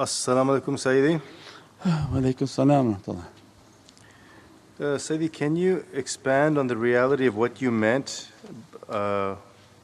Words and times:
Assalamu 0.00 0.58
alaikum 0.58 0.78
Sayyidi. 0.78 1.20
Walaikum 1.84 2.48
salam 2.48 2.96
Uh, 3.04 3.22
Sayyidi, 4.96 5.30
can 5.30 5.56
you 5.56 5.84
expand 5.92 6.56
on 6.56 6.68
the 6.68 6.76
reality 6.78 7.26
of 7.26 7.36
what 7.36 7.60
you 7.60 7.70
meant 7.70 8.28
uh, 8.88 9.34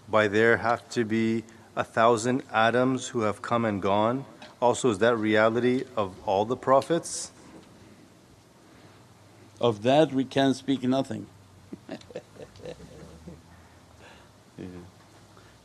by 0.08 0.26
there 0.26 0.56
have 0.56 0.88
to 0.88 1.04
be 1.04 1.44
a 1.76 1.84
thousand 1.84 2.42
Adams 2.50 3.08
who 3.08 3.20
have 3.20 3.42
come 3.42 3.66
and 3.66 3.82
gone? 3.82 4.24
Also, 4.58 4.88
is 4.88 5.00
that 5.00 5.18
reality 5.18 5.84
of 5.98 6.14
all 6.24 6.46
the 6.46 6.56
prophets? 6.56 7.30
Of 9.60 9.82
that 9.82 10.14
we 10.14 10.24
can 10.24 10.54
speak 10.54 10.82
nothing. 10.82 11.26
Yeah. 14.58 14.64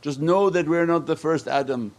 Just 0.02 0.20
know 0.20 0.50
that 0.50 0.68
we're 0.68 0.84
not 0.84 1.06
the 1.06 1.16
first 1.16 1.48
Adam 1.48 1.92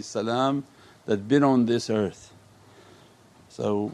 salam 0.00 0.64
that 1.06 1.28
been 1.28 1.42
on 1.42 1.66
this 1.66 1.90
earth. 1.90 2.32
So 3.48 3.92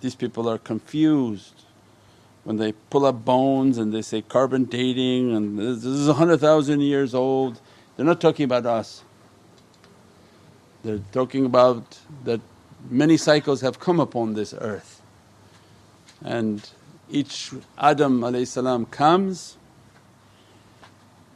these 0.00 0.14
people 0.14 0.48
are 0.48 0.58
confused 0.58 1.64
when 2.44 2.56
they 2.56 2.72
pull 2.90 3.06
up 3.06 3.24
bones 3.24 3.78
and 3.78 3.92
they 3.92 4.02
say 4.02 4.22
carbon 4.22 4.64
dating 4.64 5.34
and 5.34 5.58
this 5.58 5.84
is 5.84 6.08
a 6.08 6.14
hundred 6.14 6.38
thousand 6.40 6.80
years 6.80 7.14
old. 7.14 7.60
They're 7.96 8.06
not 8.06 8.20
talking 8.20 8.44
about 8.44 8.66
us. 8.66 9.04
They're 10.82 11.00
talking 11.12 11.46
about 11.46 11.98
that 12.24 12.40
many 12.90 13.16
cycles 13.16 13.60
have 13.60 13.78
come 13.78 14.00
upon 14.00 14.34
this 14.34 14.54
earth 14.58 15.00
and 16.24 16.68
each 17.10 17.52
Adam 17.78 18.44
salam 18.44 18.86
comes 18.86 19.56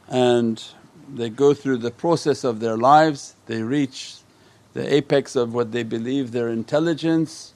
and 0.09 0.61
they 1.13 1.29
go 1.29 1.53
through 1.53 1.77
the 1.77 1.91
process 1.91 2.43
of 2.43 2.59
their 2.59 2.77
lives, 2.77 3.35
they 3.45 3.61
reach 3.61 4.15
the 4.77 4.93
apex 4.93 5.35
of 5.35 5.55
what 5.55 5.71
they 5.71 5.81
believe 5.81 6.31
their 6.31 6.49
intelligence, 6.49 7.53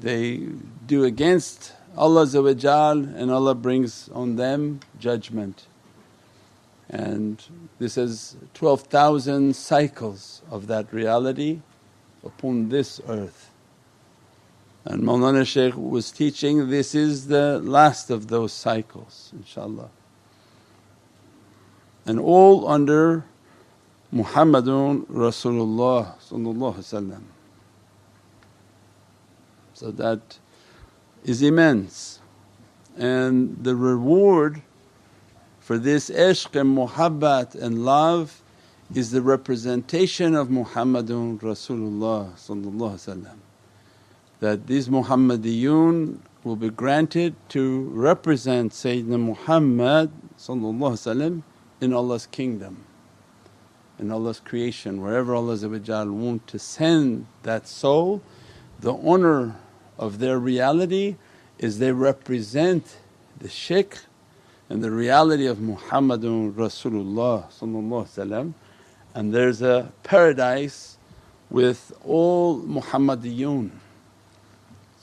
they 0.00 0.48
do 0.86 1.04
against 1.04 1.74
Allah 1.98 2.26
and 2.32 3.30
Allah 3.30 3.54
brings 3.54 4.08
on 4.08 4.36
them 4.36 4.80
judgment. 4.98 5.66
And 6.88 7.44
this 7.78 7.98
is 7.98 8.36
12,000 8.54 9.54
cycles 9.54 10.40
of 10.50 10.66
that 10.68 10.90
reality 10.94 11.60
upon 12.24 12.70
this 12.70 13.02
earth. 13.06 13.50
And 14.86 15.02
Mawlana 15.02 15.46
Shaykh 15.46 15.76
was 15.76 16.10
teaching 16.10 16.70
this 16.70 16.94
is 16.94 17.26
the 17.26 17.58
last 17.58 18.08
of 18.08 18.28
those 18.28 18.54
cycles 18.54 19.30
inshaAllah. 19.38 19.90
And 22.06 22.18
all 22.18 22.66
under 22.66 23.26
Muhammadun 24.12 25.06
Rasulullah 25.06 26.14
So 29.74 29.90
that 29.90 30.38
is 31.24 31.42
immense. 31.42 32.20
And 32.96 33.62
the 33.62 33.76
reward 33.76 34.62
for 35.60 35.78
this 35.78 36.10
ishq 36.10 36.58
and 36.58 36.76
muhabbat 36.78 37.54
and 37.54 37.84
love 37.84 38.42
is 38.94 39.10
the 39.10 39.20
representation 39.20 40.34
of 40.34 40.48
Muhammadun 40.48 41.40
Rasulullah 41.40 42.30
that 44.38 44.66
these 44.66 44.88
Muhammadiyun 44.88 46.18
will 46.44 46.56
be 46.56 46.70
granted 46.70 47.34
to 47.48 47.80
represent 47.90 48.72
Sayyidina 48.72 49.18
Muhammad 49.18 50.10
in 51.80 51.92
Allah's 51.92 52.26
kingdom, 52.26 52.85
in 53.98 54.10
Allah's 54.10 54.40
creation. 54.40 55.00
Wherever 55.00 55.34
Allah 55.34 55.56
want 56.12 56.46
to 56.48 56.58
send 56.58 57.26
that 57.42 57.66
soul, 57.66 58.22
the 58.80 58.92
honour 58.94 59.56
of 59.98 60.18
their 60.18 60.38
reality 60.38 61.16
is 61.58 61.78
they 61.78 61.92
represent 61.92 62.98
the 63.38 63.48
shaykh 63.48 63.98
and 64.68 64.82
the 64.82 64.90
reality 64.90 65.46
of 65.46 65.58
Muhammadun 65.58 66.52
Rasulullah 66.52 67.44
and 69.14 69.32
there's 69.32 69.62
a 69.62 69.92
paradise 70.02 70.98
with 71.48 71.92
all 72.04 72.60
Muhammadiyun 72.60 73.70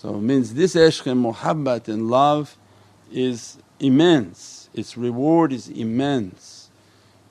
so 0.03 0.15
it 0.15 0.21
means 0.21 0.53
this 0.53 0.75
ishq 0.75 1.09
and 1.09 1.23
muhabbat 1.23 1.87
and 1.87 2.09
love 2.09 2.57
is 3.09 3.57
immense, 3.79 4.69
its 4.73 4.97
reward 4.97 5.53
is 5.53 5.69
immense. 5.69 6.52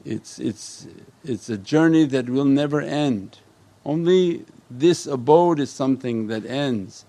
It's, 0.04 0.38
it's, 0.38 0.86
it's 1.24 1.48
a 1.48 1.58
journey 1.58 2.04
that 2.06 2.28
will 2.28 2.44
never 2.44 2.80
end. 2.80 3.38
Only 3.84 4.44
this 4.70 5.06
abode 5.06 5.60
is 5.60 5.70
something 5.70 6.28
that 6.28 6.44
ends 6.46 7.04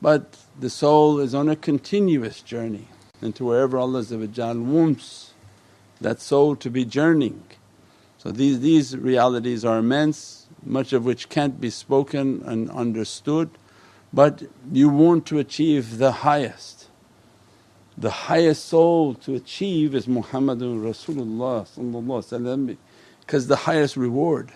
but 0.00 0.36
the 0.58 0.70
soul 0.70 1.18
is 1.18 1.34
on 1.34 1.48
a 1.48 1.56
continuous 1.56 2.40
journey 2.40 2.88
and 3.20 3.34
to 3.34 3.44
wherever 3.44 3.78
Allah 3.78 4.04
wants 4.54 5.32
that 6.00 6.20
soul 6.20 6.54
to 6.56 6.70
be 6.70 6.84
journeying. 6.84 7.42
So 8.18 8.30
these, 8.30 8.60
these 8.60 8.96
realities 8.96 9.64
are 9.64 9.78
immense, 9.78 10.46
much 10.64 10.92
of 10.92 11.04
which 11.04 11.28
can't 11.28 11.60
be 11.60 11.70
spoken 11.70 12.42
and 12.44 12.70
understood 12.70 13.50
but 14.10 14.44
you 14.72 14.88
want 14.88 15.26
to 15.26 15.38
achieve 15.38 15.98
the 15.98 16.12
highest. 16.12 16.77
The 18.00 18.10
highest 18.10 18.66
soul 18.66 19.14
to 19.14 19.34
achieve 19.34 19.92
is 19.92 20.06
Muhammadun 20.06 20.82
Rasulullah 20.84 21.66
because 23.18 23.48
the 23.48 23.56
highest 23.56 23.96
reward. 23.96 24.52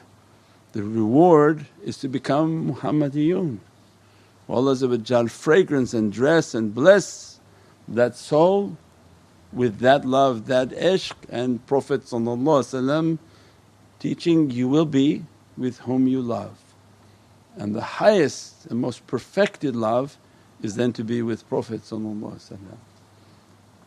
The 0.75 0.84
reward 0.84 1.66
is 1.82 1.97
to 1.98 2.08
become 2.08 2.72
Muhammadiyun. 2.72 3.58
Allah 4.48 5.28
fragrance 5.28 5.92
and 5.92 6.12
dress 6.12 6.54
and 6.54 6.72
bless 6.72 7.41
that 7.88 8.14
soul 8.14 8.76
with 9.52 9.81
that 9.81 10.04
love, 10.04 10.47
that 10.47 10.69
ishq 10.69 11.14
and 11.28 11.66
Prophet 11.66 12.02
teaching, 13.98 14.50
you 14.52 14.69
will 14.69 14.86
be 14.86 15.25
with 15.56 15.78
whom 15.81 16.06
you 16.06 16.22
love. 16.22 16.58
And 17.56 17.75
the 17.75 17.81
highest 17.81 18.66
and 18.66 18.78
most 18.78 19.04
perfected 19.08 19.75
love 19.75 20.16
is 20.62 20.76
then 20.76 20.92
to 20.92 21.02
be 21.02 21.22
with 21.22 21.48
Prophet 21.48 21.82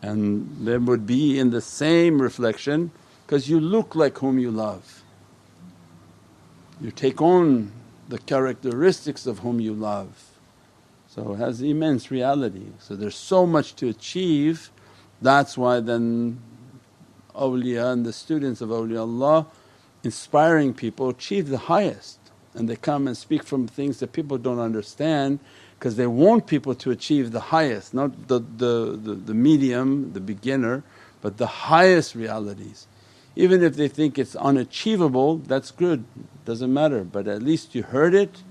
and 0.02 0.50
there 0.60 0.80
would 0.80 1.06
be 1.06 1.40
in 1.40 1.50
the 1.52 1.62
same 1.62 2.22
reflection 2.22 2.92
because 3.26 3.50
you 3.50 3.60
look 3.60 3.96
like 3.96 4.18
whom 4.20 4.38
you 4.38 4.52
love. 4.52 5.04
You 6.80 6.92
take 6.92 7.22
on 7.22 7.72
the 8.10 8.20
characteristics 8.20 9.26
of 9.26 9.40
whom 9.40 9.60
you 9.60 9.74
love. 9.74 10.32
So 11.08 11.34
it 11.34 11.38
has 11.38 11.62
immense 11.62 12.12
reality. 12.12 12.68
So 12.80 12.96
there's 12.96 13.16
so 13.16 13.46
much 13.46 13.76
to 13.78 13.88
achieve 13.88 14.70
that's 15.22 15.58
why 15.58 15.80
then 15.80 16.40
awliya 17.34 17.94
and 17.94 18.06
the 18.06 18.14
students 18.14 18.62
of 18.62 18.70
awliyaullah 18.70 19.48
inspiring 20.04 20.74
people 20.74 21.10
achieve 21.10 21.50
the 21.50 21.58
highest 21.58 22.20
and 22.54 22.70
they 22.70 22.76
come 22.76 23.08
and 23.08 23.18
speak 23.18 23.44
from 23.44 23.68
things 23.68 24.00
that 24.00 24.14
people 24.14 24.38
don't 24.38 24.60
understand 24.60 25.40
because 25.78 25.96
they 25.96 26.08
want 26.08 26.48
people 26.48 26.74
to 26.76 26.92
achieve 26.92 27.32
the 27.32 27.40
highest, 27.40 27.94
not 27.94 28.28
the, 28.28 28.40
the, 28.40 28.98
the, 29.02 29.14
the, 29.14 29.34
medium, 29.34 30.14
the 30.14 30.20
beginner, 30.20 30.84
but 31.22 31.38
the 31.38 31.48
highest 31.48 32.16
realities. 32.16 32.88
Even 33.36 33.62
if 33.62 33.76
they 33.76 33.88
think 33.88 34.18
it's 34.18 34.36
unachievable, 34.36 35.38
that's 35.38 35.72
good, 35.72 36.06
doesn't 36.46 36.74
matter, 36.74 37.04
but 37.04 37.28
at 37.28 37.42
least 37.42 37.76
you 37.76 37.84
heard 37.84 38.16
it, 38.16 38.44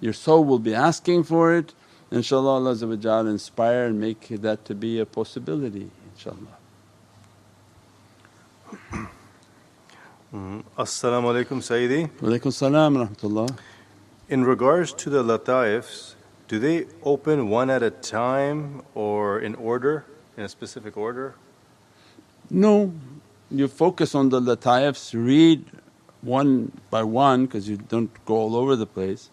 your 0.00 0.14
soul 0.14 0.44
will 0.44 0.58
be 0.58 0.74
asking 0.74 1.24
for 1.24 1.54
it. 1.54 1.74
InshaAllah 2.10 2.82
Allah 2.96 3.30
inspire 3.30 3.84
and 3.84 4.00
make 4.00 4.28
that 4.28 4.64
to 4.64 4.74
be 4.74 4.98
a 4.98 5.06
possibility 5.06 5.90
inshaAllah. 6.20 6.56
Mm. 10.32 10.62
Assalamu 10.78 11.44
alaikum 11.44 11.60
Sayyidi. 11.60 12.52
Salam 12.52 12.96
rahmatullah. 12.96 13.58
In 14.28 14.44
regards 14.44 14.92
to 14.92 15.10
the 15.10 15.24
lataifs, 15.24 16.14
do 16.50 16.58
they 16.58 16.84
open 17.04 17.48
one 17.48 17.70
at 17.70 17.80
a 17.80 17.92
time 17.92 18.82
or 18.96 19.38
in 19.38 19.54
order, 19.54 20.04
in 20.36 20.42
a 20.42 20.48
specific 20.48 20.96
order? 20.96 21.36
No, 22.50 22.92
you 23.52 23.68
focus 23.68 24.16
on 24.16 24.30
the 24.30 24.40
lataifs, 24.40 25.14
read 25.14 25.64
one 26.22 26.72
by 26.90 27.04
one 27.04 27.46
because 27.46 27.68
you 27.68 27.76
don't 27.76 28.10
go 28.24 28.34
all 28.34 28.56
over 28.56 28.74
the 28.74 28.84
place. 28.84 29.30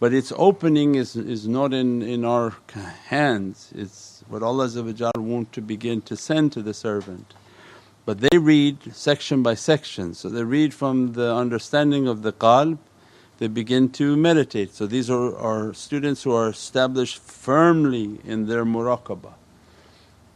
But 0.00 0.12
its 0.12 0.34
opening 0.36 0.96
is, 0.96 1.16
is 1.16 1.48
not 1.48 1.72
in, 1.72 2.02
in 2.02 2.26
our 2.26 2.52
hands, 3.06 3.72
it's 3.74 4.22
what 4.28 4.42
Allah 4.42 4.68
want 5.16 5.52
to 5.54 5.62
begin 5.62 6.02
to 6.02 6.14
send 6.14 6.52
to 6.52 6.60
the 6.60 6.74
servant. 6.74 7.32
But 8.04 8.20
they 8.20 8.36
read 8.36 8.94
section 8.94 9.42
by 9.42 9.54
section, 9.54 10.12
so 10.12 10.28
they 10.28 10.44
read 10.44 10.74
from 10.74 11.14
the 11.14 11.34
understanding 11.34 12.06
of 12.06 12.20
the 12.20 12.34
qalb, 12.34 12.76
they 13.40 13.48
begin 13.48 13.88
to 13.88 14.16
meditate. 14.16 14.74
So 14.74 14.86
these 14.86 15.08
are, 15.10 15.34
are 15.34 15.72
students 15.72 16.22
who 16.22 16.32
are 16.32 16.50
established 16.50 17.18
firmly 17.18 18.20
in 18.22 18.46
their 18.46 18.66
muraqabah 18.66 19.32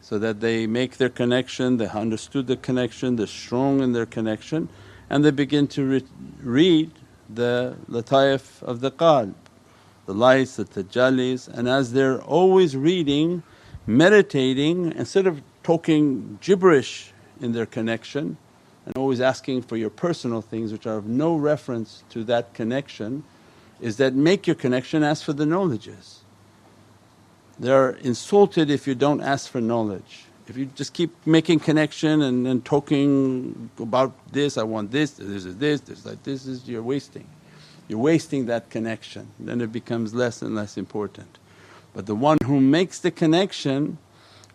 so 0.00 0.18
that 0.18 0.40
they 0.40 0.66
make 0.66 0.96
their 0.96 1.10
connection, 1.10 1.76
they 1.76 1.86
understood 1.86 2.46
the 2.46 2.56
connection, 2.56 3.16
they're 3.16 3.26
strong 3.26 3.80
in 3.80 3.92
their 3.92 4.06
connection 4.06 4.70
and 5.10 5.22
they 5.22 5.30
begin 5.30 5.66
to 5.68 5.86
re- 5.86 6.04
read 6.42 6.90
the 7.28 7.76
lataif 7.90 8.62
of 8.62 8.80
the 8.80 8.90
qalb, 8.90 9.34
the 10.06 10.14
lights, 10.14 10.56
the 10.56 10.64
tajallis, 10.64 11.46
and 11.46 11.68
as 11.68 11.92
they're 11.92 12.22
always 12.22 12.74
reading, 12.74 13.42
meditating, 13.86 14.92
instead 14.92 15.26
of 15.26 15.42
talking 15.62 16.38
gibberish 16.40 17.12
in 17.38 17.52
their 17.52 17.66
connection 17.66 18.38
and 18.86 18.96
always 18.96 19.20
asking 19.20 19.62
for 19.62 19.76
your 19.76 19.90
personal 19.90 20.42
things 20.42 20.72
which 20.72 20.86
are 20.86 20.96
of 20.96 21.06
no 21.06 21.36
reference 21.36 22.02
to 22.10 22.24
that 22.24 22.54
connection, 22.54 23.24
is 23.80 23.96
that 23.96 24.14
make 24.14 24.46
your 24.46 24.56
connection, 24.56 25.02
ask 25.02 25.24
for 25.24 25.32
the 25.32 25.46
knowledges. 25.46 26.20
They're 27.58 27.90
insulted 27.90 28.70
if 28.70 28.86
you 28.86 28.94
don't 28.94 29.20
ask 29.20 29.50
for 29.50 29.60
knowledge. 29.60 30.24
If 30.46 30.56
you 30.56 30.66
just 30.66 30.92
keep 30.92 31.14
making 31.26 31.60
connection 31.60 32.20
and, 32.20 32.46
and 32.46 32.64
talking 32.64 33.70
about 33.78 34.12
this, 34.30 34.58
I 34.58 34.62
want 34.64 34.90
this, 34.90 35.12
this 35.12 35.46
is 35.46 35.56
this, 35.56 35.80
this 35.80 36.04
like 36.04 36.22
this 36.22 36.46
is 36.46 36.68
you're 36.68 36.82
wasting. 36.82 37.26
You're 37.88 37.98
wasting 37.98 38.46
that 38.46 38.70
connection, 38.70 39.28
then 39.38 39.60
it 39.60 39.72
becomes 39.72 40.14
less 40.14 40.42
and 40.42 40.54
less 40.54 40.76
important. 40.76 41.38
But 41.94 42.06
the 42.06 42.14
one 42.14 42.38
who 42.44 42.60
makes 42.60 42.98
the 42.98 43.10
connection 43.10 43.98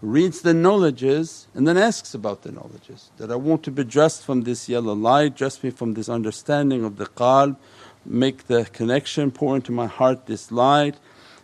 reads 0.02 0.42
the 0.42 0.54
knowledges 0.54 1.48
and 1.54 1.68
then 1.68 1.78
asks 1.78 2.14
about 2.14 2.44
the 2.44 2.52
knowledges 2.52 3.12
that 3.18 3.32
I 3.32 3.36
want 3.36 3.64
to 3.64 3.72
be 3.72 3.84
dressed 3.84 4.24
from 4.24 4.44
this 4.44 4.70
yellow 4.70 4.94
light, 4.94 5.36
dress 5.36 5.62
me 5.62 5.70
from 5.70 5.94
this 5.94 6.08
understanding 6.08 6.86
of 6.86 6.98
the 6.98 7.06
qalb, 7.06 7.58
make 8.06 8.48
the 8.48 8.66
connection, 8.66 9.32
pour 9.32 9.56
into 9.56 9.72
my 9.72 9.88
heart 9.88 10.26
this 10.26 10.52
light 10.52 10.96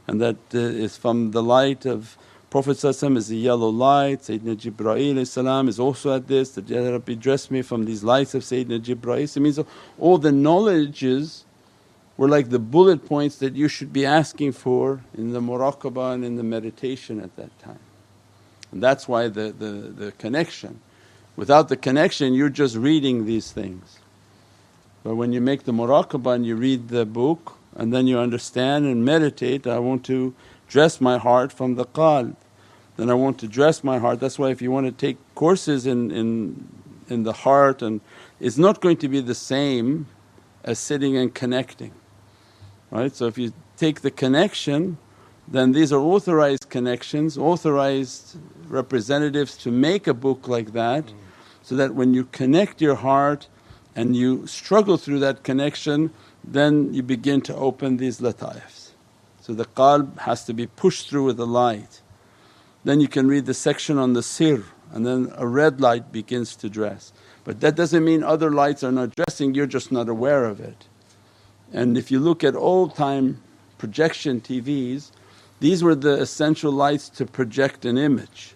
and 0.08 0.22
that 0.22 0.38
uh, 0.54 0.58
is 0.58 0.98
from 0.98 1.32
the 1.32 1.44
light 1.44 1.86
of 1.86 2.18
Prophet 2.50 2.82
is 2.82 3.28
the 3.28 3.36
yellow 3.36 3.68
light, 3.68 4.22
Sayyidina 4.22 4.56
Jibreel 4.56 5.68
is 5.68 5.78
also 5.78 6.16
at 6.16 6.28
this, 6.30 6.52
that 6.52 6.70
Ya 6.70 6.90
Rabbi 6.90 7.16
dress 7.16 7.52
me 7.52 7.62
from 7.62 7.84
these 7.84 8.02
lights 8.02 8.34
of 8.34 8.44
Sayyidina 8.44 8.80
Jibreel. 8.80 9.36
It 9.36 9.40
means 9.42 9.60
all 10.00 10.18
the 10.18 10.32
knowledges 10.32 11.44
were 12.16 12.30
like 12.30 12.50
the 12.52 12.60
bullet 12.60 13.06
points 13.06 13.40
that 13.40 13.56
you 13.56 13.68
should 13.68 13.92
be 13.92 14.06
asking 14.06 14.54
for 14.54 15.02
in 15.18 15.34
the 15.34 15.42
muraqabah 15.42 16.14
and 16.14 16.24
in 16.24 16.38
the 16.38 16.44
meditation 16.44 17.20
at 17.20 17.36
that 17.36 17.60
time. 17.60 17.80
And 18.72 18.82
that's 18.82 19.08
why 19.08 19.28
the, 19.28 19.54
the, 19.58 19.66
the 20.06 20.12
connection. 20.14 20.80
Without 21.36 21.70
the 21.70 21.78
connection 21.78 22.34
you're 22.34 22.50
just 22.50 22.76
reading 22.76 23.26
these 23.26 23.52
things. 23.52 24.00
But 25.04 25.16
when 25.16 25.34
you 25.34 25.42
make 25.42 25.64
the 25.64 25.72
muraqabah 25.72 26.36
and 26.36 26.46
you 26.46 26.56
read 26.56 26.90
the 26.90 27.06
book 27.06 27.58
and 27.76 27.94
then 27.94 28.08
you 28.08 28.18
understand 28.18 28.86
and 28.86 29.06
meditate, 29.06 29.68
I 29.68 29.80
want 29.80 30.06
to 30.06 30.34
dress 30.68 31.00
my 31.00 31.18
heart 31.18 31.52
from 31.52 31.76
the 31.76 31.86
qalb. 31.86 32.36
Then 32.98 33.10
I 33.10 33.14
want 33.14 33.40
to 33.40 33.48
dress 33.48 33.84
my 33.84 34.00
heart. 34.00 34.20
That's 34.20 34.40
why 34.40 34.50
if 34.50 34.62
you 34.62 34.72
want 34.72 34.88
to 34.88 34.92
take 34.92 35.18
courses 35.36 35.86
in, 35.86 36.12
in, 36.12 36.68
in 37.10 37.24
the 37.24 37.34
heart 37.34 37.82
and 37.82 38.02
it's 38.40 38.58
not 38.58 38.82
going 38.82 38.98
to 38.98 39.08
be 39.08 39.20
the 39.20 39.36
same 39.36 40.08
as 40.64 40.80
sitting 40.80 41.16
and 41.18 41.34
connecting. 41.34 41.92
Right? 42.90 43.14
So 43.14 43.28
if 43.28 43.38
you 43.38 43.54
take 43.78 44.02
the 44.02 44.12
connection 44.12 44.98
then 45.48 45.72
these 45.72 45.94
are 45.94 46.00
authorized 46.00 46.70
connections, 46.70 47.38
authorized 47.38 48.38
representatives 48.68 49.58
to 49.58 49.72
make 49.72 50.08
a 50.08 50.14
book 50.14 50.48
like 50.48 50.74
that 50.74 51.14
so 51.62 51.76
that 51.76 51.96
when 51.96 52.14
you 52.14 52.26
connect 52.26 52.82
your 52.82 52.96
heart 52.96 53.48
and 53.96 54.16
you 54.16 54.46
struggle 54.48 54.98
through 54.98 55.20
that 55.20 55.44
connection 55.44 56.12
then 56.44 56.94
you 56.94 57.02
begin 57.02 57.42
to 57.42 57.56
open 57.56 57.98
these 57.98 58.20
lataifs. 58.20 58.92
So 59.42 59.54
the 59.54 59.66
qalb 59.66 60.20
has 60.20 60.46
to 60.46 60.54
be 60.54 60.68
pushed 60.68 61.10
through 61.10 61.26
with 61.26 61.38
the 61.38 61.48
light. 61.48 62.02
Then 62.84 63.00
you 63.00 63.08
can 63.08 63.28
read 63.28 63.46
the 63.46 63.54
section 63.54 63.98
on 63.98 64.14
the 64.14 64.24
sir 64.24 64.64
and 64.92 65.06
then 65.06 65.32
a 65.36 65.48
red 65.48 65.82
light 65.82 66.12
begins 66.12 66.56
to 66.58 66.70
dress. 66.70 67.12
But 67.44 67.60
that 67.62 67.76
doesn't 67.76 68.04
mean 68.04 68.24
other 68.24 68.52
lights 68.52 68.84
are 68.84 68.92
not 68.92 69.16
dressing, 69.16 69.54
you're 69.54 69.66
just 69.66 69.92
not 69.92 70.10
aware 70.10 70.46
of 70.46 70.60
it. 70.60 70.88
And 71.72 71.98
if 71.98 72.12
you 72.12 72.20
look 72.20 72.44
at 72.44 72.56
old 72.56 72.96
time 72.96 73.42
projection 73.78 74.42
TVs, 74.42 75.12
these 75.60 75.84
were 75.84 75.96
the 75.96 76.22
essential 76.22 76.72
lights 76.72 77.10
to 77.10 77.26
project 77.26 77.86
an 77.86 77.98
image. 77.98 78.56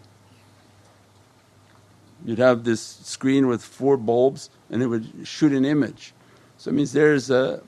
You'd 2.25 2.39
have 2.39 2.63
this 2.63 2.81
screen 2.81 3.47
with 3.47 3.63
four 3.63 3.97
bulbs 3.97 4.49
and 4.69 4.83
it 4.83 4.87
would 4.87 5.07
shoot 5.23 5.53
an 5.53 5.65
image. 5.65 6.13
So 6.57 6.69
it 6.69 6.73
means 6.73 6.91
there's 6.91 7.29
a 7.29 7.61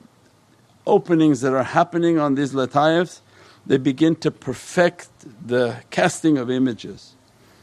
openings 0.86 1.40
that 1.40 1.52
are 1.52 1.62
happening 1.62 2.18
on 2.18 2.34
these 2.34 2.52
lataifs, 2.52 3.20
they 3.64 3.78
begin 3.78 4.16
to 4.16 4.30
perfect 4.30 5.08
the 5.46 5.76
casting 5.90 6.36
of 6.36 6.50
images 6.50 7.14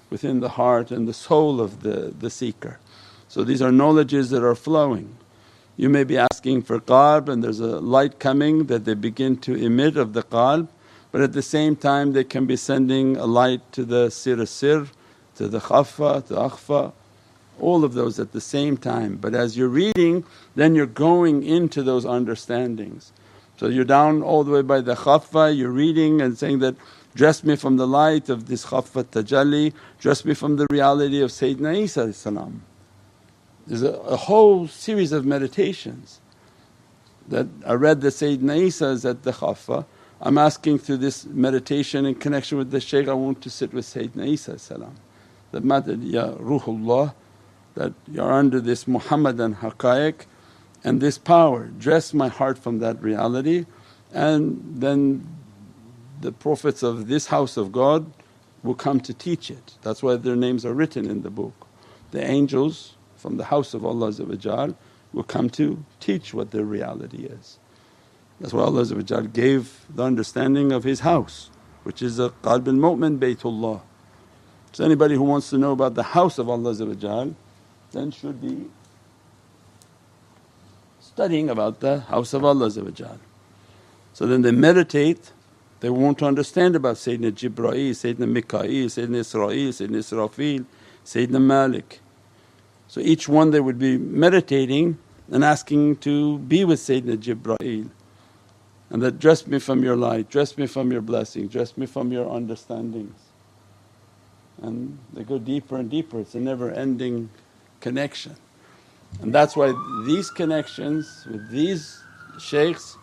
within 0.09 0.39
the 0.39 0.49
heart 0.49 0.91
and 0.91 1.07
the 1.07 1.13
soul 1.13 1.59
of 1.59 1.81
the, 1.81 2.13
the 2.17 2.29
seeker. 2.29 2.79
So 3.27 3.43
these 3.43 3.61
are 3.61 3.71
knowledges 3.71 4.29
that 4.29 4.43
are 4.43 4.55
flowing. 4.55 5.15
You 5.77 5.89
may 5.89 6.03
be 6.03 6.17
asking 6.17 6.63
for 6.63 6.79
qalb 6.79 7.29
and 7.29 7.43
there's 7.43 7.59
a 7.59 7.79
light 7.79 8.19
coming 8.19 8.65
that 8.65 8.85
they 8.85 8.95
begin 8.95 9.37
to 9.37 9.53
emit 9.53 9.97
of 9.97 10.13
the 10.13 10.23
qalb 10.23 10.69
but 11.11 11.21
at 11.21 11.33
the 11.33 11.41
same 11.41 11.75
time 11.75 12.13
they 12.13 12.23
can 12.23 12.45
be 12.45 12.55
sending 12.55 13.17
a 13.17 13.25
light 13.25 13.61
to 13.71 13.83
the 13.83 14.09
sir 14.09 14.45
sir, 14.45 14.87
to 15.35 15.47
the 15.47 15.59
khaffa, 15.59 16.25
to 16.27 16.35
akhfa, 16.35 16.91
all 17.59 17.83
of 17.83 17.93
those 17.93 18.19
at 18.19 18.31
the 18.31 18.41
same 18.41 18.77
time. 18.77 19.17
But 19.17 19.33
as 19.33 19.57
you're 19.57 19.67
reading 19.67 20.23
then 20.55 20.75
you're 20.75 20.85
going 20.85 21.43
into 21.43 21.83
those 21.83 22.05
understandings. 22.05 23.11
So 23.57 23.67
you're 23.67 23.85
down 23.85 24.21
all 24.21 24.43
the 24.43 24.51
way 24.51 24.61
by 24.61 24.81
the 24.81 24.95
khaffa, 24.95 25.55
you're 25.55 25.71
reading 25.71 26.21
and 26.21 26.37
saying 26.37 26.59
that, 26.59 26.75
dress 27.15 27.43
me 27.43 27.55
from 27.55 27.75
the 27.77 27.87
light 27.87 28.29
of 28.29 28.47
this 28.47 28.65
khaffa 28.67 29.03
tajalli, 29.03 29.73
dress 29.99 30.23
me 30.23 30.33
from 30.33 30.55
the 30.55 30.67
reality 30.71 31.21
of 31.21 31.31
Sayyidina 31.31 31.83
Isa 31.83 32.13
There's 33.67 33.83
a, 33.83 33.91
a 33.91 34.15
whole 34.15 34.67
series 34.67 35.11
of 35.11 35.25
meditations 35.25 36.21
that 37.27 37.47
I 37.65 37.73
read 37.73 38.01
that 38.01 38.09
Sayyidina 38.09 38.57
Isa 38.57 38.87
is 38.87 39.05
at 39.05 39.23
the 39.23 39.31
khaffa. 39.33 39.85
I'm 40.21 40.37
asking 40.37 40.79
through 40.79 40.97
this 40.97 41.25
meditation 41.25 42.05
in 42.05 42.15
connection 42.15 42.57
with 42.57 42.71
the 42.71 42.81
shaykh 42.81 43.07
I 43.07 43.13
want 43.13 43.41
to 43.41 43.49
sit 43.49 43.73
with 43.73 43.85
Sayyidina 43.85 44.27
Isa 44.27 44.51
that 45.51 45.63
madad 45.63 46.11
ya 46.11 46.33
Ruhullah 46.33 47.13
that 47.75 47.93
you're 48.11 48.31
under 48.31 48.59
this 48.59 48.85
Muhammadan 48.85 49.55
haqqaiq 49.55 50.25
and 50.83 50.99
this 50.99 51.17
power, 51.17 51.67
dress 51.67 52.13
my 52.13 52.27
heart 52.27 52.57
from 52.57 52.79
that 52.79 53.01
reality 53.01 53.65
and 54.13 54.61
then 54.81 55.25
the 56.19 56.33
Prophets 56.33 56.83
of 56.83 57.07
this 57.07 57.27
house 57.27 57.55
of 57.55 57.71
God 57.71 58.11
will 58.61 58.75
come 58.75 58.99
to 58.99 59.13
teach 59.13 59.49
it. 59.49 59.75
That's 59.83 60.03
why 60.03 60.17
their 60.17 60.35
names 60.35 60.65
are 60.65 60.73
written 60.73 61.09
in 61.09 61.21
the 61.21 61.29
book. 61.29 61.65
The 62.11 62.21
angels 62.21 62.95
from 63.15 63.37
the 63.37 63.45
house 63.45 63.73
of 63.73 63.85
Allah 63.85 64.11
will 65.13 65.23
come 65.23 65.49
to 65.51 65.85
teach 66.01 66.33
what 66.33 66.51
their 66.51 66.65
reality 66.65 67.23
is. 67.23 67.57
That's 68.39 68.53
why 68.53 68.63
Allah 68.63 68.85
gave 69.33 69.85
the 69.93 70.03
understanding 70.03 70.71
of 70.71 70.83
His 70.83 71.01
house 71.01 71.49
which 71.83 72.01
is 72.01 72.19
a 72.19 72.29
qalb 72.29 72.67
al-mu'min 72.67 73.17
baytullah. 73.17 73.81
So 74.71 74.85
anybody 74.85 75.15
who 75.15 75.23
wants 75.23 75.49
to 75.49 75.57
know 75.57 75.71
about 75.71 75.95
the 75.95 76.03
house 76.03 76.37
of 76.37 76.49
Allah 76.49 76.73
then 77.91 78.11
should 78.11 78.39
be 78.39 78.67
studying 81.01 81.49
about 81.49 81.79
the 81.79 82.01
house 82.01 82.33
of 82.33 82.45
Allah 82.45 82.69
So 84.13 84.27
then 84.27 84.41
they 84.43 84.51
meditate, 84.51 85.31
they 85.79 85.89
want 85.89 86.19
to 86.19 86.25
understand 86.25 86.75
about 86.75 86.97
Sayyidina 86.97 87.31
Jibreel, 87.31 87.91
Sayyidina 87.91 88.31
Mikaeel, 88.31 88.85
Sayyidina 88.85 89.21
Izrail, 89.25 89.69
Sayyidina 89.69 89.97
Israfil, 89.97 90.65
Sayyidina 91.03 91.41
Malik. 91.41 91.99
So 92.87 93.01
each 93.01 93.27
one 93.27 93.51
they 93.51 93.59
would 93.59 93.79
be 93.79 93.97
meditating 93.97 94.99
and 95.31 95.43
asking 95.43 95.97
to 95.97 96.37
be 96.37 96.63
with 96.65 96.79
Sayyidina 96.79 97.17
Jibreel 97.17 97.89
and 98.89 99.01
that, 99.01 99.19
dress 99.19 99.45
me 99.45 99.59
from 99.59 99.83
your 99.83 99.95
light, 99.95 100.29
dress 100.29 100.57
me 100.57 100.67
from 100.67 100.91
your 100.91 101.01
blessing, 101.01 101.47
dress 101.47 101.77
me 101.77 101.85
from 101.85 102.11
your 102.11 102.29
understandings. 102.29 103.19
And 104.61 104.97
they 105.13 105.23
go 105.23 105.37
deeper 105.37 105.77
and 105.77 105.89
deeper, 105.89 106.19
it's 106.19 106.35
a 106.35 106.39
never 106.39 106.71
ending 106.71 107.29
connection. 107.81 108.35
And 109.21 109.33
that's 109.33 109.55
why 109.55 109.73
these 110.05 110.29
connections 110.29 111.27
with 111.29 111.49
these 111.49 112.03
shaykhs 112.39 112.97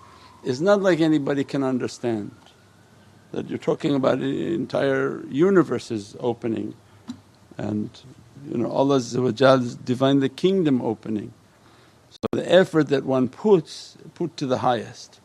is 0.44 0.60
not 0.60 0.82
like 0.82 1.00
anybody 1.00 1.44
can 1.44 1.62
understand. 1.62 2.30
That 3.32 3.48
you're 3.48 3.58
talking 3.58 3.94
about 3.94 4.20
the 4.20 4.54
entire 4.54 5.24
universe 5.26 5.90
is 5.90 6.16
opening 6.20 6.74
and 7.58 7.90
you 8.48 8.58
know 8.58 8.70
Allah's 8.70 9.12
divine 9.12 10.20
the 10.20 10.28
kingdom 10.28 10.80
opening. 10.82 11.32
So 12.10 12.18
the 12.32 12.50
effort 12.50 12.88
that 12.88 13.04
one 13.04 13.28
puts, 13.28 13.96
put 14.14 14.36
to 14.38 14.46
the 14.46 14.58
highest. 14.58 15.20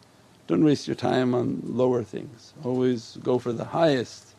Don't 0.51 0.65
waste 0.65 0.86
your 0.86 0.98
time 0.98 1.34
on 1.34 1.62
lower 1.63 2.03
things, 2.03 2.53
always 2.65 3.17
go 3.24 3.39
for 3.39 3.53
the 3.53 3.63
highest. 3.63 4.36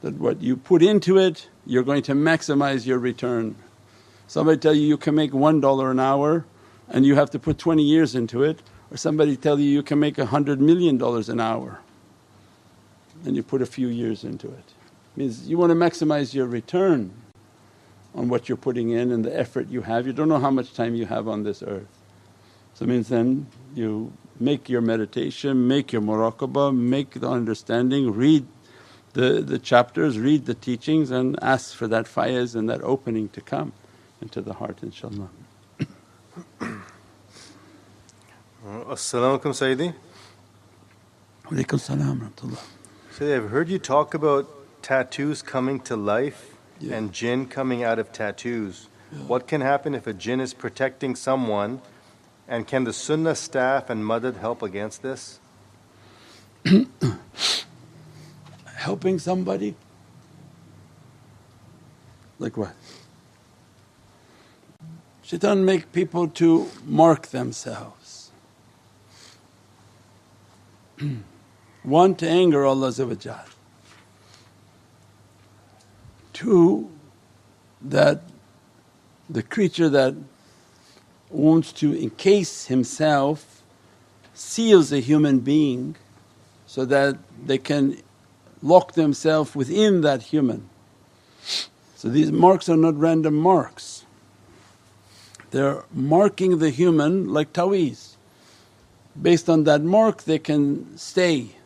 That 0.00 0.14
what 0.14 0.40
you 0.40 0.56
put 0.56 0.82
into 0.82 1.18
it 1.18 1.48
you're 1.66 1.82
going 1.82 2.00
to 2.04 2.14
maximize 2.14 2.86
your 2.86 2.98
return. 2.98 3.54
Somebody 4.26 4.56
tell 4.56 4.72
you 4.72 4.86
you 4.86 4.96
can 4.96 5.14
make 5.14 5.32
$1 5.32 5.90
an 5.90 6.00
hour 6.00 6.46
and 6.88 7.04
you 7.04 7.14
have 7.14 7.28
to 7.32 7.38
put 7.38 7.58
20 7.58 7.82
years 7.82 8.14
into 8.14 8.42
it 8.42 8.62
or 8.90 8.96
somebody 8.96 9.36
tell 9.36 9.60
you 9.60 9.68
you 9.68 9.82
can 9.82 10.00
make 10.00 10.16
a 10.16 10.24
hundred 10.24 10.62
million 10.62 10.96
dollars 10.96 11.28
an 11.28 11.40
hour 11.40 11.80
and 13.26 13.36
you 13.36 13.42
put 13.42 13.60
a 13.60 13.66
few 13.66 13.88
years 13.88 14.24
into 14.24 14.48
it. 14.48 14.72
Means 15.14 15.46
you 15.46 15.58
want 15.58 15.68
to 15.72 15.76
maximize 15.76 16.32
your 16.32 16.46
return 16.46 17.12
on 18.14 18.30
what 18.30 18.48
you're 18.48 18.56
putting 18.56 18.88
in 18.88 19.12
and 19.12 19.22
the 19.22 19.38
effort 19.38 19.68
you 19.68 19.82
have. 19.82 20.06
You 20.06 20.14
don't 20.14 20.30
know 20.30 20.40
how 20.40 20.50
much 20.50 20.72
time 20.72 20.94
you 20.94 21.04
have 21.04 21.28
on 21.28 21.42
this 21.42 21.62
earth. 21.62 21.98
So 22.72 22.86
means 22.86 23.10
then 23.10 23.46
you 23.74 24.10
make 24.44 24.68
your 24.68 24.80
meditation, 24.80 25.66
make 25.68 25.92
your 25.92 26.02
muraqabah, 26.02 26.76
make 26.76 27.10
the 27.20 27.28
understanding, 27.28 28.12
read 28.12 28.46
the, 29.14 29.40
the 29.42 29.58
chapters, 29.58 30.18
read 30.18 30.46
the 30.46 30.54
teachings 30.54 31.10
and 31.10 31.38
ask 31.42 31.74
for 31.74 31.86
that 31.88 32.06
fayaz 32.06 32.54
and 32.56 32.68
that 32.68 32.80
opening 32.82 33.28
to 33.30 33.40
come 33.40 33.72
into 34.20 34.40
the 34.40 34.54
heart 34.54 34.78
inshaAllah. 34.82 35.28
As-salamu 38.90 39.40
alaykum 39.40 39.52
Sayyidi. 39.52 39.94
Walaykum 41.46 41.80
salam 41.80 42.20
rahmatullah. 42.20 42.62
Sayyidi, 43.16 43.36
I've 43.36 43.50
heard 43.50 43.68
you 43.68 43.78
talk 43.78 44.14
about 44.14 44.48
tattoos 44.82 45.42
coming 45.42 45.80
to 45.80 45.96
life 45.96 46.48
Yeah. 46.80 46.96
and 46.96 47.12
jinn 47.12 47.46
coming 47.46 47.82
out 47.84 47.98
of 47.98 48.12
tattoos. 48.12 48.88
What 49.26 49.46
can 49.46 49.60
happen 49.60 49.94
if 49.94 50.06
a 50.06 50.12
jinn 50.14 50.40
is 50.40 50.54
protecting 50.54 51.14
someone 51.14 51.80
and 52.52 52.66
can 52.66 52.84
the 52.84 52.92
sunnah 52.92 53.34
staff 53.34 53.88
and 53.88 54.04
madad 54.04 54.36
help 54.36 54.62
against 54.62 55.00
this? 55.00 55.40
Helping 58.66 59.18
somebody? 59.18 59.74
Like 62.38 62.58
what? 62.58 62.74
Shaitan 65.22 65.64
make 65.64 65.92
people 65.92 66.28
to 66.28 66.68
mark 66.84 67.28
themselves. 67.28 68.30
One 71.82 72.14
to 72.16 72.28
anger 72.28 72.66
Allah 72.66 72.92
Two 76.34 76.90
that 77.80 78.20
the 79.30 79.42
creature 79.42 79.88
that 79.88 80.14
wants 81.32 81.72
to 81.72 81.94
encase 81.94 82.66
himself 82.66 83.62
seals 84.34 84.92
a 84.92 85.00
human 85.00 85.40
being 85.40 85.96
so 86.66 86.84
that 86.84 87.16
they 87.44 87.58
can 87.58 88.00
lock 88.62 88.92
themselves 88.92 89.54
within 89.54 90.00
that 90.02 90.22
human. 90.22 90.68
So 91.96 92.08
these 92.08 92.32
marks 92.32 92.68
are 92.68 92.76
not 92.76 92.98
random 92.98 93.34
marks. 93.34 94.04
They're 95.50 95.84
marking 95.92 96.58
the 96.58 96.70
human 96.70 97.28
like 97.28 97.52
taweez. 97.52 98.16
Based 99.20 99.48
on 99.50 99.64
that 99.64 99.82
mark 99.82 100.22
they 100.22 100.38
can 100.38 100.96
stay. 100.96 101.56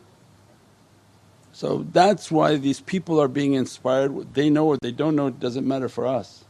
So 1.53 1.87
that's 1.91 2.29
why 2.29 2.57
these 2.57 2.81
people 2.81 3.19
are 3.19 3.27
being 3.27 3.53
inspired. 3.53 4.33
They 4.33 4.49
know 4.49 4.67
or 4.67 4.77
they 4.77 4.91
don't 4.91 5.15
know, 5.15 5.27
it 5.27 5.39
doesn't 5.39 5.67
matter 5.67 5.89
for 5.89 6.05
us. 6.05 6.43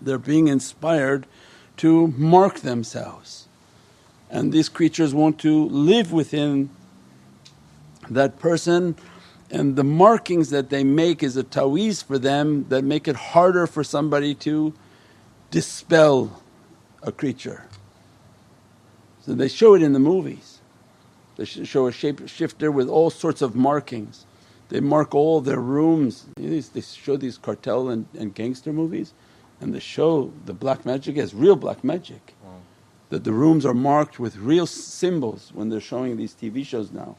They're 0.00 0.18
being 0.18 0.48
inspired 0.48 1.26
to 1.82 2.06
mark 2.16 2.60
themselves. 2.60 3.48
And 4.30 4.52
these 4.52 4.68
creatures 4.68 5.12
want 5.12 5.40
to 5.40 5.64
live 5.64 6.12
within 6.12 6.70
that 8.08 8.38
person 8.38 8.94
and 9.50 9.74
the 9.74 9.82
markings 9.82 10.50
that 10.50 10.70
they 10.70 10.84
make 10.84 11.24
is 11.24 11.36
a 11.36 11.42
taweez 11.42 12.04
for 12.04 12.20
them 12.20 12.66
that 12.68 12.84
make 12.84 13.08
it 13.08 13.16
harder 13.16 13.66
for 13.66 13.82
somebody 13.82 14.32
to 14.46 14.72
dispel 15.50 16.40
a 17.02 17.10
creature. 17.10 17.64
So 19.22 19.34
they 19.34 19.48
show 19.48 19.74
it 19.74 19.82
in 19.82 19.92
the 19.92 19.98
movies. 19.98 20.60
They 21.36 21.44
show 21.46 21.88
a 21.88 21.90
shapeshifter 21.90 22.72
with 22.72 22.88
all 22.88 23.10
sorts 23.10 23.42
of 23.42 23.56
markings. 23.56 24.24
They 24.68 24.78
mark 24.78 25.16
all 25.16 25.40
their 25.40 25.60
rooms. 25.60 26.26
They 26.36 26.80
show 26.80 27.16
these 27.16 27.38
cartel 27.38 27.88
and, 27.88 28.06
and 28.16 28.32
gangster 28.32 28.72
movies 28.72 29.12
and 29.62 29.72
the 29.72 29.80
show 29.80 30.32
the 30.44 30.52
black 30.52 30.84
magic 30.84 31.16
as 31.16 31.34
real 31.34 31.56
black 31.56 31.82
magic. 31.84 32.34
That 33.10 33.24
the 33.24 33.32
rooms 33.32 33.66
are 33.66 33.74
marked 33.74 34.18
with 34.18 34.36
real 34.36 34.66
symbols 34.66 35.50
when 35.54 35.68
they're 35.68 35.80
showing 35.80 36.16
these 36.16 36.34
TV 36.34 36.64
shows 36.64 36.90
now. 36.90 37.16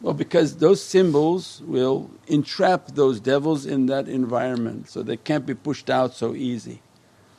Well, 0.00 0.14
because 0.14 0.56
those 0.56 0.82
symbols 0.82 1.62
will 1.64 2.10
entrap 2.26 2.88
those 2.88 3.20
devils 3.20 3.64
in 3.64 3.86
that 3.86 4.08
environment 4.08 4.88
so 4.88 5.02
they 5.02 5.16
can't 5.16 5.46
be 5.46 5.54
pushed 5.54 5.88
out 5.88 6.14
so 6.14 6.34
easy. 6.34 6.82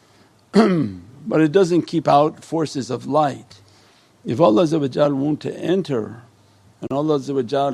but 0.53 1.41
it 1.41 1.51
doesn't 1.51 1.83
keep 1.83 2.07
out 2.07 2.43
forces 2.43 2.89
of 2.89 3.05
light. 3.05 3.59
If 4.23 4.39
Allah 4.39 4.65
want 5.13 5.41
to 5.41 5.53
enter 5.53 6.21
and 6.79 6.91
Allah 6.91 7.19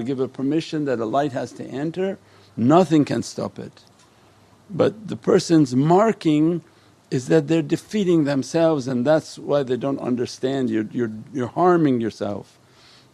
give 0.03 0.19
a 0.19 0.27
permission 0.27 0.85
that 0.85 0.99
a 0.99 1.05
light 1.05 1.33
has 1.33 1.51
to 1.53 1.63
enter, 1.63 2.17
nothing 2.57 3.05
can 3.05 3.21
stop 3.21 3.59
it. 3.59 3.83
But 4.69 5.07
the 5.07 5.15
person's 5.15 5.75
marking 5.75 6.61
is 7.09 7.27
that 7.27 7.47
they're 7.47 7.61
defeating 7.61 8.25
themselves 8.25 8.87
and 8.87 9.05
that's 9.05 9.39
why 9.39 9.63
they 9.63 9.77
don't 9.77 9.99
understand 9.99 10.69
you're, 10.69 10.87
you're, 10.91 11.11
you're 11.33 11.47
harming 11.47 12.01
yourself. 12.01 12.59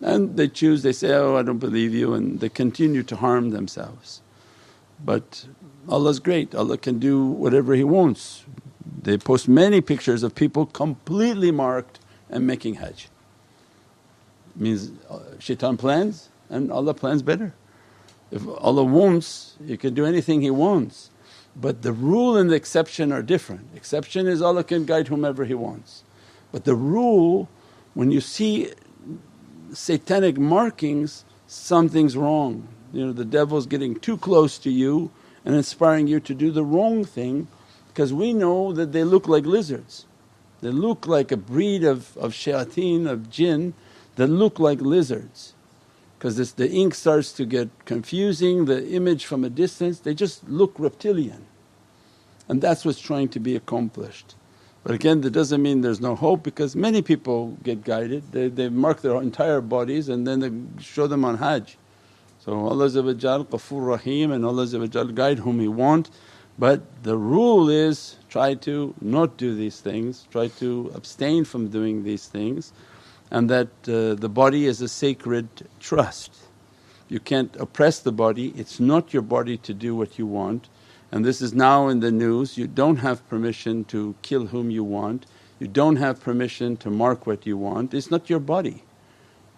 And 0.01 0.35
they 0.35 0.49
choose, 0.49 0.83
they 0.83 0.91
say, 0.91 1.13
oh 1.13 1.37
I 1.37 1.43
don't 1.43 1.59
believe 1.59 1.93
you 1.93 2.13
and 2.13 2.39
they 2.39 2.49
continue 2.49 3.03
to 3.03 3.15
harm 3.15 3.51
themselves. 3.51 4.21
But 5.03 5.45
Allah's 5.87 6.19
great, 6.19 6.53
Allah 6.53 6.77
can 6.77 6.99
do 6.99 7.25
whatever 7.25 7.73
He 7.73 7.83
wants. 7.83 8.43
They 9.01 9.17
post 9.17 9.47
many 9.47 9.81
pictures 9.81 10.23
of 10.23 10.35
people 10.35 10.65
completely 10.65 11.51
marked 11.51 11.99
and 12.29 12.45
making 12.45 12.75
hajj. 12.75 13.07
Means 14.55 14.91
uh, 15.09 15.19
shaitan 15.39 15.77
plans 15.77 16.29
and 16.49 16.71
Allah 16.71 16.93
plans 16.93 17.21
better. 17.21 17.53
If 18.31 18.45
Allah 18.47 18.83
wants, 18.83 19.55
He 19.65 19.77
can 19.77 19.93
do 19.93 20.05
anything 20.05 20.41
He 20.41 20.51
wants. 20.51 21.11
But 21.55 21.81
the 21.81 21.93
rule 21.93 22.35
and 22.37 22.49
the 22.49 22.55
exception 22.55 23.11
are 23.11 23.21
different. 23.21 23.69
Exception 23.75 24.27
is 24.27 24.41
Allah 24.41 24.63
can 24.63 24.85
guide 24.85 25.07
whomever 25.07 25.45
He 25.45 25.53
wants. 25.53 26.03
But 26.51 26.65
the 26.65 26.75
rule, 26.75 27.49
when 27.93 28.11
you 28.11 28.21
see 28.21 28.71
satanic 29.73 30.37
markings, 30.37 31.25
something's 31.47 32.17
wrong. 32.17 32.67
You 32.91 33.07
know, 33.07 33.13
the 33.13 33.25
devil's 33.25 33.67
getting 33.67 33.95
too 33.95 34.17
close 34.17 34.57
to 34.59 34.69
you 34.69 35.11
and 35.43 35.55
inspiring 35.55 36.07
you 36.07 36.19
to 36.21 36.33
do 36.33 36.51
the 36.51 36.63
wrong 36.63 37.05
thing 37.05 37.47
because 37.87 38.13
we 38.13 38.33
know 38.33 38.73
that 38.73 38.91
they 38.91 39.03
look 39.03 39.27
like 39.27 39.45
lizards. 39.45 40.05
They 40.61 40.71
look 40.71 41.07
like 41.07 41.31
a 41.31 41.37
breed 41.37 41.83
of, 41.83 42.15
of 42.17 42.33
shayateen, 42.33 43.09
of 43.09 43.29
jinn 43.29 43.73
that 44.15 44.27
look 44.27 44.59
like 44.59 44.81
lizards 44.81 45.54
because 46.17 46.53
the 46.53 46.69
ink 46.71 46.95
starts 46.95 47.31
to 47.33 47.45
get 47.45 47.69
confusing, 47.85 48.65
the 48.65 48.87
image 48.89 49.25
from 49.25 49.43
a 49.43 49.49
distance 49.49 49.99
they 49.99 50.13
just 50.13 50.47
look 50.49 50.73
reptilian 50.77 51.45
and 52.47 52.61
that's 52.61 52.85
what's 52.85 52.99
trying 52.99 53.27
to 53.29 53.39
be 53.39 53.55
accomplished. 53.55 54.35
But 54.83 54.93
again 54.93 55.21
that 55.21 55.31
doesn't 55.31 55.61
mean 55.61 55.81
there's 55.81 56.01
no 56.01 56.15
hope 56.15 56.43
because 56.43 56.75
many 56.75 57.01
people 57.01 57.57
get 57.63 57.83
guided, 57.83 58.31
they, 58.31 58.49
they 58.49 58.69
mark 58.69 59.01
their 59.01 59.21
entire 59.21 59.61
bodies 59.61 60.09
and 60.09 60.27
then 60.27 60.39
they 60.39 60.83
show 60.83 61.07
them 61.07 61.25
on 61.25 61.37
hajj. 61.37 61.77
So 62.39 62.53
Allah 62.67 62.89
Ghafoor 62.89 63.87
Rahim 63.87 64.31
and 64.31 64.45
Allah 64.45 64.67
guide 65.13 65.39
whom 65.39 65.59
He 65.59 65.67
want 65.67 66.11
but 66.57 67.03
the 67.03 67.17
rule 67.17 67.69
is 67.69 68.15
try 68.29 68.53
to 68.53 68.93
not 69.01 69.37
do 69.37 69.55
these 69.55 69.81
things, 69.81 70.27
try 70.31 70.47
to 70.59 70.91
abstain 70.95 71.43
from 71.43 71.67
doing 71.67 72.03
these 72.03 72.27
things 72.27 72.71
and 73.31 73.49
that 73.49 73.67
uh, 73.87 74.15
the 74.15 74.29
body 74.29 74.65
is 74.65 74.81
a 74.81 74.87
sacred 74.87 75.47
trust. 75.79 76.31
You 77.07 77.19
can't 77.19 77.55
oppress 77.57 77.99
the 77.99 78.11
body, 78.11 78.53
it's 78.55 78.79
not 78.79 79.13
your 79.13 79.21
body 79.21 79.57
to 79.57 79.73
do 79.73 79.95
what 79.95 80.17
you 80.17 80.25
want. 80.25 80.69
And 81.11 81.23
this 81.23 81.41
is 81.41 81.53
now 81.53 81.87
in 81.87 81.99
the 81.99 82.11
news 82.11 82.57
you 82.57 82.67
don't 82.67 82.97
have 82.97 83.27
permission 83.29 83.83
to 83.85 84.15
kill 84.21 84.47
whom 84.47 84.69
you 84.71 84.83
want, 84.83 85.25
you 85.59 85.67
don't 85.67 85.95
have 85.97 86.19
permission 86.21 86.77
to 86.77 86.89
mark 86.89 87.25
what 87.25 87.45
you 87.45 87.57
want, 87.57 87.93
it's 87.93 88.11
not 88.11 88.29
your 88.29 88.39
body. 88.39 88.83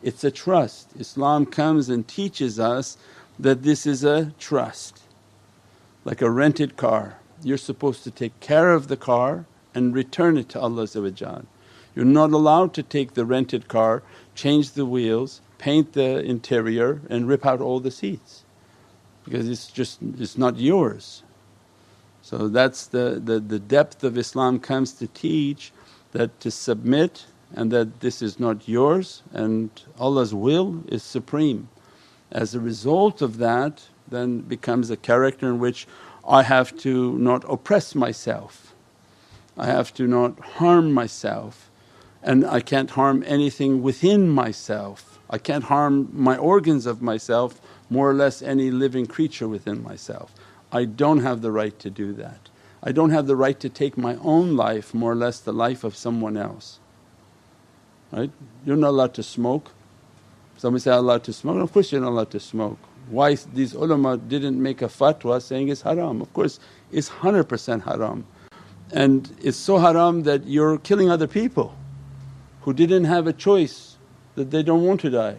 It's 0.03 0.23
a 0.23 0.31
trust. 0.31 0.89
Islam 0.99 1.45
comes 1.45 1.89
and 1.89 2.07
teaches 2.07 2.59
us 2.59 2.97
that 3.39 3.63
this 3.63 3.85
is 3.85 4.03
a 4.03 4.33
trust, 4.39 5.01
like 6.05 6.21
a 6.21 6.29
rented 6.29 6.77
car. 6.77 7.17
You're 7.43 7.57
supposed 7.57 8.03
to 8.03 8.11
take 8.11 8.39
care 8.39 8.73
of 8.73 8.87
the 8.87 8.97
car 8.97 9.45
and 9.73 9.93
return 9.93 10.37
it 10.37 10.49
to 10.49 10.59
Allah 10.59 10.87
you're 11.97 12.05
not 12.05 12.31
allowed 12.31 12.75
to 12.75 12.83
take 12.83 13.15
the 13.15 13.25
rented 13.25 13.67
car, 13.67 14.03
change 14.35 14.73
the 14.73 14.85
wheels, 14.85 15.41
paint 15.57 15.93
the 15.93 16.19
interior 16.19 17.01
and 17.09 17.27
rip 17.27 17.43
out 17.43 17.59
all 17.59 17.79
the 17.79 17.89
seats 17.89 18.43
because 19.25 19.49
it's 19.49 19.71
just 19.71 19.97
it's 20.19 20.37
not 20.37 20.57
yours. 20.57 21.23
So 22.21 22.49
that's 22.49 22.85
the, 22.85 23.19
the, 23.23 23.39
the 23.39 23.57
depth 23.57 24.03
of 24.03 24.15
Islam 24.15 24.59
comes 24.59 24.93
to 24.93 25.07
teach 25.07 25.71
that 26.11 26.39
to 26.41 26.51
submit 26.51 27.25
and 27.55 27.71
that 27.71 28.01
this 28.01 28.21
is 28.21 28.39
not 28.39 28.67
yours 28.69 29.23
and 29.33 29.71
Allah's 29.97 30.35
will 30.35 30.83
is 30.87 31.01
supreme. 31.01 31.67
As 32.31 32.53
a 32.53 32.59
result 32.59 33.23
of 33.23 33.39
that 33.39 33.87
then 34.07 34.41
becomes 34.41 34.91
a 34.91 34.97
character 34.97 35.47
in 35.47 35.57
which 35.57 35.87
I 36.27 36.43
have 36.43 36.77
to 36.81 37.17
not 37.17 37.43
oppress 37.49 37.95
myself, 37.95 38.75
I 39.57 39.65
have 39.65 39.91
to 39.95 40.05
not 40.05 40.39
harm 40.39 40.91
myself, 40.93 41.71
and 42.23 42.45
I 42.45 42.59
can't 42.59 42.91
harm 42.91 43.23
anything 43.27 43.81
within 43.81 44.29
myself. 44.29 45.19
I 45.29 45.37
can't 45.37 45.65
harm 45.65 46.09
my 46.13 46.37
organs 46.37 46.85
of 46.85 47.01
myself, 47.01 47.61
more 47.89 48.09
or 48.09 48.13
less 48.13 48.41
any 48.41 48.71
living 48.71 49.05
creature 49.05 49.47
within 49.47 49.83
myself. 49.83 50.33
I 50.71 50.85
don't 50.85 51.19
have 51.19 51.41
the 51.41 51.51
right 51.51 51.77
to 51.79 51.89
do 51.89 52.13
that. 52.13 52.49
I 52.83 52.91
don't 52.91 53.11
have 53.11 53.27
the 53.27 53.35
right 53.35 53.59
to 53.59 53.69
take 53.69 53.97
my 53.97 54.15
own 54.17 54.55
life, 54.55 54.93
more 54.93 55.11
or 55.13 55.15
less 55.15 55.39
the 55.39 55.53
life 55.53 55.83
of 55.83 55.95
someone 55.95 56.37
else. 56.37 56.79
right? 58.11 58.31
You're 58.65 58.77
not 58.77 58.89
allowed 58.89 59.13
to 59.15 59.23
smoke. 59.23 59.71
Somebody 60.57 60.81
say, 60.81 60.91
allowed 60.91 61.23
to 61.25 61.33
smoke? 61.33 61.57
Of 61.57 61.71
course 61.71 61.91
you're 61.91 62.01
not 62.01 62.09
allowed 62.09 62.31
to 62.31 62.39
smoke. 62.39 62.79
Why 63.09 63.35
these 63.53 63.73
ulama 63.73 64.17
didn't 64.17 64.61
make 64.61 64.81
a 64.81 64.87
fatwa 64.87 65.41
saying 65.41 65.69
it's 65.69 65.81
haram? 65.81 66.21
Of 66.21 66.33
course 66.33 66.59
it's 66.91 67.09
100% 67.09 67.83
haram. 67.83 68.25
And 68.91 69.33
it's 69.41 69.57
so 69.57 69.77
haram 69.77 70.23
that 70.23 70.45
you're 70.45 70.77
killing 70.79 71.09
other 71.09 71.27
people 71.27 71.75
who 72.67 72.73
didn't 72.73 73.05
have 73.05 73.27
a 73.27 73.31
choice 73.31 73.95
that 74.35 74.51
they 74.51 74.61
don't 74.61 74.83
want 74.83 74.99
to 74.99 75.09
die. 75.09 75.37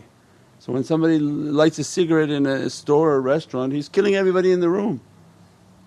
So 0.61 0.73
when 0.73 0.83
somebody 0.83 1.19
lights 1.19 1.79
a 1.79 1.85
cigarette 1.85 2.31
in 2.31 2.47
a 2.47 2.71
store 2.71 3.13
or 3.13 3.21
restaurant 3.21 3.75
he's 3.75 3.87
killing 3.87 4.15
everybody 4.15 4.51
in 4.51 4.61
the 4.61 4.71
room. 4.71 5.03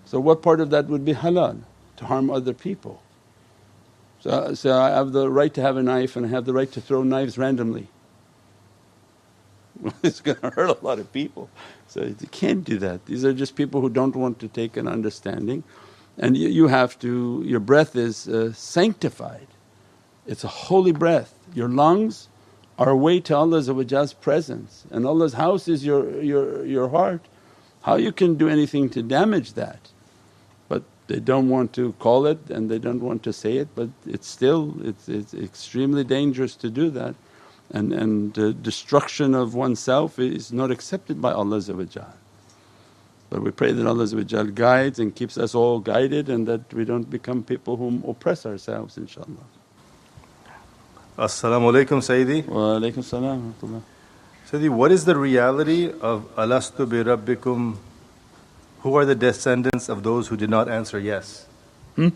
So 0.04 0.20
what 0.20 0.40
part 0.40 0.60
of 0.60 0.70
that 0.70 0.86
would 0.86 1.04
be 1.04 1.14
halal? 1.14 1.62
To 1.96 2.04
harm 2.04 2.30
other 2.30 2.54
people. 2.54 3.02
So, 4.20 4.54
so 4.54 4.80
I 4.80 4.90
have 4.90 5.10
the 5.10 5.28
right 5.28 5.52
to 5.54 5.60
have 5.60 5.76
a 5.76 5.82
knife 5.82 6.14
and 6.14 6.26
I 6.26 6.28
have 6.28 6.44
the 6.44 6.52
right 6.52 6.70
to 6.70 6.80
throw 6.80 7.02
knives 7.02 7.36
randomly. 7.36 7.88
it's 10.04 10.20
going 10.20 10.38
to 10.38 10.50
hurt 10.50 10.80
a 10.80 10.86
lot 10.86 11.00
of 11.00 11.12
people. 11.12 11.50
So 11.88 12.04
you 12.04 12.28
can't 12.30 12.62
do 12.62 12.78
that. 12.78 13.06
These 13.06 13.24
are 13.24 13.32
just 13.32 13.56
people 13.56 13.80
who 13.80 13.90
don't 13.90 14.14
want 14.14 14.38
to 14.38 14.46
take 14.46 14.76
an 14.76 14.86
understanding. 14.86 15.64
And 16.18 16.36
you, 16.36 16.48
you 16.48 16.68
have 16.68 17.00
to, 17.00 17.42
your 17.44 17.58
breath 17.58 17.96
is 17.96 18.28
uh, 18.28 18.52
sanctified. 18.52 19.48
It's 20.26 20.44
a 20.44 20.48
holy 20.48 20.92
breath. 20.92 21.34
Your 21.54 21.68
lungs 21.68 22.28
are 22.78 22.90
a 22.90 22.96
way 22.96 23.20
to 23.20 23.36
Allah's 23.36 24.12
presence 24.14 24.84
and 24.90 25.06
Allah's 25.06 25.34
house 25.34 25.68
is 25.68 25.84
your, 25.84 26.22
your, 26.22 26.64
your 26.64 26.88
heart. 26.88 27.26
How 27.82 27.96
you 27.96 28.12
can 28.12 28.36
do 28.36 28.48
anything 28.48 28.88
to 28.90 29.02
damage 29.02 29.54
that? 29.54 29.90
But 30.68 30.84
they 31.08 31.20
don't 31.20 31.48
want 31.48 31.72
to 31.74 31.92
call 31.94 32.26
it 32.26 32.38
and 32.48 32.70
they 32.70 32.78
don't 32.78 33.00
want 33.00 33.22
to 33.24 33.32
say 33.32 33.56
it 33.56 33.68
but 33.74 33.88
it's 34.06 34.28
still 34.28 34.74
it's, 34.82 35.08
it's 35.08 35.34
extremely 35.34 36.04
dangerous 36.04 36.54
to 36.56 36.70
do 36.70 36.90
that 36.90 37.14
and, 37.70 37.92
and 37.92 38.62
destruction 38.62 39.34
of 39.34 39.54
oneself 39.54 40.18
is 40.18 40.52
not 40.52 40.70
accepted 40.70 41.20
by 41.20 41.32
Allah 41.32 41.60
but 43.30 43.42
we 43.42 43.50
pray 43.50 43.72
that 43.72 43.86
Allah 43.86 44.06
guides 44.44 44.98
and 44.98 45.14
keeps 45.14 45.38
us 45.38 45.54
all 45.54 45.80
guided 45.80 46.28
and 46.28 46.46
that 46.46 46.72
we 46.74 46.84
don't 46.84 47.08
become 47.08 47.42
people 47.42 47.76
who 47.76 48.02
oppress 48.06 48.44
ourselves 48.44 48.96
inshaAllah. 48.96 49.61
As-salamu 51.22 51.70
alaykum 51.70 52.00
Sayyidi. 52.00 52.48
Wa 52.48 52.80
alaykum 52.80 53.04
salam 53.04 53.54
Sayyidi, 54.50 54.68
what 54.68 54.90
is 54.90 55.04
the 55.04 55.16
reality 55.16 55.88
of 56.00 56.28
alastu 56.34 56.88
bi 56.88 56.96
rabbikum? 56.96 57.76
Who 58.80 58.96
are 58.96 59.04
the 59.04 59.14
descendants 59.14 59.88
of 59.88 60.02
those 60.02 60.26
who 60.26 60.36
did 60.36 60.50
not 60.50 60.68
answer 60.68 60.98
yes? 60.98 61.46
Hmm? 61.94 62.08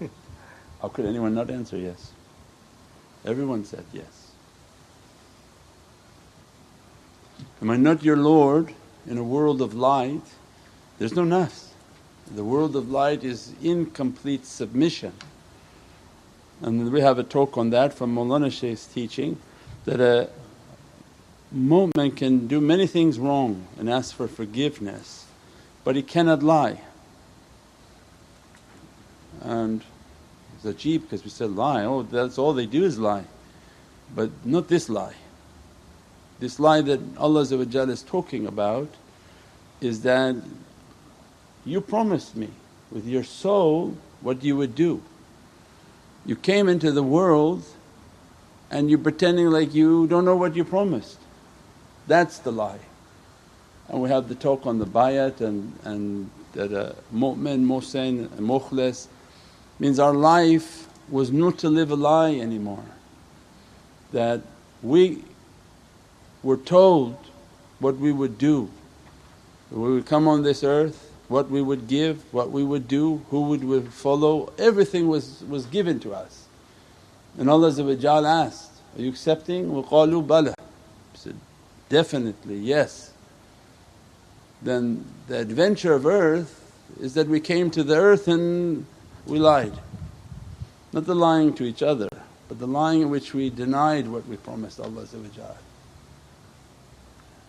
How 0.80 0.88
could 0.88 1.04
anyone 1.04 1.34
not 1.34 1.50
answer 1.50 1.76
yes? 1.76 2.12
Everyone 3.26 3.62
said 3.66 3.84
yes. 3.92 4.32
Am 7.60 7.70
I 7.70 7.76
not 7.76 8.02
your 8.02 8.16
Lord 8.16 8.72
in 9.06 9.18
a 9.18 9.22
world 9.22 9.60
of 9.60 9.74
light? 9.74 10.24
There's 10.98 11.14
no 11.14 11.24
nafs. 11.24 11.66
The 12.34 12.42
world 12.42 12.74
of 12.74 12.90
light 12.90 13.22
is 13.22 13.52
incomplete 13.62 14.46
submission. 14.46 15.12
And 16.60 16.90
we 16.90 17.00
have 17.00 17.18
a 17.18 17.22
talk 17.22 17.56
on 17.56 17.70
that 17.70 17.94
from 17.94 18.14
Mawlana 18.14 18.50
Shaykh's 18.50 18.86
teaching 18.86 19.38
that 19.84 20.00
a 20.00 20.28
mu'min 21.54 22.16
can 22.16 22.48
do 22.48 22.60
many 22.60 22.86
things 22.86 23.18
wrong 23.18 23.66
and 23.78 23.88
ask 23.88 24.14
for 24.14 24.26
forgiveness, 24.26 25.26
but 25.84 25.94
he 25.94 26.02
cannot 26.02 26.42
lie. 26.42 26.80
And 29.40 29.82
it's 30.56 30.64
ajeeb 30.64 31.02
because 31.02 31.22
we 31.22 31.30
said 31.30 31.52
lie, 31.52 31.84
oh 31.84 32.02
that's 32.02 32.38
all 32.38 32.52
they 32.52 32.66
do 32.66 32.84
is 32.84 32.98
lie. 32.98 33.24
But 34.14 34.30
not 34.44 34.68
this 34.68 34.88
lie. 34.88 35.14
This 36.40 36.58
lie 36.58 36.80
that 36.80 37.00
Allah 37.16 37.42
is 37.42 38.02
talking 38.02 38.46
about 38.46 38.88
is 39.80 40.02
that 40.02 40.36
you 41.64 41.80
promised 41.80 42.34
me 42.36 42.48
with 42.90 43.06
your 43.06 43.22
soul 43.22 43.96
what 44.20 44.42
you 44.42 44.56
would 44.56 44.74
do. 44.74 45.02
You 46.28 46.36
came 46.36 46.68
into 46.68 46.92
the 46.92 47.02
world 47.02 47.64
and 48.70 48.90
you're 48.90 48.98
pretending 48.98 49.46
like 49.46 49.72
you 49.72 50.06
don't 50.08 50.26
know 50.26 50.36
what 50.36 50.54
you 50.54 50.62
promised. 50.62 51.16
That's 52.06 52.36
the 52.36 52.52
lie. 52.52 52.80
And 53.88 54.02
we 54.02 54.10
have 54.10 54.28
the 54.28 54.34
talk 54.34 54.66
on 54.66 54.78
the 54.78 54.84
bayat 54.84 55.40
and, 55.40 55.72
and 55.84 56.30
that 56.52 56.70
a 56.70 56.94
mu'min, 57.14 57.64
muhsin, 57.64 58.28
mukhlis 58.28 59.06
means 59.78 59.98
our 59.98 60.12
life 60.12 60.86
was 61.08 61.32
not 61.32 61.56
to 61.60 61.70
live 61.70 61.90
a 61.92 61.96
lie 61.96 62.34
anymore. 62.34 62.84
That 64.12 64.42
we 64.82 65.24
were 66.42 66.58
told 66.58 67.16
what 67.78 67.96
we 67.96 68.12
would 68.12 68.36
do. 68.36 68.70
We 69.70 69.94
would 69.94 70.04
come 70.04 70.28
on 70.28 70.42
this 70.42 70.62
earth, 70.62 71.07
what 71.27 71.49
we 71.49 71.61
would 71.61 71.87
give, 71.87 72.21
what 72.33 72.51
we 72.51 72.63
would 72.63 72.87
do, 72.87 73.23
who 73.29 73.41
would 73.43 73.63
we 73.63 73.81
follow, 73.81 74.51
everything 74.57 75.07
was, 75.07 75.43
was 75.49 75.65
given 75.67 75.99
to 76.01 76.13
us. 76.13 76.47
And 77.37 77.49
Allah 77.49 77.69
asked, 77.69 78.71
Are 78.95 79.01
you 79.01 79.09
accepting? 79.09 79.71
وَقَالُوا 79.71 80.25
بَلَى 80.25 80.53
said, 81.15 81.35
Definitely, 81.89 82.57
yes. 82.57 83.11
Then 84.61 85.05
the 85.27 85.39
adventure 85.39 85.93
of 85.93 86.05
earth 86.05 86.59
is 86.99 87.15
that 87.15 87.27
we 87.27 87.39
came 87.39 87.71
to 87.71 87.83
the 87.83 87.95
earth 87.95 88.27
and 88.27 88.85
we 89.25 89.39
lied. 89.39 89.73
Not 90.91 91.05
the 91.05 91.15
lying 91.15 91.53
to 91.55 91.63
each 91.63 91.81
other, 91.81 92.07
but 92.47 92.59
the 92.59 92.67
lying 92.67 93.01
in 93.01 93.09
which 93.09 93.33
we 93.33 93.49
denied 93.49 94.07
what 94.07 94.27
we 94.27 94.37
promised 94.37 94.79
Allah 94.79 95.05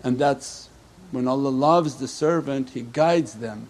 and 0.04 0.18
that's 0.18 0.67
when 1.11 1.27
Allah 1.27 1.49
loves 1.49 1.95
the 1.95 2.07
servant 2.07 2.71
He 2.71 2.81
guides 2.81 3.33
them 3.35 3.67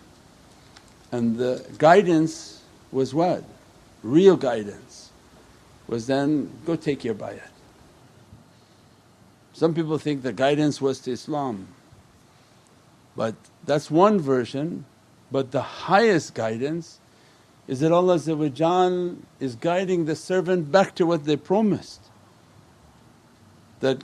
and 1.12 1.38
the 1.38 1.66
guidance 1.78 2.62
was 2.92 3.14
what? 3.14 3.44
Real 4.04 4.38
guidance 4.38 5.12
was 5.88 6.08
then, 6.08 6.52
go 6.66 6.76
take 6.76 7.04
your 7.04 7.16
bayat. 7.16 7.50
Some 9.54 9.74
people 9.74 9.98
think 9.98 10.22
the 10.22 10.34
guidance 10.34 10.80
was 10.80 11.00
to 11.02 11.12
Islam 11.12 11.68
but 13.16 13.36
that's 13.66 13.92
one 13.92 14.20
version 14.20 14.86
but 15.32 15.52
the 15.52 15.62
highest 15.62 16.34
guidance 16.34 17.00
is 17.68 17.82
that 17.82 17.92
Allah 17.92 18.16
is 19.40 19.56
guiding 19.56 20.06
the 20.06 20.16
servant 20.16 20.72
back 20.72 20.96
to 20.96 21.06
what 21.06 21.26
they 21.26 21.36
promised. 21.38 22.02
That 23.80 24.02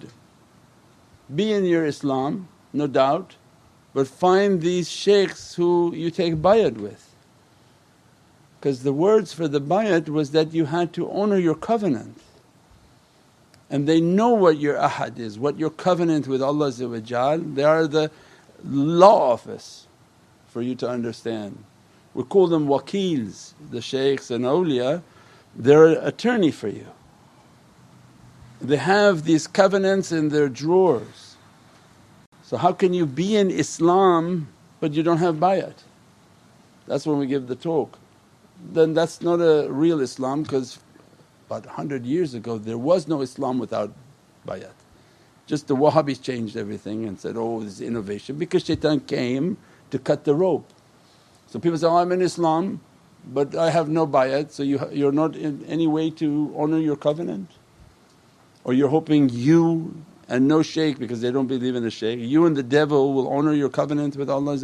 be 1.34 1.52
in 1.52 1.66
your 1.66 1.84
Islam, 1.84 2.48
no 2.76 2.88
doubt, 2.88 3.36
but 3.94 4.08
find 4.08 4.62
these 4.62 4.90
shaykhs 4.90 5.56
who 5.56 5.94
you 5.96 6.12
take 6.12 6.36
bayat 6.36 6.78
with. 6.78 7.16
Because 8.60 8.84
the 8.84 8.94
words 8.94 9.34
for 9.34 9.48
the 9.48 9.62
bayat 9.62 10.10
was 10.10 10.32
that 10.32 10.54
you 10.54 10.66
had 10.66 10.94
to 10.94 11.10
honour 11.10 11.38
your 11.38 11.56
covenant 11.56 12.20
and 13.70 13.88
they 13.88 14.00
know 14.00 14.30
what 14.30 14.60
your 14.60 14.76
ahad 14.76 15.18
is, 15.20 15.40
what 15.40 15.58
your 15.58 15.70
covenant 15.70 16.28
with 16.28 16.42
Allah 16.42 16.72
they 16.72 17.64
are 17.64 17.88
the 17.88 18.12
law 18.64 19.32
office 19.32 19.88
for 20.48 20.62
you 20.62 20.76
to 20.76 20.88
understand. 20.88 21.64
We 22.14 22.24
call 22.24 22.48
them 22.48 22.68
wakils, 22.68 23.54
the 23.72 23.82
shaykhs 23.82 24.32
and 24.32 24.46
awliya, 24.46 25.02
they're 25.56 25.88
an 25.88 26.08
attorney 26.08 26.52
for 26.52 26.68
you. 26.68 26.88
They 28.62 28.78
have 28.78 29.26
these 29.26 29.48
covenants 29.48 30.12
in 30.12 30.30
their 30.30 30.50
drawers. 30.50 31.25
So 32.46 32.58
how 32.58 32.74
can 32.74 32.94
you 32.94 33.08
be 33.08 33.36
in 33.36 33.50
Islam 33.50 34.48
but 34.80 34.94
you 34.94 35.02
don't 35.02 35.18
have 35.18 35.38
bayat? 35.38 35.74
That's 36.86 37.08
when 37.08 37.18
we 37.18 37.26
give 37.26 37.48
the 37.48 37.56
talk. 37.56 37.98
Then 38.72 38.94
that's 38.94 39.20
not 39.20 39.42
a 39.42 39.68
real 39.72 40.00
Islam 40.00 40.44
because 40.44 40.78
about 41.48 41.66
100 41.66 42.06
years 42.06 42.36
ago 42.36 42.60
there 42.60 42.78
was 42.78 43.08
no 43.08 43.22
Islam 43.22 43.58
without 43.58 43.92
bayat. 44.48 44.74
Just 45.48 45.68
the 45.68 45.76
Wahhabis 45.76 46.22
changed 46.22 46.56
everything 46.56 47.06
and 47.06 47.20
said, 47.20 47.36
oh 47.36 47.64
this 47.64 47.74
is 47.74 47.82
innovation 47.82 48.38
because 48.38 48.64
shaitan 48.64 49.00
came 49.00 49.58
to 49.90 49.98
cut 49.98 50.24
the 50.24 50.36
rope. 50.36 50.70
So 51.48 51.58
people 51.58 51.80
say, 51.80 51.88
oh 51.88 51.98
I'm 51.98 52.12
in 52.12 52.22
Islam 52.22 52.80
but 53.26 53.56
I 53.56 53.72
have 53.72 53.90
no 53.90 54.06
bayat 54.06 54.52
so 54.52 54.62
you, 54.62 54.88
you're 54.92 55.12
not 55.12 55.36
in 55.36 55.66
any 55.66 55.88
way 55.88 56.12
to 56.12 56.54
honour 56.56 56.78
your 56.78 56.96
covenant 56.96 57.50
or 58.64 58.74
you're 58.76 58.90
hoping 58.90 59.30
you 59.30 59.96
and 60.28 60.48
no 60.48 60.62
shaykh 60.62 60.98
because 61.00 61.22
they 61.22 61.32
don't 61.32 61.48
believe 61.48 61.76
in 61.76 61.84
the 61.84 61.92
shaykh, 61.92 62.20
you 62.20 62.46
and 62.46 62.56
the 62.56 62.64
devil 62.64 63.14
will 63.14 63.32
honour 63.32 63.54
your 63.54 63.70
covenant 63.70 64.16
with 64.16 64.30
Allah 64.30 64.58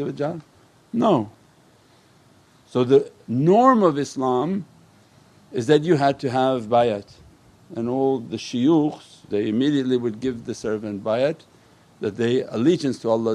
No. 0.94 1.32
So 2.68 2.84
the 2.84 3.12
norm 3.28 3.84
of 3.84 3.98
Islam 3.98 4.66
is 5.52 5.68
that 5.68 5.84
you 5.84 5.96
had 5.96 6.20
to 6.22 6.30
have 6.30 6.64
bayat 6.64 7.06
and 7.76 7.90
all 7.90 8.20
the 8.20 8.38
shuyukhs 8.38 9.30
they 9.30 9.48
immediately 9.48 9.98
would 9.98 10.20
give 10.20 10.46
the 10.46 10.56
servant 10.56 11.04
bayat 11.04 11.38
that 12.00 12.18
they 12.18 12.42
allegiance 12.44 13.00
to 13.00 13.10
Allah 13.10 13.34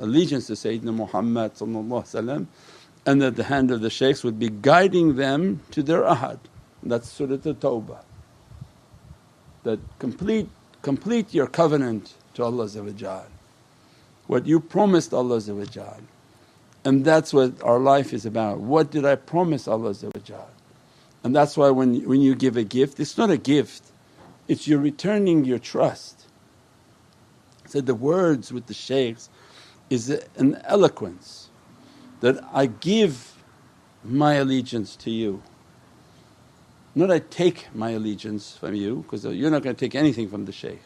allegiance 0.00 0.46
to 0.46 0.54
Sayyidina 0.54 0.94
Muhammad 0.94 1.52
and 3.06 3.22
that 3.22 3.36
the 3.36 3.44
hand 3.44 3.70
of 3.70 3.80
the 3.80 3.90
shaykhs 3.90 4.24
would 4.24 4.38
be 4.38 4.48
guiding 4.48 5.16
them 5.16 5.60
to 5.70 5.82
their 5.82 6.02
ahad. 6.02 6.38
That's 6.82 7.08
Surat 7.08 7.46
At-Tawbah. 7.46 8.00
that 9.64 9.78
complete, 9.98 10.48
complete 10.84 11.32
your 11.32 11.46
covenant 11.46 12.12
to 12.34 12.44
Allah 12.44 12.68
what 14.26 14.46
you 14.46 14.60
promised 14.60 15.14
Allah 15.14 15.40
and 16.84 17.04
that's 17.04 17.32
what 17.32 17.62
our 17.62 17.78
life 17.78 18.12
is 18.12 18.26
about. 18.26 18.58
What 18.58 18.90
did 18.90 19.06
I 19.06 19.14
promise 19.14 19.66
Allah 19.66 19.94
And 21.22 21.34
that's 21.34 21.56
why 21.56 21.70
when, 21.70 22.06
when 22.06 22.20
you 22.20 22.34
give 22.34 22.58
a 22.58 22.64
gift 22.64 23.00
it's 23.00 23.16
not 23.16 23.30
a 23.30 23.38
gift, 23.38 23.82
it's 24.46 24.68
you're 24.68 24.78
returning 24.78 25.46
your 25.46 25.58
trust. 25.58 26.26
So 27.66 27.80
the 27.80 27.94
words 27.94 28.52
with 28.52 28.66
the 28.66 28.74
shaykhs 28.74 29.30
is 29.88 30.10
an 30.36 30.60
eloquence 30.64 31.48
that 32.20 32.44
I 32.52 32.66
give 32.66 33.42
my 34.04 34.34
allegiance 34.34 34.96
to 34.96 35.10
you. 35.10 35.42
Not 36.94 37.10
I 37.10 37.18
take 37.18 37.74
my 37.74 37.90
allegiance 37.90 38.56
from 38.56 38.74
you 38.74 39.02
because 39.02 39.26
uh, 39.26 39.30
you're 39.30 39.50
not 39.50 39.62
going 39.62 39.74
to 39.74 39.80
take 39.80 39.94
anything 39.96 40.28
from 40.28 40.44
the 40.44 40.52
shaykh. 40.52 40.82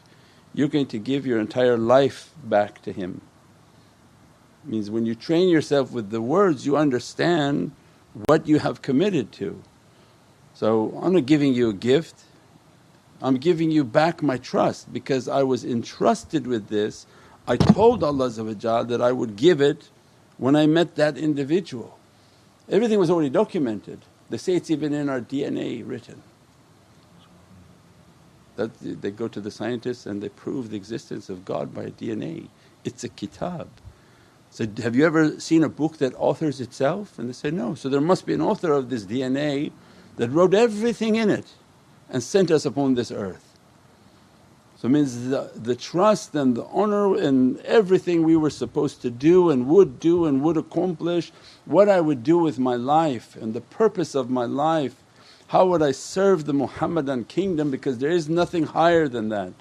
You're 0.55 0.69
going 0.69 0.87
to 0.87 0.99
give 0.99 1.27
your 1.27 1.39
entire 1.39 1.77
life 1.77 2.31
back 2.45 2.81
to 2.83 2.93
him. 2.93 3.21
Means 4.65 4.91
when 4.91 5.05
you 5.05 5.15
train 5.15 5.49
yourself 5.49 5.93
with 5.93 6.11
the 6.11 6.23
words 6.23 6.65
you 6.65 6.77
understand 6.77 7.73
what 8.27 8.47
you 8.47 8.59
have 8.59 8.81
committed 8.81 9.33
to. 9.33 9.63
So 10.55 10.99
I'm 11.03 11.13
not 11.13 11.27
giving 11.27 11.53
you 11.55 11.69
a 11.71 11.75
gift, 11.75 12.15
I'm 13.21 13.37
giving 13.37 13.71
you 13.71 13.85
back 13.85 14.23
my 14.23 14.39
trust 14.39 14.93
because 14.93 15.29
I 15.29 15.43
was 15.43 15.65
entrusted 15.65 16.47
with 16.47 16.69
this. 16.69 17.07
I 17.47 17.57
told 17.57 18.03
Allah 18.03 18.29
that 18.31 19.01
I 19.03 19.13
would 19.13 19.37
give 19.37 19.61
it 19.61 19.89
when 20.37 20.57
I 20.57 20.67
met 20.67 20.97
that 20.97 21.19
individual. 21.19 21.99
Everything 22.69 22.99
was 22.99 23.11
already 23.11 23.31
documented. 23.31 24.01
They 24.31 24.37
say 24.37 24.55
it's 24.55 24.71
even 24.71 24.93
in 24.93 25.09
our 25.09 25.21
DNA 25.21 25.87
written. 25.89 26.23
That 28.57 28.71
they 28.81 29.11
go 29.11 29.29
to 29.29 29.41
the 29.41 29.51
scientists 29.51 30.07
and 30.07 30.23
they 30.23 30.29
prove 30.29 30.71
the 30.71 30.77
existence 30.77 31.29
of 31.29 31.45
God 31.45 31.75
by 31.75 31.87
DNA. 31.87 32.49
It's 32.85 33.05
a 33.05 33.09
kitab. 33.09 33.69
So, 34.51 34.67
have 34.83 34.97
you 34.97 35.05
ever 35.07 35.39
seen 35.41 35.63
a 35.63 35.69
book 35.69 35.99
that 35.99 36.15
authors 36.17 36.61
itself? 36.61 37.19
And 37.19 37.29
they 37.29 37.35
say, 37.35 37.51
no. 37.51 37.75
So, 37.75 37.89
there 37.89 38.01
must 38.01 38.27
be 38.27 38.35
an 38.35 38.41
author 38.41 38.73
of 38.73 38.89
this 38.91 39.05
DNA 39.05 39.73
that 40.17 40.31
wrote 40.31 40.55
everything 40.55 41.17
in 41.17 41.31
it 41.31 41.47
and 42.09 42.23
sent 42.23 42.51
us 42.51 42.65
upon 42.65 42.95
this 42.95 43.11
earth. 43.11 43.48
So 44.81 44.87
it 44.87 44.93
means 44.93 45.31
the, 45.31 45.51
the 45.57 45.75
trust 45.75 46.37
and 46.37 46.57
the 46.57 46.65
honour 46.67 47.17
and 47.17 47.59
everything 47.63 48.23
we 48.23 48.37
were 48.37 48.49
supposed 48.49 49.03
to 49.03 49.11
do 49.11 49.51
and 49.51 49.67
would 49.67 49.99
do 49.99 50.25
and 50.25 50.41
would 50.43 50.57
accomplish, 50.57 51.33
what 51.65 51.89
I 51.89 52.01
would 52.01 52.23
do 52.23 52.39
with 52.39 52.61
my 52.61 52.77
life 52.77 53.35
and 53.35 53.55
the 53.55 53.61
purpose 53.61 54.15
of 54.15 54.31
my 54.31 54.45
life, 54.45 54.95
how 55.49 55.67
would 55.67 55.83
I 55.83 55.91
serve 55.91 56.45
the 56.45 56.53
Muhammadan 56.53 57.25
kingdom 57.25 57.73
because 57.73 57.99
there 57.99 58.11
is 58.11 58.29
nothing 58.29 58.67
higher 58.67 59.09
than 59.09 59.31
that. 59.31 59.53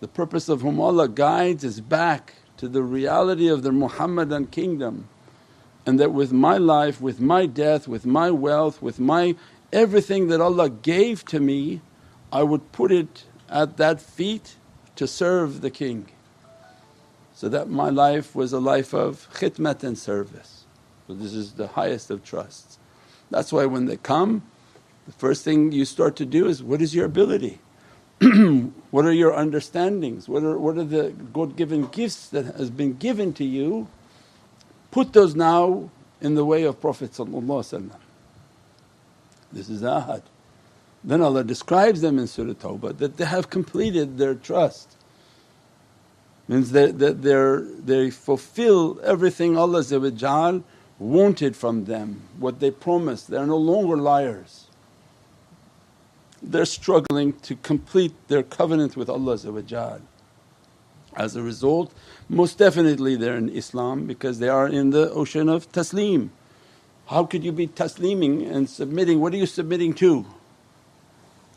The 0.00 0.08
purpose 0.08 0.48
of 0.48 0.62
whom 0.62 0.80
Allah 0.80 1.06
guides 1.08 1.62
is 1.62 1.82
back 1.82 2.36
to 2.56 2.68
the 2.68 2.82
reality 2.82 3.48
of 3.48 3.62
the 3.62 3.72
Muhammadan 3.72 4.46
kingdom 4.46 5.08
and 5.84 6.00
that 6.00 6.12
with 6.12 6.32
my 6.32 6.56
life, 6.56 7.02
with 7.02 7.20
my 7.20 7.44
death, 7.44 7.86
with 7.86 8.06
my 8.06 8.30
wealth, 8.30 8.80
with 8.80 8.98
my 8.98 9.34
everything 9.74 10.28
that 10.28 10.40
Allah 10.40 10.70
gave 10.70 11.26
to 11.26 11.38
me 11.38 11.82
I 12.32 12.42
would 12.42 12.72
put 12.72 12.90
it 12.90 13.24
at 13.52 13.76
that 13.76 14.00
feet 14.00 14.56
to 14.96 15.06
serve 15.06 15.60
the 15.60 15.70
king. 15.70 16.08
So 17.34 17.48
that 17.48 17.68
my 17.68 17.90
life 17.90 18.34
was 18.34 18.52
a 18.52 18.60
life 18.60 18.94
of 18.94 19.28
khidmat 19.34 19.84
and 19.84 19.98
service. 19.98 20.64
So 21.06 21.14
this 21.14 21.34
is 21.34 21.54
the 21.54 21.68
highest 21.68 22.10
of 22.10 22.24
trusts. 22.24 22.78
That's 23.30 23.52
why 23.52 23.66
when 23.66 23.86
they 23.86 23.96
come 23.96 24.42
the 25.06 25.12
first 25.12 25.44
thing 25.44 25.72
you 25.72 25.84
start 25.84 26.16
to 26.16 26.26
do 26.26 26.46
is 26.46 26.62
what 26.62 26.80
is 26.80 26.94
your 26.94 27.06
ability? 27.06 27.58
what 28.90 29.04
are 29.04 29.12
your 29.12 29.34
understandings? 29.34 30.28
What 30.28 30.44
are, 30.44 30.56
what 30.58 30.78
are 30.78 30.84
the 30.84 31.10
God 31.32 31.56
given 31.56 31.86
gifts 31.88 32.28
that 32.28 32.46
has 32.56 32.70
been 32.70 32.94
given 32.94 33.32
to 33.34 33.44
you? 33.44 33.88
Put 34.90 35.12
those 35.12 35.34
now 35.34 35.90
in 36.20 36.34
the 36.34 36.44
way 36.44 36.62
of 36.62 36.80
Prophet 36.80 37.12
This 39.52 39.68
is 39.68 39.82
ahad. 39.82 40.22
Then 41.04 41.20
Allah 41.20 41.42
describes 41.42 42.00
them 42.00 42.18
in 42.18 42.26
Surah 42.26 42.52
Tawbah 42.52 42.96
that 42.98 43.16
they 43.16 43.24
have 43.24 43.50
completed 43.50 44.18
their 44.18 44.34
trust. 44.34 44.96
Means 46.48 46.72
that, 46.72 46.98
that 46.98 47.22
they 47.22 48.10
fulfill 48.10 49.00
everything 49.02 49.56
Allah 49.56 49.82
wanted 50.98 51.56
from 51.56 51.84
them, 51.86 52.22
what 52.38 52.60
they 52.60 52.70
promised. 52.70 53.28
They 53.28 53.36
are 53.36 53.46
no 53.46 53.56
longer 53.56 53.96
liars. 53.96 54.66
They're 56.42 56.64
struggling 56.64 57.34
to 57.40 57.56
complete 57.56 58.14
their 58.28 58.42
covenant 58.42 58.96
with 58.96 59.08
Allah. 59.08 60.00
As 61.14 61.36
a 61.36 61.42
result, 61.42 61.92
most 62.28 62.58
definitely 62.58 63.16
they're 63.16 63.36
in 63.36 63.48
Islam 63.48 64.06
because 64.06 64.38
they 64.38 64.48
are 64.48 64.68
in 64.68 64.90
the 64.90 65.10
ocean 65.10 65.48
of 65.48 65.70
taslim. 65.70 66.30
How 67.06 67.24
could 67.24 67.44
you 67.44 67.52
be 67.52 67.66
tasliming 67.66 68.50
and 68.50 68.68
submitting? 68.68 69.20
What 69.20 69.34
are 69.34 69.36
you 69.36 69.46
submitting 69.46 69.94
to? 69.94 70.26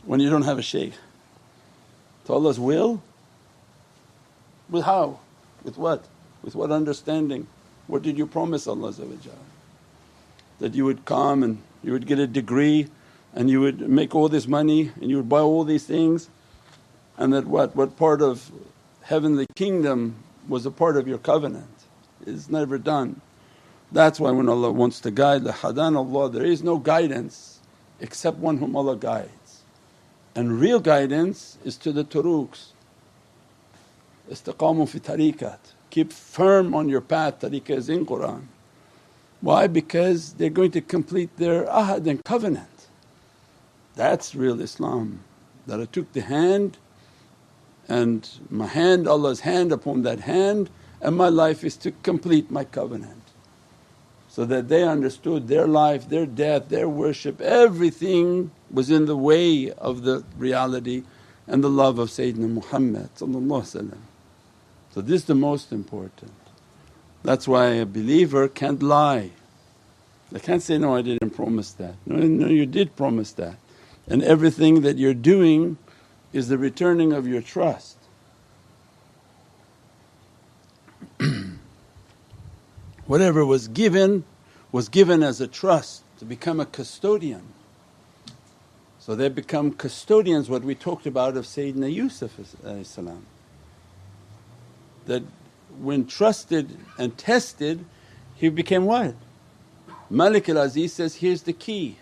When 0.06 0.20
you 0.20 0.30
don't 0.30 0.44
have 0.44 0.58
a 0.58 0.62
shaykh? 0.62 0.94
To 2.26 2.34
Allah's 2.34 2.60
will? 2.60 3.02
With 4.70 4.86
how? 4.86 5.20
With 5.64 5.78
what? 5.78 6.06
With 6.44 6.56
what 6.56 6.72
understanding? 6.72 7.48
What 7.88 8.02
did 8.02 8.18
you 8.18 8.26
promise 8.26 8.68
Allah 8.68 8.94
That 10.60 10.74
you 10.74 10.86
would 10.86 11.06
come 11.06 11.44
and 11.44 11.62
you 11.84 11.92
would 11.92 12.08
get 12.08 12.20
a 12.20 12.28
degree 12.28 12.88
and 13.34 13.50
you 13.50 13.62
would 13.62 13.82
make 13.82 14.16
all 14.16 14.30
this 14.30 14.48
money 14.48 14.92
and 15.02 15.10
you 15.10 15.18
would 15.18 15.30
buy 15.30 15.40
all 15.40 15.64
these 15.64 15.86
things 15.86 16.30
and 17.18 17.34
that 17.34 17.46
what? 17.46 17.76
What 17.76 17.98
part 17.98 18.22
of 18.22 18.52
heavenly 19.04 19.46
kingdom 19.56 20.16
was 20.48 20.66
a 20.66 20.72
part 20.72 20.98
of 20.98 21.08
your 21.08 21.18
covenant 21.18 21.70
is 22.26 22.50
never 22.50 22.78
done. 22.78 23.22
That's 23.92 24.20
why 24.20 24.32
when 24.32 24.50
Allah 24.50 24.72
wants 24.72 25.00
to 25.02 25.12
guide, 25.12 25.44
la 25.44 25.52
hadan 25.52 25.96
Allah, 25.96 26.30
there 26.30 26.46
is 26.46 26.64
no 26.64 26.78
guidance 26.78 27.60
except 28.00 28.38
one 28.38 28.58
whom 28.58 28.76
Allah 28.76 28.96
guides. 28.96 29.45
And 30.36 30.60
real 30.60 30.80
guidance 30.80 31.58
is 31.64 31.78
to 31.78 31.92
the 31.92 32.04
turuqs. 32.04 32.68
Istiqamu 34.30 34.88
fi 34.90 35.00
tariqat, 35.00 35.60
keep 35.90 36.12
firm 36.12 36.74
on 36.74 36.90
your 36.90 37.02
path, 37.02 37.40
tariqah 37.40 37.70
is 37.70 37.90
in 37.90 38.06
Qur'an. 38.06 38.48
Why? 39.42 39.68
Because 39.68 40.34
they're 40.34 40.50
going 40.50 40.72
to 40.72 40.82
complete 40.82 41.38
their 41.38 41.66
ahad 41.66 42.08
and 42.08 42.24
covenant. 42.24 42.88
That's 43.96 44.36
real 44.36 44.60
Islam. 44.60 45.20
That 45.68 45.80
I 45.80 45.86
took 45.86 46.12
the 46.14 46.22
hand 46.22 46.78
and 47.88 48.28
my 48.50 48.68
hand, 48.68 49.08
Allah's 49.08 49.42
hand 49.42 49.72
upon 49.72 50.02
that 50.02 50.22
hand 50.22 50.70
and 51.02 51.16
my 51.16 51.30
life 51.30 51.64
is 51.64 51.78
to 51.78 51.92
complete 52.04 52.50
my 52.50 52.64
covenant. 52.64 53.25
So 54.36 54.44
that 54.44 54.68
they 54.68 54.84
understood 54.84 55.48
their 55.48 55.66
life, 55.66 56.10
their 56.10 56.26
death, 56.26 56.68
their 56.68 56.90
worship, 56.90 57.40
everything 57.40 58.52
was 58.70 58.92
in 58.92 59.06
the 59.06 59.16
way 59.16 59.72
of 59.72 60.02
the 60.02 60.26
reality 60.38 61.04
and 61.48 61.64
the 61.64 61.70
love 61.70 62.00
of 62.00 62.10
Sayyidina 62.10 62.50
Muhammad 62.50 63.12
So 63.16 65.02
this 65.02 65.22
is 65.22 65.24
the 65.24 65.36
most 65.36 65.72
important. 65.72 66.34
That's 67.24 67.48
why 67.48 67.68
a 67.76 67.86
believer 67.86 68.50
can't 68.50 68.84
lie. 68.84 69.32
They 70.34 70.42
can't 70.42 70.62
say, 70.62 70.78
no 70.80 70.98
I 70.98 71.02
didn't 71.02 71.30
promise 71.30 71.72
that. 71.72 71.96
No, 72.06 72.18
no 72.18 72.48
you 72.48 72.66
did 72.66 72.98
promise 72.98 73.32
that. 73.32 73.56
And 74.06 74.22
everything 74.22 74.82
that 74.82 74.98
you're 74.98 75.14
doing 75.14 75.78
is 76.34 76.50
the 76.50 76.58
returning 76.58 77.14
of 77.14 77.26
your 77.26 77.42
trust. 77.42 77.95
Whatever 83.16 83.46
was 83.46 83.70
given 83.70 84.26
was 84.74 84.90
given 84.90 85.24
as 85.24 85.40
a 85.40 85.48
trust 85.48 86.04
to 86.20 86.26
become 86.26 86.60
a 86.60 86.66
custodian. 86.66 87.44
So 89.00 89.16
they 89.16 89.30
become 89.30 89.72
custodians, 89.72 90.50
what 90.50 90.64
we 90.64 90.76
talked 90.76 91.06
about 91.06 91.38
of 91.38 91.46
Sayyidina 91.46 91.94
Yusuf 91.94 92.32
that 95.06 95.24
when 95.80 96.06
trusted 96.06 96.78
and 96.98 97.18
tested 97.18 97.86
he 98.36 98.50
became 98.50 98.84
what? 98.84 99.16
Malik 100.10 100.50
al 100.50 100.58
Aziz 100.58 100.92
says, 100.92 101.16
here's 101.16 101.44
the 101.44 101.54
key. 101.54 102.00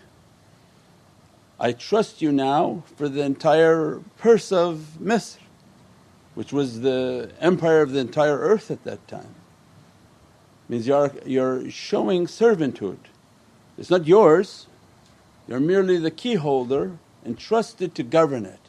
I 1.60 1.70
trust 1.70 2.22
you 2.22 2.32
now 2.32 2.82
for 2.96 3.08
the 3.08 3.22
entire 3.22 4.00
purse 4.18 4.50
of 4.50 4.96
Misr 5.00 5.38
which 6.34 6.52
was 6.52 6.80
the 6.80 7.30
empire 7.38 7.82
of 7.82 7.92
the 7.92 8.00
entire 8.00 8.36
earth 8.36 8.68
at 8.72 8.82
that 8.82 9.06
time. 9.06 9.36
Means 10.68 10.86
you're, 10.86 11.12
you're 11.26 11.70
showing 11.70 12.26
servanthood. 12.26 12.98
It's 13.76 13.90
not 13.90 14.06
yours, 14.06 14.66
you're 15.46 15.60
merely 15.60 15.98
the 15.98 16.10
key 16.10 16.34
holder 16.34 16.98
entrusted 17.24 17.94
to 17.96 18.02
govern 18.02 18.46
it. 18.46 18.60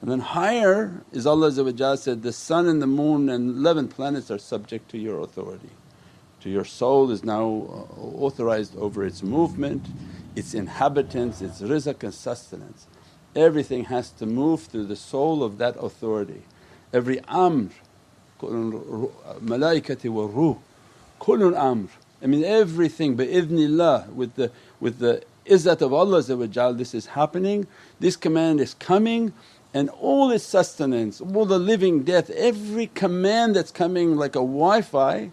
And 0.00 0.10
then 0.10 0.20
higher 0.20 1.02
is 1.12 1.26
Allah 1.26 1.50
said, 1.96 2.22
the 2.22 2.32
sun 2.32 2.68
and 2.68 2.82
the 2.82 2.86
moon 2.86 3.28
and 3.28 3.56
11 3.56 3.88
planets 3.88 4.30
are 4.30 4.38
subject 4.38 4.90
to 4.90 4.98
your 4.98 5.20
authority. 5.20 5.70
To 6.42 6.50
your 6.50 6.66
soul 6.66 7.10
is 7.10 7.24
now 7.24 7.44
uh, 7.44 8.00
authorized 8.00 8.76
over 8.76 9.02
its 9.02 9.22
movement, 9.22 9.86
its 10.36 10.52
inhabitants, 10.52 11.40
its 11.40 11.62
rizq 11.62 12.02
and 12.02 12.12
sustenance. 12.12 12.86
Everything 13.34 13.84
has 13.86 14.10
to 14.10 14.26
move 14.26 14.64
through 14.64 14.84
the 14.84 14.96
soul 14.96 15.42
of 15.42 15.56
that 15.56 15.74
authority. 15.76 16.42
Every 16.92 17.20
amr, 17.20 17.70
malaikati 18.42 20.10
wa 20.10 20.28
ruh, 20.30 20.58
kullun 21.24 21.56
amr. 21.56 21.88
I 22.22 22.26
mean 22.26 22.44
everything 22.44 23.16
bi'idhnillah 23.16 24.10
with 24.12 24.34
the, 24.34 24.50
with 24.80 24.98
the 24.98 25.22
izzat 25.46 25.80
of 25.80 25.92
Allah 25.92 26.22
this 26.74 26.94
is 26.94 27.06
happening, 27.06 27.66
this 27.98 28.16
command 28.16 28.60
is 28.60 28.74
coming 28.74 29.32
and 29.72 29.88
all 29.88 30.30
its 30.30 30.44
sustenance, 30.44 31.20
all 31.20 31.46
the 31.46 31.58
living 31.58 32.02
death, 32.02 32.30
every 32.30 32.86
command 32.88 33.56
that's 33.56 33.72
coming 33.72 34.16
like 34.16 34.36
a 34.36 34.38
Wi-Fi 34.38 35.30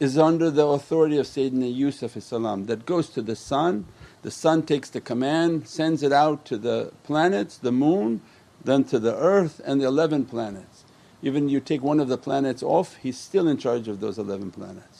is 0.00 0.16
under 0.16 0.50
the 0.50 0.66
authority 0.66 1.18
of 1.18 1.26
Sayyidina 1.26 1.74
Yusuf 1.74 2.14
that 2.14 2.86
goes 2.86 3.08
to 3.10 3.20
the 3.20 3.36
sun, 3.36 3.86
the 4.22 4.30
sun 4.30 4.62
takes 4.62 4.88
the 4.88 5.00
command, 5.00 5.68
sends 5.68 6.02
it 6.02 6.12
out 6.12 6.44
to 6.46 6.56
the 6.56 6.92
planets, 7.02 7.58
the 7.58 7.72
moon, 7.72 8.22
then 8.64 8.84
to 8.84 8.98
the 8.98 9.14
earth 9.16 9.60
and 9.66 9.80
the 9.80 9.86
11 9.86 10.24
planets. 10.26 10.84
Even 11.22 11.48
you 11.48 11.60
take 11.60 11.82
one 11.82 12.00
of 12.00 12.08
the 12.08 12.18
planets 12.18 12.62
off, 12.62 12.96
he's 12.96 13.18
still 13.18 13.48
in 13.48 13.58
charge 13.58 13.88
of 13.88 14.00
those 14.00 14.18
11 14.18 14.50
planets. 14.52 14.93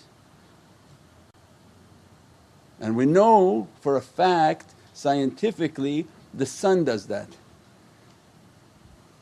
And 2.81 2.97
we 2.97 3.07
know 3.07 3.69
for 3.81 3.97
a 3.97 4.03
fact 4.03 4.75
scientifically 4.93 6.07
the 6.33 6.47
sun 6.47 6.85
does 6.85 7.07
that 7.07 7.29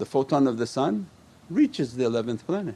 the 0.03 0.07
photon 0.07 0.49
of 0.49 0.59
the 0.59 0.67
sun 0.67 1.07
reaches 1.49 1.95
the 1.95 2.03
11th 2.03 2.45
planet. 2.45 2.75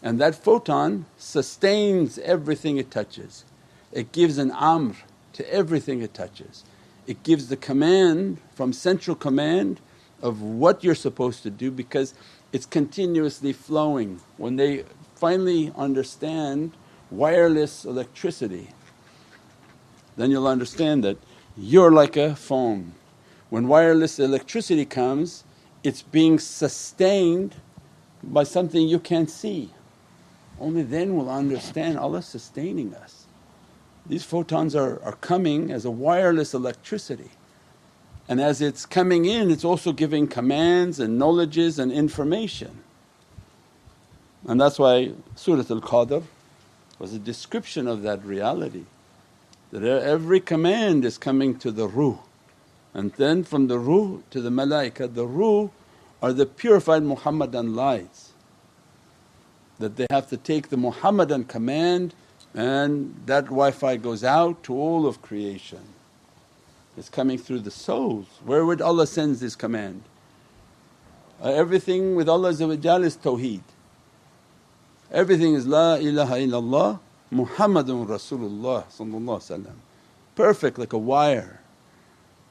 And 0.00 0.20
that 0.20 0.36
photon 0.36 1.06
sustains 1.18 2.18
everything 2.18 2.76
it 2.76 2.88
touches. 2.88 3.44
It 3.90 4.12
gives 4.12 4.38
an 4.38 4.52
amr 4.52 4.94
to 5.32 5.52
everything 5.52 6.02
it 6.02 6.14
touches. 6.14 6.62
It 7.08 7.24
gives 7.24 7.48
the 7.48 7.56
command 7.56 8.38
from 8.54 8.72
central 8.72 9.16
command 9.16 9.80
of 10.22 10.40
what 10.40 10.84
you're 10.84 10.94
supposed 10.94 11.42
to 11.42 11.50
do 11.50 11.72
because 11.72 12.14
it's 12.52 12.66
continuously 12.66 13.52
flowing. 13.52 14.20
When 14.36 14.54
they 14.54 14.84
finally 15.16 15.72
understand 15.76 16.74
wireless 17.10 17.84
electricity, 17.84 18.68
then 20.16 20.30
you'll 20.30 20.46
understand 20.46 21.04
that 21.04 21.18
you're 21.56 21.92
like 21.92 22.16
a 22.16 22.34
phone. 22.34 22.92
When 23.50 23.68
wireless 23.68 24.18
electricity 24.18 24.84
comes, 24.84 25.44
it's 25.84 26.02
being 26.02 26.38
sustained 26.38 27.54
by 28.22 28.42
something 28.42 28.88
you 28.88 28.98
can't 28.98 29.30
see. 29.30 29.70
Only 30.58 30.82
then 30.82 31.16
we'll 31.16 31.30
understand 31.30 31.98
Allah 31.98 32.22
sustaining 32.22 32.94
us. 32.94 33.26
These 34.06 34.24
photons 34.24 34.74
are, 34.74 35.02
are 35.02 35.16
coming 35.16 35.70
as 35.70 35.84
a 35.84 35.90
wireless 35.90 36.54
electricity 36.54 37.30
and 38.28 38.40
as 38.40 38.60
it's 38.60 38.86
coming 38.86 39.24
in 39.24 39.50
it's 39.50 39.64
also 39.64 39.92
giving 39.92 40.26
commands 40.26 40.98
and 40.98 41.18
knowledges 41.18 41.78
and 41.78 41.92
information. 41.92 42.82
And 44.46 44.60
that's 44.60 44.78
why 44.78 45.12
Surat 45.34 45.70
al-Qadr 45.70 46.22
was 46.98 47.12
a 47.12 47.18
description 47.18 47.86
of 47.86 48.02
that 48.02 48.24
reality 48.24 48.84
that 49.80 50.02
every 50.02 50.40
command 50.40 51.04
is 51.04 51.18
coming 51.18 51.58
to 51.58 51.70
the 51.70 51.86
ruh 51.86 52.18
and 52.94 53.12
then 53.12 53.44
from 53.44 53.66
the 53.66 53.78
ruh 53.78 54.22
to 54.30 54.40
the 54.40 54.48
malaika, 54.48 55.12
the 55.12 55.26
ruh 55.26 55.68
are 56.22 56.32
the 56.32 56.46
purified 56.46 57.02
Muhammadan 57.02 57.76
lights 57.76 58.32
that 59.78 59.96
they 59.96 60.06
have 60.08 60.30
to 60.30 60.38
take 60.38 60.70
the 60.70 60.78
Muhammadan 60.78 61.44
command 61.44 62.14
and 62.54 63.14
that 63.26 63.44
Wi-Fi 63.44 63.96
goes 63.96 64.24
out 64.24 64.62
to 64.64 64.74
all 64.74 65.06
of 65.06 65.20
creation. 65.20 65.82
It's 66.96 67.10
coming 67.10 67.36
through 67.36 67.60
the 67.60 67.70
souls. 67.70 68.26
Where 68.46 68.64
would 68.64 68.80
Allah 68.80 69.06
sends 69.06 69.40
this 69.40 69.54
command? 69.54 70.04
Uh, 71.42 71.50
everything 71.50 72.14
with 72.14 72.30
Allah 72.30 72.48
is 72.48 72.60
tawheed. 72.60 73.60
Everything 75.12 75.52
is 75.52 75.66
La 75.66 75.96
ilaha 75.96 76.36
illallah 76.36 77.00
Muhammadun 77.32 78.06
Rasulullah 78.06 78.84
perfect 80.34 80.78
like 80.78 80.92
a 80.92 80.98
wire. 80.98 81.60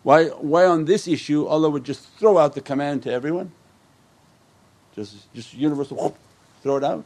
Why, 0.03 0.25
why 0.27 0.65
on 0.65 0.85
this 0.85 1.07
issue 1.07 1.45
Allah 1.45 1.69
would 1.69 1.83
just 1.83 2.09
throw 2.17 2.38
out 2.38 2.53
the 2.53 2.61
command 2.61 3.03
to 3.03 3.11
everyone? 3.11 3.51
Just, 4.95 5.33
just 5.33 5.53
universal 5.53 5.97
whoop, 5.97 6.15
throw 6.61 6.77
it 6.77 6.83
out? 6.83 7.05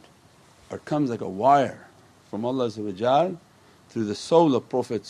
Or 0.70 0.76
it 0.76 0.84
comes 0.84 1.10
like 1.10 1.20
a 1.20 1.28
wire 1.28 1.86
from 2.30 2.44
Allah 2.44 2.70
through 2.70 4.04
the 4.04 4.14
soul 4.14 4.54
of 4.54 4.68
Prophet 4.68 5.04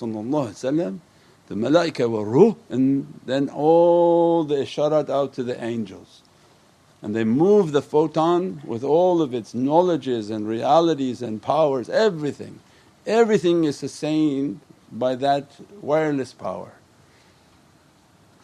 the 1.50 1.56
malaika 1.56 2.08
wa 2.08 2.22
ruh 2.22 2.54
and 2.70 3.20
then 3.26 3.48
all 3.48 4.44
the 4.44 4.54
isharat 4.54 5.10
out 5.10 5.32
to 5.34 5.42
the 5.42 5.62
angels. 5.62 6.22
And 7.02 7.16
they 7.16 7.24
move 7.24 7.72
the 7.72 7.82
photon 7.82 8.60
with 8.64 8.84
all 8.84 9.22
of 9.22 9.32
its 9.32 9.54
knowledges 9.54 10.28
and 10.30 10.46
realities 10.46 11.22
and 11.22 11.40
powers, 11.40 11.88
everything. 11.88 12.60
Everything 13.06 13.64
is 13.64 13.78
sustained 13.78 14.60
by 14.92 15.14
that 15.16 15.50
wireless 15.80 16.32
power. 16.32 16.72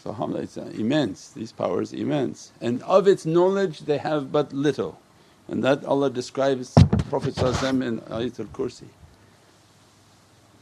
So 0.02 0.10
alhamdulillah 0.10 0.44
it's 0.44 0.56
uh, 0.56 0.70
immense, 0.74 1.30
these 1.30 1.50
powers 1.50 1.92
immense 1.92 2.52
and 2.60 2.80
of 2.84 3.08
its 3.08 3.26
knowledge 3.26 3.80
they 3.80 3.98
have 3.98 4.30
but 4.30 4.52
little 4.52 5.00
and 5.48 5.64
that 5.64 5.84
Allah 5.84 6.10
describes 6.10 6.74
Prophet 7.10 7.36
in 7.38 8.00
Ayatul 8.00 8.46
Kursi. 8.48 8.86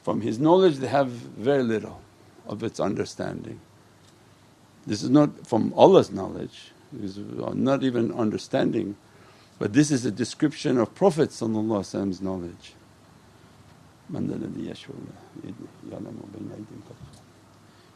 From 0.03 0.21
his 0.21 0.39
knowledge 0.39 0.77
they 0.77 0.89
have 0.89 1.09
very 1.09 1.63
little 1.63 2.01
of 2.47 2.63
its 2.63 2.81
understanding. 2.81 3.61
This 4.87 5.03
is 5.03 5.11
not 5.11 5.47
from 5.47 5.73
Allah's 5.77 6.11
knowledge, 6.11 6.73
is 7.03 7.19
uh, 7.19 7.53
not 7.55 7.83
even 7.83 8.13
understanding 8.13 8.97
but 9.59 9.73
this 9.73 9.91
is 9.91 10.05
a 10.05 10.11
description 10.11 10.79
of 10.79 10.95
Prophet's 10.95 11.41
knowledge. 11.41 12.75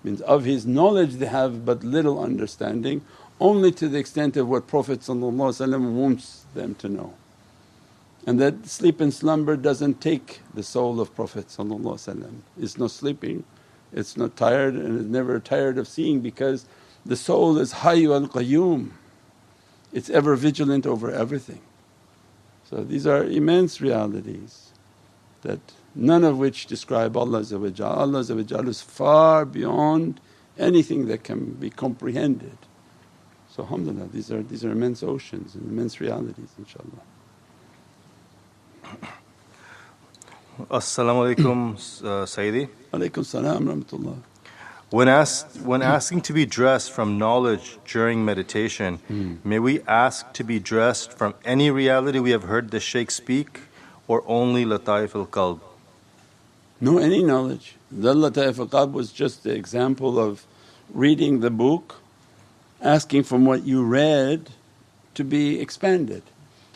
Means 0.05 0.21
of 0.23 0.45
his 0.45 0.67
knowledge 0.67 1.15
they 1.15 1.27
have 1.27 1.65
but 1.65 1.83
little 1.85 2.23
understanding 2.23 3.03
only 3.41 3.73
to 3.73 3.89
the 3.89 3.99
extent 3.99 4.37
of 4.37 4.49
what 4.49 4.67
Prophet 4.67 5.07
wants 5.09 6.47
them 6.55 6.75
to 6.77 6.89
know. 6.89 7.15
And 8.27 8.41
that 8.41 8.67
sleep 8.67 9.01
and 9.01 9.13
slumber 9.13 9.57
doesn't 9.57 10.01
take 10.01 10.41
the 10.55 10.63
soul 10.63 11.01
of 11.01 11.15
Prophet 11.15 11.47
it's 12.59 12.79
not 12.79 12.91
sleeping, 12.91 13.45
it's 13.93 14.17
not 14.17 14.37
tired 14.37 14.75
and 14.75 15.01
it's 15.01 15.09
never 15.09 15.41
tired 15.41 15.79
of 15.79 15.89
seeing 15.89 16.21
because 16.21 16.67
the 17.05 17.17
soul 17.17 17.59
is 17.59 17.75
Hayyu 17.75 18.15
al 18.15 18.29
Qayyum, 18.29 18.91
it's 19.93 20.11
ever 20.11 20.37
vigilant 20.37 20.87
over 20.87 21.11
everything. 21.11 21.61
So 22.69 22.85
these 22.85 23.07
are 23.07 23.25
immense 23.25 23.81
realities 23.81 24.73
that 25.43 25.61
none 25.95 26.25
of 26.25 26.39
which 26.39 26.67
describe 26.67 27.17
Allah 27.17 27.43
Allah 27.81 28.21
is 28.21 28.83
far 28.83 29.45
beyond 29.45 30.21
anything 30.59 31.07
that 31.07 31.25
can 31.25 31.53
be 31.53 31.71
comprehended. 31.71 32.59
So 33.51 33.63
alhamdulillah 33.63 34.09
these 34.09 34.31
are, 34.31 34.43
these 34.43 34.65
are 34.65 34.73
immense 34.73 35.03
oceans 35.03 35.55
and 35.55 35.71
immense 35.71 36.01
realities 36.01 36.51
inshaAllah. 36.61 37.01
As-salamu 40.71 41.35
alaykum 41.35 41.75
uh, 41.75 42.27
Sayyidi. 42.27 42.69
Alaykum 42.93 43.25
salam 43.25 43.67
rahmatullah. 43.67 44.19
When, 44.91 45.07
asked, 45.07 45.61
when 45.61 45.83
asking 45.83 46.23
to 46.23 46.33
be 46.33 46.47
dressed 46.47 46.93
from 46.93 47.19
knowledge 47.19 47.79
during 47.87 48.25
meditation, 48.25 49.01
mm. 49.11 49.45
may 49.45 49.59
we 49.59 49.83
ask 49.83 50.33
to 50.33 50.45
be 50.45 50.59
dressed 50.59 51.13
from 51.13 51.35
any 51.45 51.71
reality 51.71 52.19
we 52.21 52.31
have 52.31 52.45
heard 52.45 52.71
the 52.71 52.81
shaykh 52.81 53.11
speak 53.11 53.61
or 54.07 54.25
only 54.27 54.65
lataif 54.65 55.15
al-qalb? 55.15 55.61
No, 56.81 56.99
any 56.99 57.25
knowledge. 57.25 57.75
The 57.91 58.15
Lataif 58.15 58.59
al-Qalb 58.59 58.93
was 58.93 59.11
just 59.11 59.43
the 59.43 59.53
example 59.53 60.19
of 60.19 60.47
reading 60.93 61.41
the 61.41 61.51
book, 61.51 61.97
asking 62.81 63.25
from 63.25 63.45
what 63.45 63.65
you 63.65 63.83
read 63.85 64.51
to 65.15 65.25
be 65.25 65.61
expanded. 65.61 66.23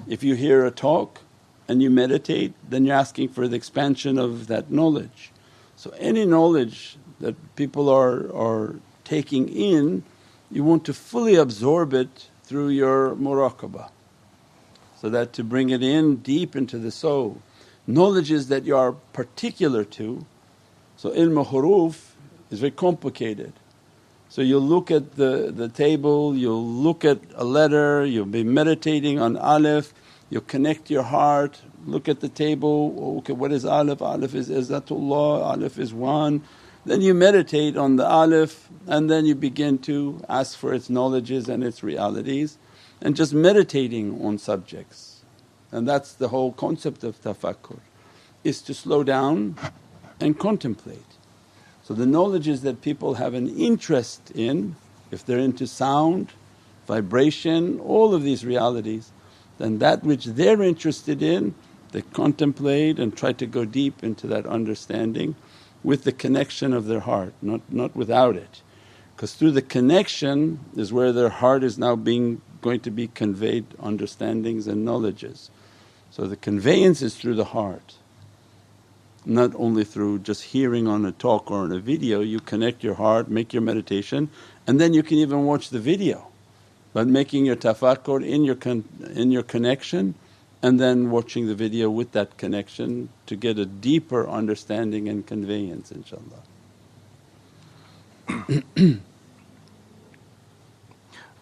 If 0.08 0.24
you 0.24 0.34
hear 0.34 0.66
a 0.66 0.72
talk 0.72 1.20
and 1.68 1.80
you 1.80 1.88
meditate, 1.88 2.52
then 2.68 2.84
you're 2.84 2.96
asking 2.96 3.28
for 3.28 3.46
the 3.46 3.54
expansion 3.54 4.18
of 4.18 4.48
that 4.48 4.72
knowledge. 4.72 5.30
So, 5.76 5.94
any 5.98 6.26
knowledge 6.26 6.96
that 7.22 7.34
people 7.56 7.88
are, 7.88 8.30
are 8.36 8.76
taking 9.04 9.48
in, 9.48 10.04
you 10.50 10.62
want 10.62 10.84
to 10.84 10.92
fully 10.92 11.36
absorb 11.36 11.94
it 11.94 12.28
through 12.44 12.68
your 12.68 13.16
muraqabah, 13.16 13.88
so 15.00 15.08
that 15.08 15.32
to 15.32 15.42
bring 15.42 15.70
it 15.70 15.82
in 15.82 16.16
deep 16.16 16.54
into 16.54 16.78
the 16.78 16.90
soul 16.90 17.40
knowledges 17.86 18.48
that 18.48 18.64
you 18.64 18.76
are 18.76 18.92
particular 19.12 19.84
to. 19.84 20.24
So 20.96 21.10
ilm 21.10 21.46
huruf 21.46 22.12
is 22.50 22.60
very 22.60 22.70
complicated. 22.70 23.52
So 24.28 24.40
you'll 24.40 24.62
look 24.62 24.90
at 24.90 25.16
the, 25.16 25.52
the 25.54 25.68
table, 25.68 26.34
you'll 26.34 26.66
look 26.66 27.04
at 27.04 27.18
a 27.34 27.44
letter, 27.44 28.04
you'll 28.04 28.24
be 28.24 28.44
meditating 28.44 29.18
on 29.18 29.36
alif, 29.36 29.92
you'll 30.30 30.40
connect 30.42 30.90
your 30.90 31.02
heart, 31.02 31.60
look 31.84 32.08
at 32.08 32.20
the 32.20 32.28
table, 32.28 33.18
okay 33.18 33.34
what 33.34 33.52
is 33.52 33.64
alif? 33.64 34.00
Alif 34.00 34.34
is 34.34 34.48
izzatullah, 34.48 35.52
alif 35.52 35.78
is 35.78 35.92
one, 35.92 36.42
Then 36.84 37.00
you 37.00 37.14
meditate 37.14 37.76
on 37.76 37.96
the 37.96 38.04
alif 38.04 38.68
and 38.86 39.08
then 39.08 39.24
you 39.24 39.34
begin 39.34 39.78
to 39.78 40.20
ask 40.28 40.58
for 40.58 40.74
its 40.74 40.90
knowledges 40.90 41.48
and 41.48 41.62
its 41.62 41.82
realities 41.82 42.58
and 43.00 43.14
just 43.14 43.32
meditating 43.32 44.24
on 44.24 44.38
subjects. 44.38 45.22
And 45.70 45.86
that's 45.86 46.12
the 46.12 46.28
whole 46.28 46.52
concept 46.52 47.04
of 47.04 47.20
tafakkur 47.22 47.78
is 48.44 48.60
to 48.62 48.74
slow 48.74 49.04
down 49.04 49.56
and 50.20 50.38
contemplate. 50.38 50.98
So 51.84 51.94
the 51.94 52.06
knowledges 52.06 52.62
that 52.62 52.82
people 52.82 53.14
have 53.14 53.34
an 53.34 53.48
interest 53.56 54.32
in, 54.34 54.76
if 55.10 55.24
they're 55.24 55.38
into 55.38 55.66
sound, 55.66 56.32
vibration, 56.86 57.78
all 57.80 58.14
of 58.14 58.24
these 58.24 58.44
realities, 58.44 59.12
then 59.58 59.78
that 59.78 60.02
which 60.02 60.24
they're 60.26 60.62
interested 60.62 61.22
in 61.22 61.54
they 61.92 62.02
contemplate 62.02 62.98
and 62.98 63.14
try 63.14 63.32
to 63.34 63.46
go 63.46 63.64
deep 63.64 64.02
into 64.02 64.26
that 64.26 64.46
understanding 64.46 65.36
with 65.84 66.04
the 66.04 66.12
connection 66.12 66.72
of 66.72 66.86
their 66.86 67.00
heart, 67.00 67.34
not, 67.42 67.60
not 67.70 67.94
without 67.96 68.36
it. 68.36 68.62
Because 69.14 69.34
through 69.34 69.52
the 69.52 69.62
connection 69.62 70.60
is 70.76 70.92
where 70.92 71.12
their 71.12 71.28
heart 71.28 71.62
is 71.64 71.78
now 71.78 71.96
being 71.96 72.40
going 72.60 72.80
to 72.80 72.90
be 72.90 73.08
conveyed 73.08 73.66
understandings 73.80 74.66
and 74.66 74.84
knowledges. 74.84 75.50
So 76.10 76.26
the 76.26 76.36
conveyance 76.36 77.02
is 77.02 77.16
through 77.16 77.34
the 77.34 77.46
heart, 77.46 77.94
not 79.24 79.52
only 79.56 79.84
through 79.84 80.20
just 80.20 80.42
hearing 80.44 80.86
on 80.86 81.04
a 81.04 81.12
talk 81.12 81.50
or 81.50 81.60
on 81.60 81.72
a 81.72 81.78
video. 81.78 82.20
You 82.20 82.40
connect 82.40 82.84
your 82.84 82.94
heart, 82.94 83.28
make 83.28 83.52
your 83.52 83.62
meditation, 83.62 84.30
and 84.66 84.80
then 84.80 84.94
you 84.94 85.02
can 85.02 85.18
even 85.18 85.44
watch 85.44 85.70
the 85.70 85.78
video. 85.80 86.28
But 86.92 87.08
making 87.08 87.46
your 87.46 87.56
tafakkur 87.56 88.26
in 88.26 88.44
your, 88.44 88.54
con- 88.54 88.84
in 89.14 89.30
your 89.30 89.42
connection 89.42 90.14
and 90.62 90.78
then 90.78 91.10
watching 91.10 91.46
the 91.48 91.54
video 91.54 91.90
with 91.90 92.12
that 92.12 92.38
connection 92.38 93.08
to 93.26 93.34
get 93.34 93.58
a 93.58 93.66
deeper 93.66 94.28
understanding 94.28 95.08
and 95.08 95.26
conveyance 95.26 95.92
inshaAllah. 95.92 96.42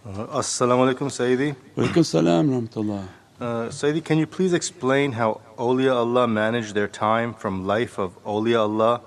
uh, 0.07 0.39
As-salamu 0.39 0.95
alaykum 0.95 1.11
Sayyidi. 1.11 1.55
Walaykum 1.77 2.05
salam 2.05 2.49
rahmatullah. 2.51 3.09
Uh, 3.41 3.69
Sayyidi, 3.69 4.03
can 4.05 4.19
you 4.19 4.27
please 4.27 4.53
explain 4.53 5.13
how 5.13 5.41
awliyaullah 5.59 6.31
manage 6.31 6.73
their 6.73 6.89
time 6.89 7.35
from 7.35 7.67
life 7.67 7.99
of 7.99 8.23
awliyaullah? 8.25 9.03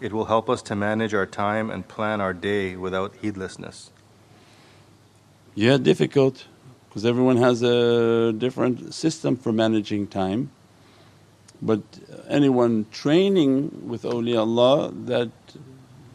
It 0.00 0.12
will 0.12 0.24
help 0.24 0.50
us 0.50 0.62
to 0.62 0.74
manage 0.74 1.14
our 1.14 1.26
time 1.26 1.70
and 1.70 1.86
plan 1.86 2.20
our 2.20 2.32
day 2.32 2.74
without 2.74 3.14
heedlessness. 3.22 3.90
Yeah, 5.54 5.76
difficult 5.76 6.46
because 6.92 7.06
everyone 7.06 7.38
has 7.38 7.62
a 7.62 8.34
different 8.34 8.92
system 8.92 9.34
for 9.34 9.50
managing 9.50 10.06
time. 10.06 10.50
But 11.62 11.80
anyone 12.28 12.84
training 12.90 13.88
with 13.88 14.02
awliyaullah 14.02 15.06
that 15.06 15.30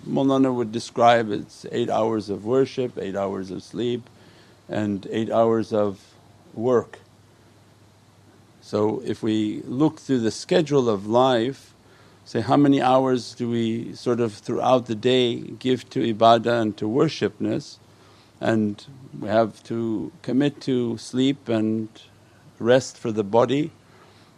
Mawlana 0.07 0.53
would 0.53 0.71
describe 0.71 1.31
it's 1.31 1.65
eight 1.71 1.89
hours 1.89 2.29
of 2.29 2.45
worship, 2.45 2.95
eight 2.99 3.15
hours 3.15 3.49
of 3.49 3.63
sleep 3.63 4.07
and 4.69 5.07
eight 5.09 5.31
hours 5.31 5.73
of 5.73 5.99
work. 6.53 6.99
So 8.61 9.01
if 9.03 9.23
we 9.23 9.63
look 9.63 9.99
through 9.99 10.19
the 10.19 10.29
schedule 10.29 10.89
of 10.89 11.07
life, 11.07 11.73
say 12.23 12.41
how 12.41 12.55
many 12.55 12.83
hours 12.83 13.33
do 13.33 13.49
we 13.49 13.95
sort 13.95 14.19
of 14.19 14.31
throughout 14.31 14.85
the 14.85 14.93
day 14.93 15.39
give 15.39 15.89
to 15.89 16.13
ibadah 16.13 16.61
and 16.61 16.77
to 16.77 16.85
worshipness 16.85 17.79
and 18.39 18.85
we 19.19 19.27
have 19.27 19.63
to 19.63 20.11
commit 20.21 20.61
to 20.61 20.97
sleep 20.97 21.49
and 21.49 21.89
rest 22.59 22.97
for 22.97 23.11
the 23.11 23.23
body 23.23 23.71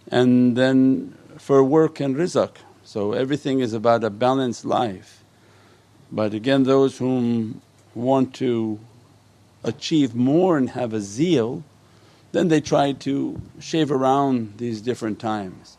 and 0.09 0.55
then 0.55 1.15
for 1.37 1.63
work 1.63 1.99
and 1.99 2.15
rizq. 2.15 2.51
So 2.83 3.13
everything 3.13 3.59
is 3.59 3.73
about 3.73 4.03
a 4.03 4.09
balanced 4.09 4.65
life. 4.65 5.23
But 6.11 6.33
again 6.33 6.63
those 6.63 6.97
whom 6.97 7.61
want 7.93 8.33
to 8.35 8.79
achieve 9.63 10.15
more 10.15 10.57
and 10.57 10.69
have 10.71 10.93
a 10.93 11.01
zeal 11.01 11.63
then 12.31 12.47
they 12.47 12.61
try 12.61 12.91
to 12.91 13.41
shave 13.59 13.91
around 13.91 14.53
these 14.57 14.81
different 14.81 15.19
times 15.19 15.77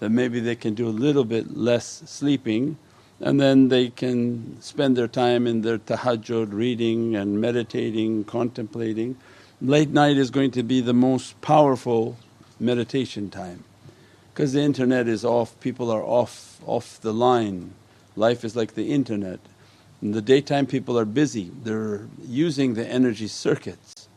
that 0.00 0.10
maybe 0.10 0.40
they 0.40 0.56
can 0.56 0.74
do 0.74 0.88
a 0.88 0.90
little 0.90 1.24
bit 1.24 1.56
less 1.56 2.02
sleeping 2.06 2.76
and 3.22 3.40
then 3.40 3.68
they 3.68 3.88
can 3.88 4.60
spend 4.60 4.96
their 4.96 5.08
time 5.08 5.46
in 5.46 5.62
their 5.62 5.78
tahajjud 5.78 6.52
reading 6.52 7.14
and 7.14 7.40
meditating, 7.40 8.24
contemplating. 8.24 9.16
Late 9.60 9.90
night 9.90 10.16
is 10.16 10.30
going 10.30 10.50
to 10.50 10.64
be 10.64 10.80
the 10.80 10.92
most 10.92 11.40
powerful 11.40 12.18
meditation 12.58 13.30
time 13.30 13.62
because 14.34 14.52
the 14.52 14.60
internet 14.60 15.06
is 15.06 15.24
off, 15.24 15.58
people 15.60 15.90
are 15.90 16.02
off, 16.02 16.60
off 16.66 17.00
the 17.00 17.14
line. 17.14 17.72
Life 18.16 18.44
is 18.44 18.56
like 18.56 18.74
the 18.74 18.92
internet. 18.92 19.38
In 20.02 20.10
the 20.10 20.20
daytime 20.22 20.66
people 20.66 20.98
are 20.98 21.04
busy, 21.04 21.52
they're 21.62 22.08
using 22.26 22.74
the 22.74 22.86
energy 22.86 23.28
circuits. 23.28 24.08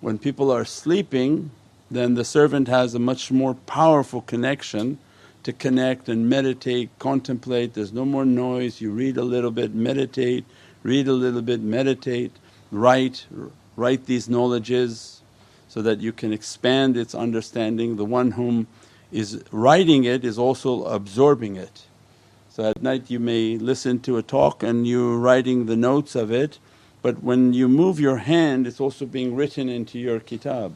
When 0.00 0.18
people 0.18 0.50
are 0.52 0.66
sleeping 0.66 1.50
then 1.90 2.14
the 2.14 2.24
servant 2.24 2.68
has 2.68 2.94
a 2.94 2.98
much 2.98 3.30
more 3.30 3.54
powerful 3.54 4.20
connection 4.20 4.98
to 5.46 5.52
connect 5.52 6.08
and 6.08 6.28
meditate, 6.28 6.90
contemplate, 6.98 7.74
there's 7.74 7.92
no 7.92 8.04
more 8.04 8.24
noise, 8.24 8.80
you 8.80 8.90
read 8.90 9.16
a 9.16 9.22
little 9.22 9.52
bit, 9.52 9.72
meditate, 9.72 10.44
read 10.82 11.06
a 11.06 11.12
little 11.12 11.40
bit, 11.40 11.60
meditate, 11.60 12.32
write, 12.72 13.24
write 13.76 14.06
these 14.06 14.28
knowledges 14.28 15.22
so 15.68 15.82
that 15.82 16.00
you 16.00 16.12
can 16.12 16.32
expand 16.32 16.96
its 16.96 17.14
understanding. 17.14 17.94
The 17.94 18.04
one 18.04 18.32
whom 18.32 18.66
is 19.12 19.40
writing 19.52 20.02
it 20.02 20.24
is 20.24 20.36
also 20.36 20.82
absorbing 20.86 21.54
it. 21.54 21.84
So 22.50 22.68
at 22.68 22.82
night 22.82 23.08
you 23.08 23.20
may 23.20 23.56
listen 23.56 24.00
to 24.00 24.16
a 24.16 24.24
talk 24.24 24.64
and 24.64 24.84
you're 24.84 25.16
writing 25.16 25.66
the 25.66 25.76
notes 25.76 26.16
of 26.16 26.32
it, 26.32 26.58
but 27.02 27.22
when 27.22 27.52
you 27.52 27.68
move 27.68 28.00
your 28.00 28.16
hand 28.16 28.66
it's 28.66 28.80
also 28.80 29.06
being 29.06 29.36
written 29.36 29.68
into 29.68 29.96
your 29.96 30.18
kitab. 30.18 30.74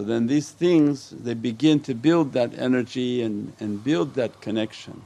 So 0.00 0.06
then 0.06 0.28
these 0.28 0.50
things 0.50 1.10
they 1.10 1.34
begin 1.34 1.80
to 1.80 1.92
build 1.92 2.32
that 2.32 2.58
energy 2.58 3.20
and, 3.20 3.52
and 3.60 3.84
build 3.84 4.14
that 4.14 4.40
connection. 4.40 5.02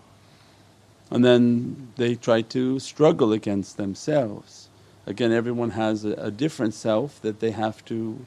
And 1.11 1.25
then 1.25 1.89
they 1.97 2.15
try 2.15 2.43
to 2.43 2.79
struggle 2.79 3.33
against 3.33 3.77
themselves. 3.77 4.69
Again 5.05 5.33
everyone 5.33 5.71
has 5.71 6.05
a, 6.05 6.13
a 6.13 6.31
different 6.31 6.75
self 6.75 7.21
that 7.23 7.41
they 7.41 7.51
have 7.51 7.85
to 7.87 8.25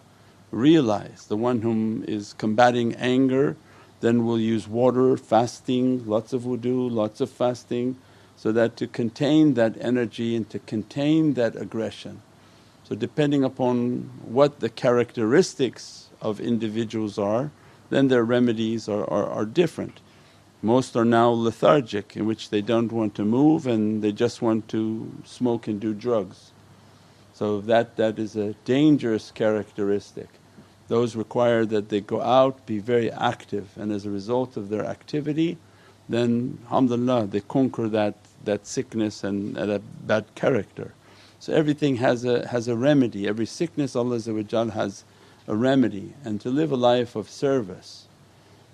realize. 0.52 1.28
The 1.28 1.38
one 1.38 1.62
whom 1.62 2.04
is 2.06 2.34
combating 2.34 2.94
anger 2.96 3.56
then 4.02 4.26
will 4.26 4.38
use 4.38 4.68
water, 4.68 5.16
fasting, 5.16 6.06
lots 6.06 6.34
of 6.34 6.42
wudu, 6.42 6.92
lots 6.92 7.22
of 7.22 7.30
fasting 7.30 7.96
so 8.36 8.52
that 8.52 8.76
to 8.76 8.88
contain 8.88 9.54
that 9.54 9.78
energy 9.80 10.36
and 10.36 10.50
to 10.50 10.60
contain 10.60 11.36
that 11.36 11.56
aggression. 11.56 12.24
So 12.84 12.94
depending 12.94 13.46
upon 13.46 14.10
what 14.26 14.60
the 14.60 14.68
characteristics 14.68 16.07
of 16.22 16.40
individuals 16.40 17.18
are, 17.18 17.52
then 17.90 18.08
their 18.08 18.24
remedies 18.24 18.90
are, 18.90 19.10
are, 19.10 19.30
are 19.30 19.46
different. 19.46 20.00
Most 20.62 20.96
are 20.96 21.06
now 21.06 21.30
lethargic 21.30 22.18
in 22.18 22.26
which 22.26 22.50
they 22.50 22.62
don't 22.62 22.92
want 22.92 23.16
to 23.16 23.26
move 23.26 23.68
and 23.68 24.02
they 24.02 24.12
just 24.12 24.42
want 24.42 24.68
to 24.70 25.12
smoke 25.24 25.68
and 25.68 25.80
do 25.80 25.94
drugs. 25.94 26.52
So 27.34 27.62
that, 27.62 27.96
that 27.98 28.18
is 28.18 28.36
a 28.36 28.54
dangerous 28.66 29.32
characteristic. 29.32 30.28
Those 30.88 31.16
require 31.16 31.66
that 31.66 31.90
they 31.90 32.02
go 32.02 32.22
out, 32.22 32.66
be 32.66 32.80
very 32.80 33.12
active 33.12 33.70
and 33.78 33.92
as 33.92 34.06
a 34.06 34.10
result 34.10 34.58
of 34.58 34.70
their 34.70 34.86
activity 34.86 35.58
then 36.10 36.58
alhamdulillah 36.66 37.28
they 37.28 37.42
conquer 37.42 37.88
that, 37.90 38.16
that 38.44 38.66
sickness 38.66 39.24
and, 39.24 39.56
that 39.56 39.82
bad 40.08 40.26
character. 40.36 40.94
So 41.40 41.54
everything 41.54 41.98
has 41.98 42.26
a, 42.26 42.48
has 42.48 42.68
a 42.68 42.76
remedy, 42.76 43.28
every 43.28 43.46
sickness 43.46 43.96
Allah 43.96 44.20
has 44.72 45.04
a 45.48 45.56
remedy 45.56 46.14
and 46.24 46.42
to 46.42 46.50
live 46.50 46.72
a 46.72 46.76
life 46.76 47.16
of 47.16 47.30
service 47.30 48.06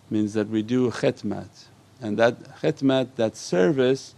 means 0.09 0.33
that 0.33 0.49
we 0.49 0.61
do 0.61 0.89
khidmat 0.89 1.65
and 2.01 2.17
that 2.17 2.59
khidmat, 2.61 3.15
that 3.15 3.37
service 3.37 4.13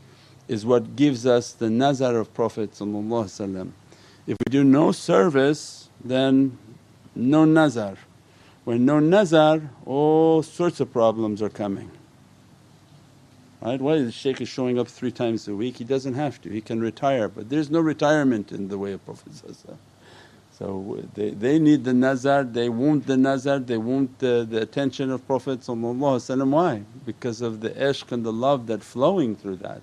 is 0.47 0.65
what 0.65 0.95
gives 0.95 1.25
us 1.25 1.51
the 1.53 1.69
nazar 1.69 2.17
of 2.17 2.33
Prophet 2.33 2.71
If 2.71 4.37
we 4.45 4.49
do 4.49 4.63
no 4.63 4.91
service 4.91 5.89
then 6.03 6.57
no 7.15 7.45
nazar. 7.45 7.97
When 8.63 8.85
no 8.85 8.99
nazar 8.99 9.69
all 9.85 10.41
sorts 10.41 10.79
of 10.79 10.91
problems 10.91 11.41
are 11.41 11.49
coming. 11.49 11.91
Right? 13.61 13.79
Why 13.79 13.99
the 13.99 14.11
shaykh 14.11 14.41
is 14.41 14.49
showing 14.49 14.77
up 14.79 14.87
three 14.87 15.11
times 15.11 15.47
a 15.47 15.55
week? 15.55 15.77
He 15.77 15.83
doesn't 15.83 16.13
have 16.13 16.41
to, 16.41 16.49
he 16.49 16.61
can 16.61 16.79
retire 16.79 17.27
but 17.27 17.49
there's 17.49 17.69
no 17.69 17.79
retirement 17.79 18.51
in 18.51 18.69
the 18.69 18.77
way 18.77 18.93
of 18.93 19.05
Prophet 19.05 19.33
so 20.57 21.03
they, 21.15 21.31
they 21.31 21.59
need 21.59 21.83
the 21.83 21.93
nazar, 21.93 22.45
they 22.45 22.69
want 22.69 23.07
the 23.07 23.17
nazar, 23.17 23.59
they 23.59 23.77
want 23.77 24.19
the, 24.19 24.47
the 24.49 24.61
attention 24.61 25.11
of 25.11 25.27
Prophet 25.27 25.65
why? 26.51 26.83
Because 27.05 27.41
of 27.41 27.59
the 27.59 27.71
ishq 27.71 28.11
and 28.13 28.25
the 28.25 28.31
love 28.31 28.67
that 28.67 28.81
flowing 28.83 29.35
through 29.35 29.57
that. 29.57 29.81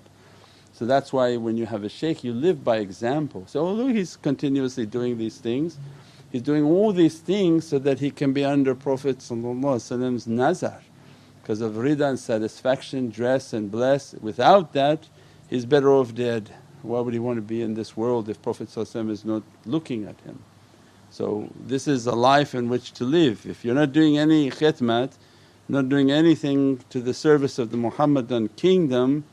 So 0.73 0.87
that's 0.87 1.13
why 1.13 1.37
when 1.37 1.57
you 1.57 1.67
have 1.67 1.83
a 1.83 1.89
shaykh 1.89 2.23
you 2.23 2.33
live 2.33 2.63
by 2.63 2.77
example. 2.77 3.43
So 3.47 3.65
although 3.65 3.87
he's 3.89 4.15
continuously 4.15 4.87
doing 4.87 5.19
these 5.19 5.37
things, 5.37 5.77
he's 6.31 6.41
doing 6.41 6.65
all 6.65 6.91
these 6.91 7.19
things 7.19 7.67
so 7.67 7.77
that 7.79 7.99
he 7.99 8.09
can 8.09 8.33
be 8.33 8.43
under 8.43 8.73
Prophet's 8.73 9.29
nazar 10.27 10.81
because 11.41 11.61
of 11.61 11.73
rida 11.73 12.09
and 12.09 12.19
satisfaction, 12.19 13.09
dress 13.09 13.53
and 13.53 13.69
bless. 13.71 14.13
Without 14.15 14.73
that 14.73 15.07
he's 15.49 15.65
better 15.65 15.93
off 15.93 16.15
dead. 16.15 16.49
Why 16.81 16.99
would 17.01 17.13
he 17.13 17.19
want 17.19 17.37
to 17.37 17.41
be 17.43 17.61
in 17.61 17.75
this 17.75 17.95
world 17.95 18.27
if 18.29 18.41
Prophet 18.41 18.69
is 19.11 19.23
not 19.23 19.43
looking 19.65 20.05
at 20.05 20.19
him? 20.21 20.39
So 21.13 21.47
this 21.67 21.87
is 21.87 22.07
a 22.07 22.15
life 22.15 22.55
in 22.55 22.69
which 22.69 22.91
to 22.93 23.03
live. 23.03 23.45
If 23.45 23.63
you're 23.63 23.75
not 23.75 23.93
doing 23.93 24.17
any 24.17 24.49
khidmat, 24.49 25.11
not 25.69 25.87
doing 25.87 26.09
anything 26.09 26.79
to 26.89 26.99
the 27.01 27.13
service 27.13 27.59
of 27.59 27.69
the 27.69 27.77
Muhammadan 27.77 28.47
kingdom 28.49 29.23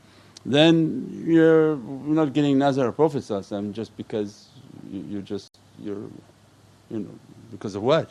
then 0.45 1.23
you're 1.27 1.77
not 1.77 2.33
getting 2.33 2.59
nazar 2.59 2.89
of 2.89 2.97
Prophet 2.97 3.25
just 3.73 3.97
because 3.97 4.49
you, 4.91 5.19
are 5.19 5.23
just 5.23 5.59
you're 5.79 6.09
you 6.91 7.01
know 7.01 7.15
because 7.51 7.75
of 7.75 7.83
what? 7.83 8.11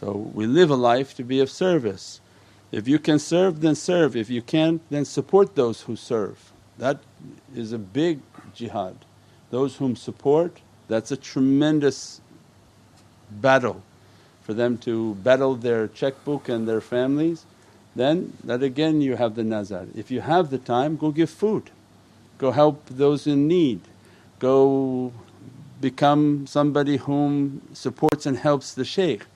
So 0.00 0.12
we 0.12 0.46
live 0.46 0.70
a 0.70 0.76
life 0.76 1.14
to 1.16 1.24
be 1.24 1.40
of 1.40 1.50
service. 1.50 2.20
If 2.72 2.88
you 2.88 2.98
can 2.98 3.18
serve 3.18 3.60
then 3.60 3.74
serve, 3.74 4.16
if 4.16 4.30
you 4.30 4.42
can't 4.42 4.80
then 4.90 5.04
support 5.04 5.54
those 5.54 5.82
who 5.82 5.96
serve. 5.96 6.52
That 6.78 7.00
is 7.54 7.72
a 7.72 7.78
big 7.78 8.20
jihad. 8.54 8.96
Those 9.50 9.76
whom 9.76 9.96
support 9.96 10.60
that's 10.88 11.10
a 11.10 11.16
tremendous 11.16 12.20
battle 13.30 13.82
for 14.42 14.54
them 14.54 14.78
to 14.78 15.14
battle 15.16 15.54
their 15.54 15.88
checkbook 15.88 16.48
and 16.48 16.66
their 16.68 16.80
families 16.80 17.44
then 17.98 18.32
that 18.44 18.62
again 18.62 19.00
you 19.00 19.16
have 19.16 19.34
the 19.34 19.42
nazar. 19.42 19.86
If 19.94 20.10
you 20.10 20.20
have 20.20 20.50
the 20.50 20.58
time 20.58 20.96
go 20.96 21.10
give 21.10 21.30
food, 21.30 21.70
go 22.38 22.52
help 22.52 22.86
those 22.88 23.26
in 23.26 23.48
need, 23.48 23.80
go 24.38 25.12
become 25.80 26.46
somebody 26.46 26.96
whom 26.96 27.60
supports 27.72 28.24
and 28.24 28.36
helps 28.36 28.74
the 28.74 28.84
shaykh. 28.84 29.26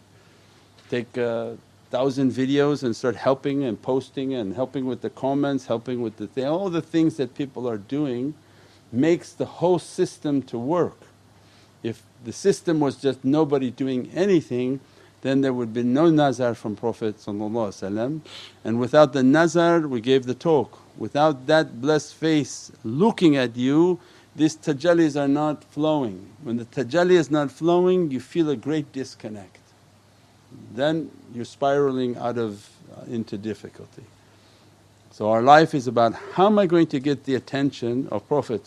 Take 0.90 1.16
a 1.16 1.56
thousand 1.90 2.30
videos 2.30 2.82
and 2.82 2.94
start 2.94 3.16
helping 3.16 3.64
and 3.64 3.80
posting 3.82 4.32
and 4.32 4.54
helping 4.54 4.86
with 4.86 5.00
the 5.00 5.10
comments, 5.10 5.66
helping 5.66 6.00
with 6.00 6.16
the 6.16 6.28
thing. 6.28 6.46
All 6.46 6.70
the 6.70 6.82
things 6.82 7.16
that 7.16 7.34
people 7.34 7.68
are 7.68 7.78
doing 7.78 8.34
makes 8.92 9.32
the 9.32 9.46
whole 9.46 9.80
system 9.80 10.42
to 10.42 10.58
work. 10.58 10.98
The 12.24 12.32
system 12.32 12.80
was 12.80 12.96
just 12.96 13.24
nobody 13.24 13.70
doing 13.70 14.10
anything 14.14 14.80
then 15.22 15.40
there 15.40 15.52
would 15.52 15.72
be 15.72 15.84
no 15.84 16.10
nazar 16.10 16.54
from 16.54 16.74
Prophet 16.76 17.16
and 17.26 18.80
without 18.80 19.12
the 19.12 19.22
nazar 19.22 19.80
we 19.80 20.00
gave 20.00 20.26
the 20.26 20.34
talk. 20.34 20.78
Without 20.98 21.46
that 21.46 21.80
blessed 21.80 22.14
face 22.14 22.72
looking 22.84 23.36
at 23.36 23.56
you 23.56 24.00
these 24.34 24.56
tajallis 24.56 25.20
are 25.20 25.28
not 25.28 25.62
flowing. 25.64 26.28
When 26.42 26.56
the 26.56 26.64
tajalli 26.64 27.12
is 27.12 27.30
not 27.30 27.52
flowing 27.52 28.10
you 28.10 28.18
feel 28.18 28.50
a 28.50 28.56
great 28.56 28.92
disconnect. 28.92 29.58
Then 30.74 31.10
you're 31.32 31.44
spiraling 31.44 32.16
out 32.16 32.36
of 32.36 32.68
uh, 32.96 33.04
into 33.04 33.38
difficulty. 33.38 34.02
So 35.12 35.30
our 35.30 35.42
life 35.42 35.72
is 35.74 35.86
about 35.86 36.14
how 36.32 36.46
am 36.46 36.58
I 36.58 36.66
going 36.66 36.88
to 36.88 36.98
get 36.98 37.24
the 37.24 37.36
attention 37.36 38.08
of 38.10 38.26
Prophet 38.26 38.66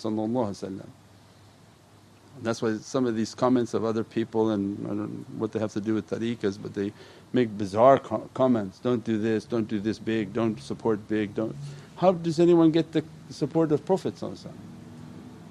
that's 2.41 2.61
why 2.61 2.77
some 2.77 3.05
of 3.05 3.15
these 3.15 3.33
comments 3.33 3.73
of 3.73 3.85
other 3.85 4.03
people 4.03 4.51
and 4.51 4.85
I 4.85 4.89
don't 4.89 4.97
know 4.99 5.25
what 5.37 5.51
they 5.51 5.59
have 5.59 5.73
to 5.73 5.81
do 5.81 5.93
with 5.93 6.09
tariqas 6.09 6.57
but 6.61 6.73
they 6.73 6.91
make 7.33 7.57
bizarre 7.57 7.99
co- 7.99 8.29
comments, 8.33 8.79
don't 8.79 9.03
do 9.03 9.17
this, 9.17 9.45
don't 9.45 9.67
do 9.67 9.79
this 9.79 9.99
big, 9.99 10.33
don't 10.33 10.59
support 10.61 11.07
big, 11.07 11.35
don't… 11.35 11.55
How 11.97 12.11
does 12.13 12.39
anyone 12.39 12.71
get 12.71 12.91
the 12.91 13.03
support 13.29 13.71
of 13.71 13.85
Prophet 13.85 14.15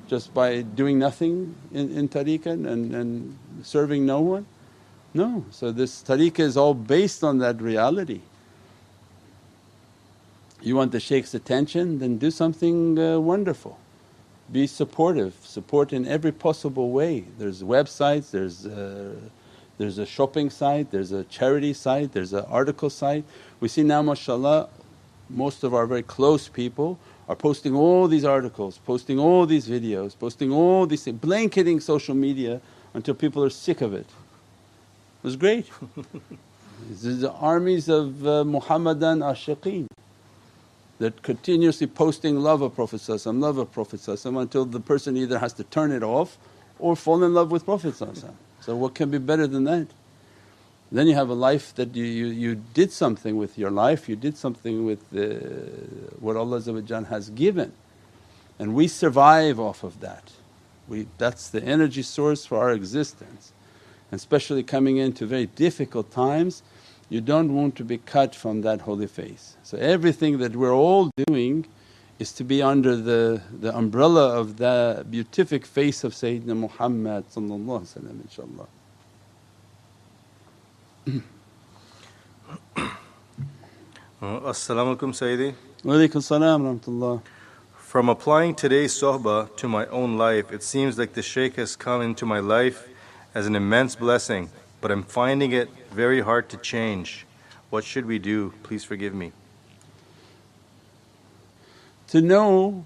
Just 0.09 0.35
by 0.35 0.63
doing 0.63 0.99
nothing 0.99 1.55
in, 1.73 1.91
in 1.97 2.09
tariqah 2.09 2.47
and, 2.47 2.95
and 2.95 3.39
serving 3.63 4.07
no 4.07 4.21
one? 4.21 4.47
No, 5.15 5.45
so 5.51 5.73
this 5.73 6.03
tariqah 6.03 6.41
is 6.41 6.57
all 6.57 6.75
based 6.75 7.25
on 7.25 7.39
that 7.39 7.61
reality. 7.61 8.21
You 10.61 10.77
want 10.77 10.93
the 10.93 10.99
shaykh's 10.99 11.35
attention? 11.35 11.99
Then 11.99 12.19
do 12.19 12.31
something 12.31 12.99
uh, 12.99 13.21
wonderful 13.21 13.79
be 14.53 14.67
supportive, 14.67 15.35
support 15.43 15.93
in 15.93 16.07
every 16.07 16.33
possible 16.33 16.91
way. 16.91 17.25
There's 17.39 17.63
websites, 17.63 18.31
there's 18.31 18.67
uh, 18.67 19.15
there's 19.77 19.99
a 19.99 20.07
shopping 20.07 20.51
site, 20.51 20.91
there's 20.93 21.11
a 21.11 21.25
charity 21.25 21.73
site, 21.73 22.13
there's 22.13 22.33
an 22.33 22.45
article 22.49 22.91
site. 22.91 23.25
We 23.61 23.69
see 23.69 23.83
now 23.83 24.03
mashaAllah 24.03 24.69
most 25.29 25.65
of 25.65 25.75
our 25.75 25.87
very 25.87 26.03
close 26.03 26.49
people 26.49 26.99
are 27.29 27.35
posting 27.35 27.75
all 27.75 28.07
these 28.07 28.25
articles, 28.25 28.79
posting 28.85 29.19
all 29.19 29.47
these 29.47 29.67
videos, 29.67 30.17
posting 30.19 30.53
all 30.53 30.87
these 30.87 31.05
things, 31.05 31.19
blanketing 31.19 31.81
social 31.81 32.15
media 32.15 32.61
until 32.93 33.15
people 33.15 33.43
are 33.43 33.51
sick 33.51 33.81
of 33.81 33.95
it. 33.95 34.07
It 34.07 35.25
was 35.25 35.37
great. 35.37 35.69
There's 36.91 37.25
armies 37.25 37.89
of 37.89 38.27
uh, 38.27 38.45
Muhammadan 38.45 39.21
ashiqeen 39.21 39.87
that 40.99 41.23
continuously 41.23 41.87
posting 41.87 42.39
love 42.41 42.63
of 42.63 42.75
Prophet 42.75 43.09
love 43.27 43.59
of 43.59 43.73
Prophet 43.73 44.09
until 44.25 44.65
the 44.65 44.81
person 44.81 45.17
either 45.17 45.39
has 45.39 45.53
to 45.55 45.65
turn 45.65 45.93
it 45.93 46.03
off 46.03 46.39
or 46.79 46.97
fall 46.97 47.25
in 47.25 47.35
love 47.35 47.51
with 47.51 47.65
Prophet 47.65 47.97
So 47.97 48.77
what 48.77 48.95
can 48.95 49.11
be 49.11 49.19
better 49.19 49.47
than 49.47 49.65
that? 49.65 49.89
Then 50.93 51.09
you 51.09 51.15
have 51.15 51.29
a 51.29 51.35
life 51.35 51.75
that 51.75 51.97
you, 51.97 52.05
you, 52.05 52.27
you 52.27 52.55
did 52.75 52.93
something 52.93 53.37
with 53.37 53.59
your 53.59 53.71
life, 53.71 54.09
you 54.09 54.17
did 54.17 54.37
something 54.37 54.85
with 54.85 55.11
the, 55.11 55.35
what 56.21 56.37
Allah 56.37 56.61
has 57.07 57.31
given 57.31 57.73
and 58.59 58.75
we 58.75 58.89
survive 58.89 59.59
off 59.61 59.83
of 59.83 60.01
that. 60.01 60.33
We, 60.89 61.07
that's 61.19 61.51
the 61.51 61.63
energy 61.63 62.03
source 62.03 62.47
for 62.47 62.59
our 62.59 62.73
existence 62.73 63.53
and 64.13 64.19
especially 64.19 64.63
coming 64.63 64.99
into 64.99 65.27
very 65.27 65.47
difficult 65.47 66.11
times 66.13 66.63
you 67.09 67.21
don't 67.21 67.55
want 67.55 67.77
to 67.77 67.85
be 67.85 67.99
cut 67.99 68.35
from 68.35 68.63
that 68.63 68.81
holy 68.83 69.07
face. 69.07 69.57
So 69.63 69.79
everything 69.79 70.39
that 70.39 70.57
we're 70.57 70.75
all 70.75 71.11
doing 71.27 71.67
is 72.19 72.33
to 72.33 72.45
be 72.45 72.63
under 72.63 72.97
the, 72.97 73.43
the 73.61 73.77
umbrella 73.77 74.39
of 74.39 74.57
the 74.57 75.05
beatific 75.09 75.67
face 75.67 76.05
of 76.05 76.13
Sayyidina 76.13 76.57
Muhammad 76.57 77.25
inshaAllah. 77.31 78.67
As-salamu 84.23 84.97
alaykum 84.97 85.13
Sayyidi. 85.13 85.55
Wa 85.85 85.95
alaykum 85.95 86.23
salam 86.23 86.63
rahmatullah. 86.63 87.23
From 87.77 88.09
applying 88.09 88.55
today's 88.55 88.95
sohbah 88.95 89.55
to 89.57 89.69
my 89.69 89.87
own 89.87 90.17
life, 90.17 90.51
it 90.51 90.63
seems 90.63 90.99
like 90.99 91.13
the 91.13 91.23
shaykh 91.23 91.57
has 91.57 91.77
come 91.77 92.01
into 92.01 92.25
my 92.25 92.39
life 92.39 92.89
as 93.35 93.47
an 93.47 93.55
immense 93.55 93.95
blessing 93.97 94.49
but 94.85 94.91
I'm 94.91 95.03
finding 95.03 95.53
it 95.53 95.71
very 95.95 96.21
hard 96.21 96.49
to 96.49 96.57
change. 96.57 97.25
What 97.71 97.85
should 97.85 98.05
we 98.05 98.19
do? 98.19 98.53
Please 98.65 98.85
forgive 98.85 99.15
me. 99.15 99.33
To 102.09 102.21
know 102.21 102.85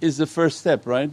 is 0.00 0.16
the 0.16 0.26
first 0.26 0.58
step, 0.58 0.86
right? 0.86 1.10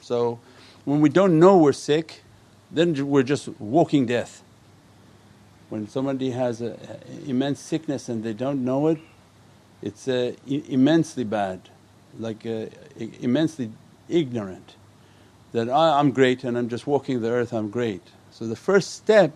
So 0.00 0.38
when 0.84 1.00
we 1.00 1.08
don't 1.08 1.38
know 1.38 1.58
we're 1.58 1.72
sick, 1.72 2.22
then 2.70 3.08
we're 3.08 3.24
just 3.24 3.48
walking 3.60 4.06
death. 4.06 4.42
When 5.68 5.88
somebody 5.88 6.30
has 6.30 6.60
an 6.60 6.78
immense 7.26 7.60
sickness 7.60 8.08
and 8.08 8.22
they 8.22 8.32
don't 8.32 8.64
know 8.64 8.88
it, 8.88 8.98
it's 9.82 10.06
uh, 10.08 10.32
immensely 10.46 11.24
bad, 11.24 11.60
like 12.18 12.44
uh, 12.46 12.66
immensely 13.20 13.72
ignorant 14.08 14.76
that 15.52 15.68
I, 15.68 15.98
I'm 15.98 16.12
great 16.12 16.44
and 16.44 16.56
I'm 16.56 16.68
just 16.68 16.86
walking 16.86 17.20
the 17.20 17.30
earth, 17.30 17.52
I'm 17.52 17.70
great. 17.70 18.02
So 18.40 18.46
the 18.46 18.56
first 18.56 18.94
step 18.94 19.32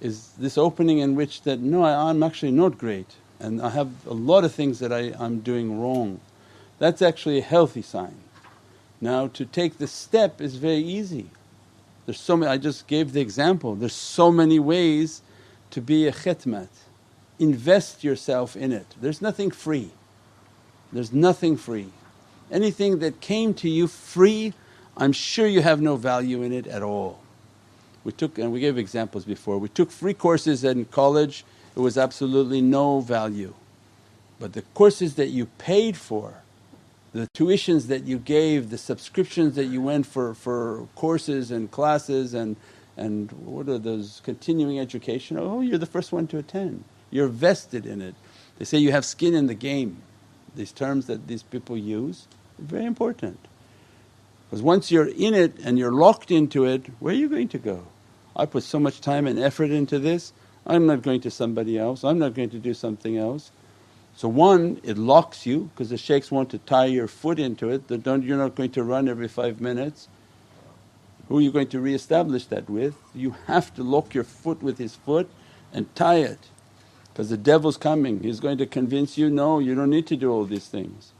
is 0.00 0.28
this 0.38 0.56
opening 0.56 0.98
in 0.98 1.14
which 1.14 1.42
that, 1.42 1.60
no 1.60 1.84
I, 1.84 2.08
am 2.08 2.22
actually 2.22 2.50
not 2.50 2.78
great 2.78 3.14
and 3.38 3.60
I 3.60 3.68
have 3.68 3.90
a 4.06 4.14
lot 4.14 4.42
of 4.42 4.54
things 4.54 4.78
that 4.78 4.90
I, 4.90 5.12
I'm 5.18 5.40
doing 5.40 5.78
wrong. 5.78 6.18
That's 6.78 7.02
actually 7.02 7.38
a 7.38 7.42
healthy 7.42 7.82
sign. 7.82 8.16
Now 9.02 9.26
to 9.28 9.44
take 9.44 9.76
the 9.76 9.86
step 9.86 10.40
is 10.40 10.56
very 10.56 10.78
easy. 10.78 11.26
There's 12.06 12.18
so 12.18 12.38
many, 12.38 12.50
I 12.50 12.56
just 12.56 12.86
gave 12.86 13.12
the 13.12 13.20
example, 13.20 13.74
there's 13.74 13.92
so 13.92 14.32
many 14.32 14.58
ways 14.58 15.20
to 15.70 15.82
be 15.82 16.08
a 16.08 16.12
khidmat. 16.12 16.68
Invest 17.38 18.02
yourself 18.02 18.56
in 18.56 18.72
it. 18.72 18.86
There's 18.98 19.20
nothing 19.20 19.50
free, 19.50 19.90
there's 20.90 21.12
nothing 21.12 21.58
free. 21.58 21.90
Anything 22.50 23.00
that 23.00 23.20
came 23.20 23.52
to 23.54 23.68
you 23.68 23.86
free 23.86 24.54
I'm 24.96 25.12
sure 25.12 25.46
you 25.46 25.62
have 25.62 25.80
no 25.80 25.96
value 25.96 26.42
in 26.42 26.52
it 26.52 26.66
at 26.66 26.82
all. 26.82 27.21
We 28.04 28.12
took 28.12 28.38
and 28.38 28.52
we 28.52 28.60
gave 28.60 28.78
examples 28.78 29.24
before, 29.24 29.58
we 29.58 29.68
took 29.68 29.90
free 29.90 30.14
courses 30.14 30.64
in 30.64 30.86
college, 30.86 31.44
it 31.76 31.80
was 31.80 31.96
absolutely 31.96 32.60
no 32.60 33.00
value. 33.00 33.54
But 34.40 34.54
the 34.54 34.62
courses 34.74 35.14
that 35.14 35.28
you 35.28 35.46
paid 35.58 35.96
for, 35.96 36.42
the 37.12 37.28
tuitions 37.28 37.86
that 37.86 38.04
you 38.04 38.18
gave, 38.18 38.70
the 38.70 38.78
subscriptions 38.78 39.54
that 39.54 39.66
you 39.66 39.80
went 39.80 40.06
for, 40.06 40.34
for 40.34 40.88
courses 40.96 41.50
and 41.50 41.70
classes 41.70 42.34
and, 42.34 42.56
and 42.96 43.30
what 43.32 43.68
are 43.68 43.78
those 43.78 44.20
continuing 44.24 44.80
education? 44.80 45.38
Oh, 45.38 45.60
you're 45.60 45.78
the 45.78 45.86
first 45.86 46.10
one 46.10 46.26
to 46.28 46.38
attend, 46.38 46.84
you're 47.10 47.28
vested 47.28 47.86
in 47.86 48.02
it. 48.02 48.14
They 48.58 48.64
say 48.64 48.78
you 48.78 48.92
have 48.92 49.04
skin 49.04 49.34
in 49.34 49.46
the 49.46 49.54
game. 49.54 50.02
These 50.54 50.72
terms 50.72 51.06
that 51.06 51.28
these 51.28 51.42
people 51.42 51.76
use, 51.76 52.26
are 52.58 52.64
very 52.64 52.84
important. 52.84 53.38
Because 54.48 54.62
once 54.62 54.90
you're 54.90 55.08
in 55.08 55.32
it 55.32 55.58
and 55.64 55.78
you're 55.78 55.92
locked 55.92 56.30
into 56.30 56.66
it, 56.66 56.86
where 57.00 57.14
are 57.14 57.16
you 57.16 57.28
going 57.28 57.48
to 57.48 57.58
go? 57.58 57.86
I 58.34 58.46
put 58.46 58.62
so 58.62 58.78
much 58.78 59.00
time 59.00 59.26
and 59.26 59.38
effort 59.38 59.70
into 59.70 59.98
this, 59.98 60.32
I'm 60.66 60.86
not 60.86 61.02
going 61.02 61.20
to 61.22 61.30
somebody 61.30 61.78
else, 61.78 62.04
I'm 62.04 62.18
not 62.18 62.34
going 62.34 62.50
to 62.50 62.58
do 62.58 62.74
something 62.74 63.16
else. 63.16 63.50
So 64.14 64.28
one, 64.28 64.80
it 64.82 64.98
locks 64.98 65.46
you 65.46 65.70
because 65.72 65.90
the 65.90 65.96
shaykhs 65.96 66.30
want 66.30 66.50
to 66.50 66.58
tie 66.58 66.84
your 66.86 67.08
foot 67.08 67.38
into 67.38 67.70
it 67.70 67.88
that 67.88 68.02
don't, 68.02 68.22
you're 68.22 68.38
not 68.38 68.54
going 68.54 68.70
to 68.72 68.82
run 68.82 69.08
every 69.08 69.28
five 69.28 69.60
minutes. 69.60 70.08
Who 71.28 71.38
are 71.38 71.40
you 71.40 71.50
going 71.50 71.68
to 71.68 71.80
re-establish 71.80 72.46
that 72.46 72.68
with? 72.68 72.94
You 73.14 73.36
have 73.46 73.74
to 73.74 73.82
lock 73.82 74.14
your 74.14 74.24
foot 74.24 74.62
with 74.62 74.78
his 74.78 74.94
foot 74.94 75.30
and 75.72 75.92
tie 75.94 76.16
it 76.16 76.38
because 77.08 77.30
the 77.30 77.36
devil's 77.36 77.76
coming. 77.76 78.22
He's 78.22 78.40
going 78.40 78.58
to 78.58 78.66
convince 78.66 79.16
you, 79.16 79.30
no 79.30 79.58
you 79.58 79.74
don't 79.74 79.90
need 79.90 80.06
to 80.08 80.16
do 80.16 80.30
all 80.30 80.44
these 80.44 80.68
things. 80.68 81.12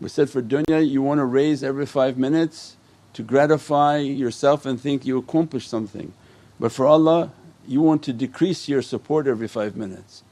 We 0.00 0.08
said 0.08 0.30
for 0.30 0.42
dunya 0.42 0.86
you 0.86 1.00
want 1.00 1.18
to 1.18 1.24
raise 1.24 1.62
every 1.62 1.86
five 1.86 2.18
minutes 2.18 2.76
to 3.14 3.22
gratify 3.22 3.98
yourself 3.98 4.66
and 4.66 4.80
think 4.80 5.06
you 5.06 5.18
accomplished 5.18 5.70
something. 5.70 6.12
But 6.60 6.72
for 6.72 6.86
Allah 6.86 7.32
you 7.66 7.80
want 7.80 8.02
to 8.04 8.12
decrease 8.12 8.68
your 8.68 8.82
support 8.82 9.26
every 9.26 9.48
five 9.48 9.76
minutes. 9.76 10.22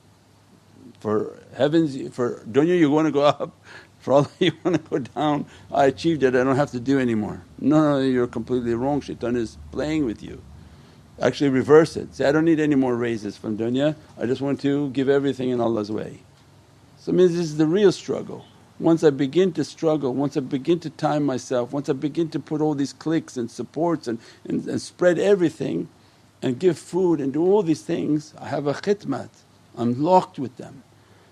For 1.01 1.39
heavens, 1.57 1.97
for 2.15 2.41
dunya 2.41 2.79
you 2.79 2.91
want 2.91 3.07
to 3.07 3.13
go 3.13 3.23
up, 3.41 3.53
for 3.99 4.13
Allah 4.15 4.31
you 4.39 4.53
want 4.65 4.77
to 4.77 4.91
go 4.91 4.99
down, 4.99 5.47
I 5.73 5.87
achieved 5.87 6.23
it 6.23 6.35
I 6.35 6.45
don't 6.45 6.57
have 6.57 6.71
to 6.73 6.81
do 6.81 6.99
anymore. 6.99 7.43
No, 7.59 7.93
no, 7.93 8.01
you're 8.01 8.27
completely 8.27 8.75
wrong, 8.75 9.01
shaitan 9.01 9.37
is 9.37 9.59
playing 9.71 10.05
with 10.05 10.23
you. 10.23 10.43
Actually 11.21 11.51
reverse 11.51 11.97
it, 11.97 12.15
say, 12.15 12.29
I 12.29 12.33
don't 12.33 12.45
need 12.45 12.61
any 12.61 12.75
more 12.75 12.97
raises 12.97 13.37
from 13.37 13.57
dunya, 13.57 13.95
I 14.19 14.27
just 14.27 14.41
want 14.41 14.61
to 14.63 14.91
give 14.91 15.09
everything 15.09 15.51
in 15.51 15.61
Allah's 15.61 15.91
way. 15.91 16.21
So 16.99 17.11
it 17.11 17.17
means 17.17 17.33
this 17.33 17.41
is 17.41 17.57
the 17.57 17.67
real 17.67 17.93
struggle. 17.93 18.45
Once 18.83 19.05
I 19.05 19.11
begin 19.11 19.53
to 19.53 19.65
struggle, 19.65 20.13
once 20.13 20.37
I 20.37 20.41
begin 20.41 20.81
to 20.81 20.91
time 20.91 21.25
myself, 21.25 21.73
once 21.73 21.89
I 21.89 21.93
begin 21.93 22.29
to 22.31 22.41
put 22.41 22.61
all 22.61 22.75
these 22.75 22.93
clicks 22.93 23.37
and 23.37 23.49
supports 23.49 24.09
and, 24.09 24.19
and, 24.45 24.67
and 24.67 24.83
spread 24.83 25.21
everything 25.21 25.89
and 26.43 26.59
give 26.59 26.77
food 26.79 27.21
and 27.21 27.33
do 27.33 27.43
all 27.45 27.63
these 27.63 27.83
things, 27.83 28.35
I 28.41 28.49
have 28.49 28.67
a 28.67 28.75
khidmat, 28.75 29.29
I'm 29.79 30.03
locked 30.03 30.39
with 30.39 30.57
them. 30.57 30.83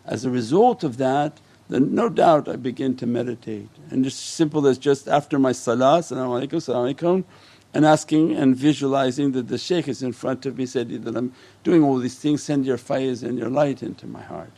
As 0.07 0.25
a 0.25 0.31
result 0.31 0.85
of 0.85 0.97
that 0.99 1.41
then 1.69 1.95
no 1.95 2.09
doubt 2.09 2.49
I 2.49 2.57
begin 2.57 2.97
to 2.97 3.07
meditate 3.07 3.69
and 3.91 4.05
just 4.05 4.19
simple 4.21 4.67
as 4.67 4.77
just 4.79 5.09
after 5.09 5.39
my 5.39 5.53
salah, 5.53 6.01
Salaamu 6.01 6.47
Alaykum, 6.47 6.59
Salaamu 6.59 6.95
Alaykum 6.95 7.25
and 7.73 7.87
asking 7.87 8.35
and 8.35 8.57
visualizing 8.57 9.33
that 9.33 9.49
the 9.49 9.59
shaykh 9.59 9.87
is 9.89 10.03
in 10.03 10.13
front 10.13 10.47
of 10.47 10.59
me 10.59 10.67
said 10.67 10.89
that 10.91 11.17
I'm 11.17 11.33
doing 11.63 11.85
all 11.85 11.99
these 11.99 12.19
things, 12.19 12.43
send 12.43 12.67
your 12.67 12.79
faiz 12.79 13.23
and 13.23 13.39
your 13.39 13.51
light 13.51 13.83
into 13.83 14.07
my 14.09 14.23
heart. 14.23 14.53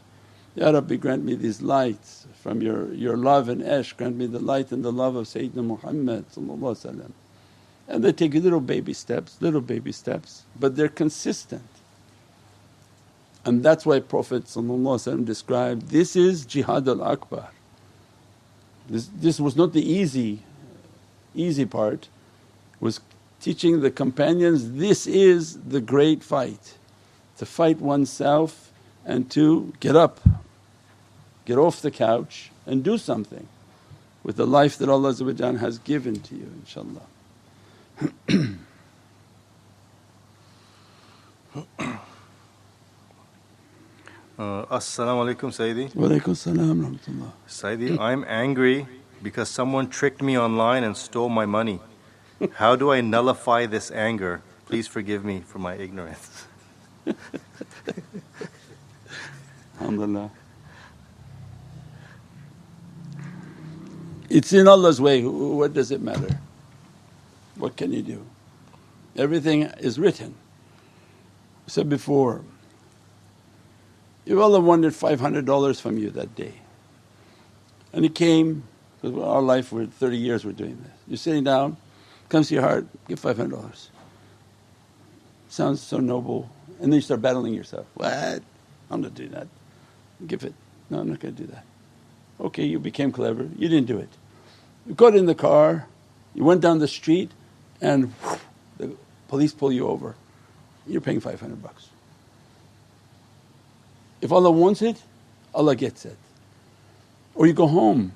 Ya 0.54 0.70
Rabbi 0.70 0.96
grant 0.96 1.24
me 1.24 1.34
these 1.34 1.62
lights 1.62 2.21
from 2.42 2.60
your, 2.60 2.92
your 2.92 3.16
love 3.16 3.48
and 3.48 3.62
esh, 3.62 3.92
grant 3.92 4.16
me 4.16 4.26
the 4.26 4.40
light 4.40 4.72
and 4.72 4.84
the 4.84 4.90
love 4.90 5.14
of 5.14 5.26
Sayyidina 5.26 5.64
Muhammad 5.64 6.24
and 7.88 8.04
they 8.04 8.12
take 8.12 8.34
little 8.34 8.60
baby 8.60 8.92
steps, 8.92 9.36
little 9.40 9.60
baby 9.60 9.92
steps 9.92 10.42
but 10.58 10.74
they're 10.74 10.88
consistent. 10.88 11.62
And 13.44 13.62
that's 13.62 13.86
why 13.86 14.00
Prophet 14.00 14.44
described, 15.24 15.88
this 15.88 16.16
is 16.16 16.44
jihad 16.44 16.88
al-akbar. 16.88 17.48
This, 18.88 19.08
this 19.14 19.38
was 19.40 19.56
not 19.56 19.72
the 19.72 19.88
easy, 19.88 20.40
easy 21.34 21.64
part, 21.64 22.08
was 22.80 23.00
teaching 23.40 23.80
the 23.80 23.90
companions 23.90 24.72
this 24.72 25.06
is 25.06 25.58
the 25.60 25.80
great 25.80 26.24
fight. 26.24 26.74
To 27.38 27.46
fight 27.46 27.80
oneself 27.80 28.72
and 29.04 29.30
to 29.32 29.72
get 29.80 29.96
up, 29.96 30.20
get 31.44 31.58
off 31.58 31.80
the 31.80 31.90
couch 31.90 32.50
and 32.66 32.82
do 32.84 32.98
something 32.98 33.48
with 34.22 34.36
the 34.36 34.46
life 34.46 34.78
that 34.78 34.88
Allah 34.88 35.12
has 35.58 35.78
given 35.78 36.20
to 36.20 36.34
you 36.34 36.52
inshaAllah. 36.64 37.02
Uh, 44.38 44.64
Assalamu 44.66 45.34
alaikum 45.34 45.50
Sayyidi. 45.52 45.94
Wa 45.94 46.08
alaikum 46.08 46.34
salam 46.34 46.98
rahmatullah. 46.98 47.30
Sayyidi, 47.46 47.98
I'm 48.00 48.24
angry 48.26 48.88
because 49.22 49.48
someone 49.48 49.88
tricked 49.88 50.22
me 50.22 50.38
online 50.38 50.82
and 50.82 50.96
stole 50.96 51.28
my 51.28 51.46
money. 51.46 51.80
How 52.54 52.74
do 52.74 52.90
I 52.90 53.02
nullify 53.02 53.66
this 53.66 53.90
anger? 53.92 54.42
Please 54.66 54.88
forgive 54.88 55.24
me 55.24 55.42
for 55.46 55.58
my 55.58 55.74
ignorance. 55.76 56.46
Alhamdulillah. 59.80 60.30
It's 64.32 64.54
in 64.54 64.66
Allah's 64.66 64.98
way, 64.98 65.22
what 65.26 65.74
does 65.74 65.90
it 65.90 66.00
matter? 66.00 66.38
What 67.56 67.76
can 67.76 67.92
you 67.92 68.00
do? 68.00 68.24
Everything 69.14 69.64
is 69.78 69.98
written. 69.98 70.34
I 71.66 71.70
said 71.70 71.90
before, 71.90 72.40
if 74.24 74.38
Allah 74.38 74.60
wanted 74.60 74.94
$500 74.94 75.78
from 75.82 75.98
you 75.98 76.08
that 76.12 76.34
day 76.34 76.54
and 77.92 78.04
He 78.04 78.08
came, 78.08 78.62
because 79.02 79.22
our 79.22 79.42
life 79.42 79.70
we're 79.70 79.84
30 79.84 80.16
years 80.16 80.46
we're 80.46 80.52
doing 80.52 80.78
this. 80.82 80.92
You're 81.06 81.18
sitting 81.18 81.44
down, 81.44 81.76
comes 82.30 82.48
to 82.48 82.54
your 82.54 82.62
heart, 82.62 82.86
give 83.08 83.20
$500. 83.20 83.88
Sounds 85.50 85.82
so 85.82 85.98
noble. 85.98 86.48
And 86.80 86.90
then 86.90 86.94
you 86.94 87.00
start 87.02 87.20
battling 87.20 87.52
yourself. 87.52 87.84
What? 87.92 88.42
I'm 88.90 89.02
not 89.02 89.14
doing 89.14 89.32
that. 89.32 89.46
Give 90.26 90.42
it. 90.42 90.54
No, 90.88 91.00
I'm 91.00 91.10
not 91.10 91.20
going 91.20 91.34
to 91.34 91.42
do 91.42 91.48
that. 91.48 91.66
Okay, 92.40 92.64
you 92.64 92.78
became 92.78 93.12
clever, 93.12 93.46
you 93.58 93.68
didn't 93.68 93.86
do 93.86 93.98
it. 93.98 94.08
You 94.86 94.94
got 94.94 95.14
in 95.14 95.26
the 95.26 95.34
car, 95.34 95.86
you 96.34 96.44
went 96.44 96.60
down 96.60 96.78
the 96.78 96.88
street 96.88 97.30
and 97.80 98.12
whoosh, 98.12 98.38
the 98.78 98.96
police 99.28 99.52
pull 99.52 99.72
you 99.72 99.86
over. 99.86 100.14
You're 100.86 101.00
paying 101.00 101.20
500 101.20 101.62
bucks. 101.62 101.88
If 104.20 104.32
Allah 104.32 104.50
wants 104.50 104.82
it, 104.82 105.02
Allah 105.54 105.76
gets 105.76 106.04
it. 106.04 106.16
Or 107.34 107.46
you 107.46 107.52
go 107.52 107.66
home 107.66 108.12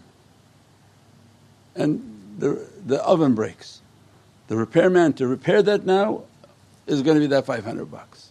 and 1.75 2.01
the, 2.39 2.67
the 2.85 3.03
oven 3.05 3.35
breaks. 3.35 3.81
The 4.49 4.57
repairman 4.57 5.15
to 5.15 5.27
repair 5.27 5.63
that 5.63 5.85
now 5.85 6.23
is 6.87 7.03
going 7.03 7.17
to 7.17 7.21
be 7.21 7.27
that 7.29 7.47
500 7.47 7.91
bucks. 7.91 8.31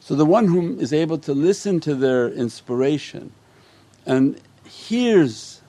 So 0.00 0.14
the 0.14 0.24
one 0.24 0.48
whom 0.48 0.80
is 0.80 0.92
able 0.92 1.18
to 1.18 1.32
listen 1.34 1.80
to 1.80 1.94
their 1.94 2.28
inspiration 2.28 3.32
and 4.06 4.40
hears 4.64 5.59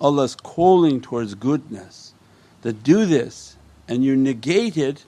Allah's 0.00 0.34
calling 0.34 1.00
towards 1.00 1.34
goodness 1.34 2.12
that 2.62 2.82
do 2.82 3.06
this 3.06 3.56
and 3.88 4.04
you 4.04 4.16
negate 4.16 4.76
it, 4.76 5.04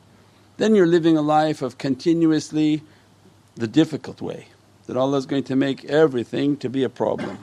then 0.57 0.75
you're 0.75 0.87
living 0.87 1.17
a 1.17 1.23
life 1.23 1.63
of 1.63 1.79
continuously 1.79 2.83
the 3.55 3.67
difficult 3.67 4.21
way 4.21 4.47
that 4.87 4.97
Allah 4.97 5.19
is 5.19 5.27
going 5.27 5.45
to 5.45 5.57
make 5.57 5.85
everything 5.85 6.57
to 6.59 6.69
be 6.69 6.83
a 6.83 6.89
problem 6.89 7.39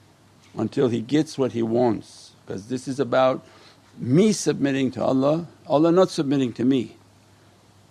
until 0.56 0.88
He 0.88 1.00
gets 1.00 1.38
what 1.38 1.52
He 1.52 1.62
wants 1.62 2.32
because 2.44 2.68
this 2.68 2.88
is 2.88 3.00
about 3.00 3.44
me 3.98 4.32
submitting 4.32 4.90
to 4.92 5.04
Allah, 5.04 5.46
Allah 5.66 5.92
not 5.92 6.10
submitting 6.10 6.52
to 6.54 6.64
me. 6.64 6.96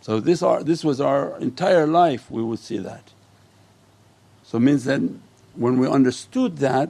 So 0.01 0.19
this, 0.19 0.41
our, 0.41 0.63
this 0.63 0.83
was 0.83 0.99
our 0.99 1.37
entire 1.39 1.85
life 1.85 2.29
we 2.29 2.43
would 2.43 2.59
see 2.59 2.79
that. 2.79 3.11
So 4.43 4.59
means 4.59 4.85
that 4.85 5.01
when 5.55 5.77
we 5.77 5.87
understood 5.87 6.57
that 6.57 6.89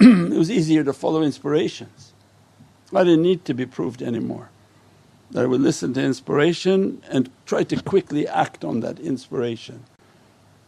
it 0.32 0.38
was 0.38 0.50
easier 0.50 0.82
to 0.84 0.92
follow 0.92 1.22
inspirations. 1.22 2.12
I 2.94 3.04
didn't 3.04 3.22
need 3.22 3.44
to 3.44 3.54
be 3.54 3.66
proved 3.66 4.02
anymore. 4.02 4.50
I 5.36 5.44
would 5.44 5.60
listen 5.60 5.92
to 5.94 6.02
inspiration 6.02 7.02
and 7.08 7.30
try 7.46 7.62
to 7.64 7.82
quickly 7.82 8.26
act 8.26 8.64
on 8.64 8.80
that 8.80 8.98
inspiration 8.98 9.84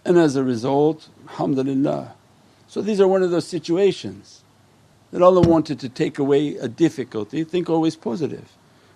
and 0.04 0.18
as 0.18 0.36
a 0.36 0.44
result 0.44 1.08
alhamdulillah. 1.28 2.14
So 2.68 2.82
these 2.82 3.00
are 3.00 3.08
one 3.08 3.22
of 3.22 3.30
those 3.30 3.46
situations 3.46 4.42
that 5.10 5.22
Allah 5.22 5.40
wanted 5.40 5.78
to 5.80 5.88
take 5.88 6.18
away 6.18 6.56
a 6.56 6.68
difficulty, 6.68 7.44
think 7.44 7.68
always 7.68 7.96
positive. 7.96 8.52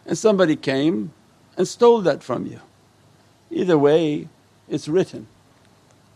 And 0.07 0.17
somebody 0.17 0.57
came 0.57 1.13
and 1.57 1.67
stole 1.67 2.01
that 2.03 2.23
from 2.23 2.47
you. 2.47 2.61
Either 3.51 3.79
way 3.79 4.29
it's 4.69 4.89
written. 4.89 5.27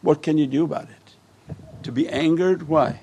What 0.02 0.22
can 0.22 0.38
you 0.38 0.46
do 0.46 0.64
about 0.64 0.88
it? 0.88 1.54
To 1.82 1.92
be 1.92 2.08
angered, 2.08 2.68
why? 2.68 3.00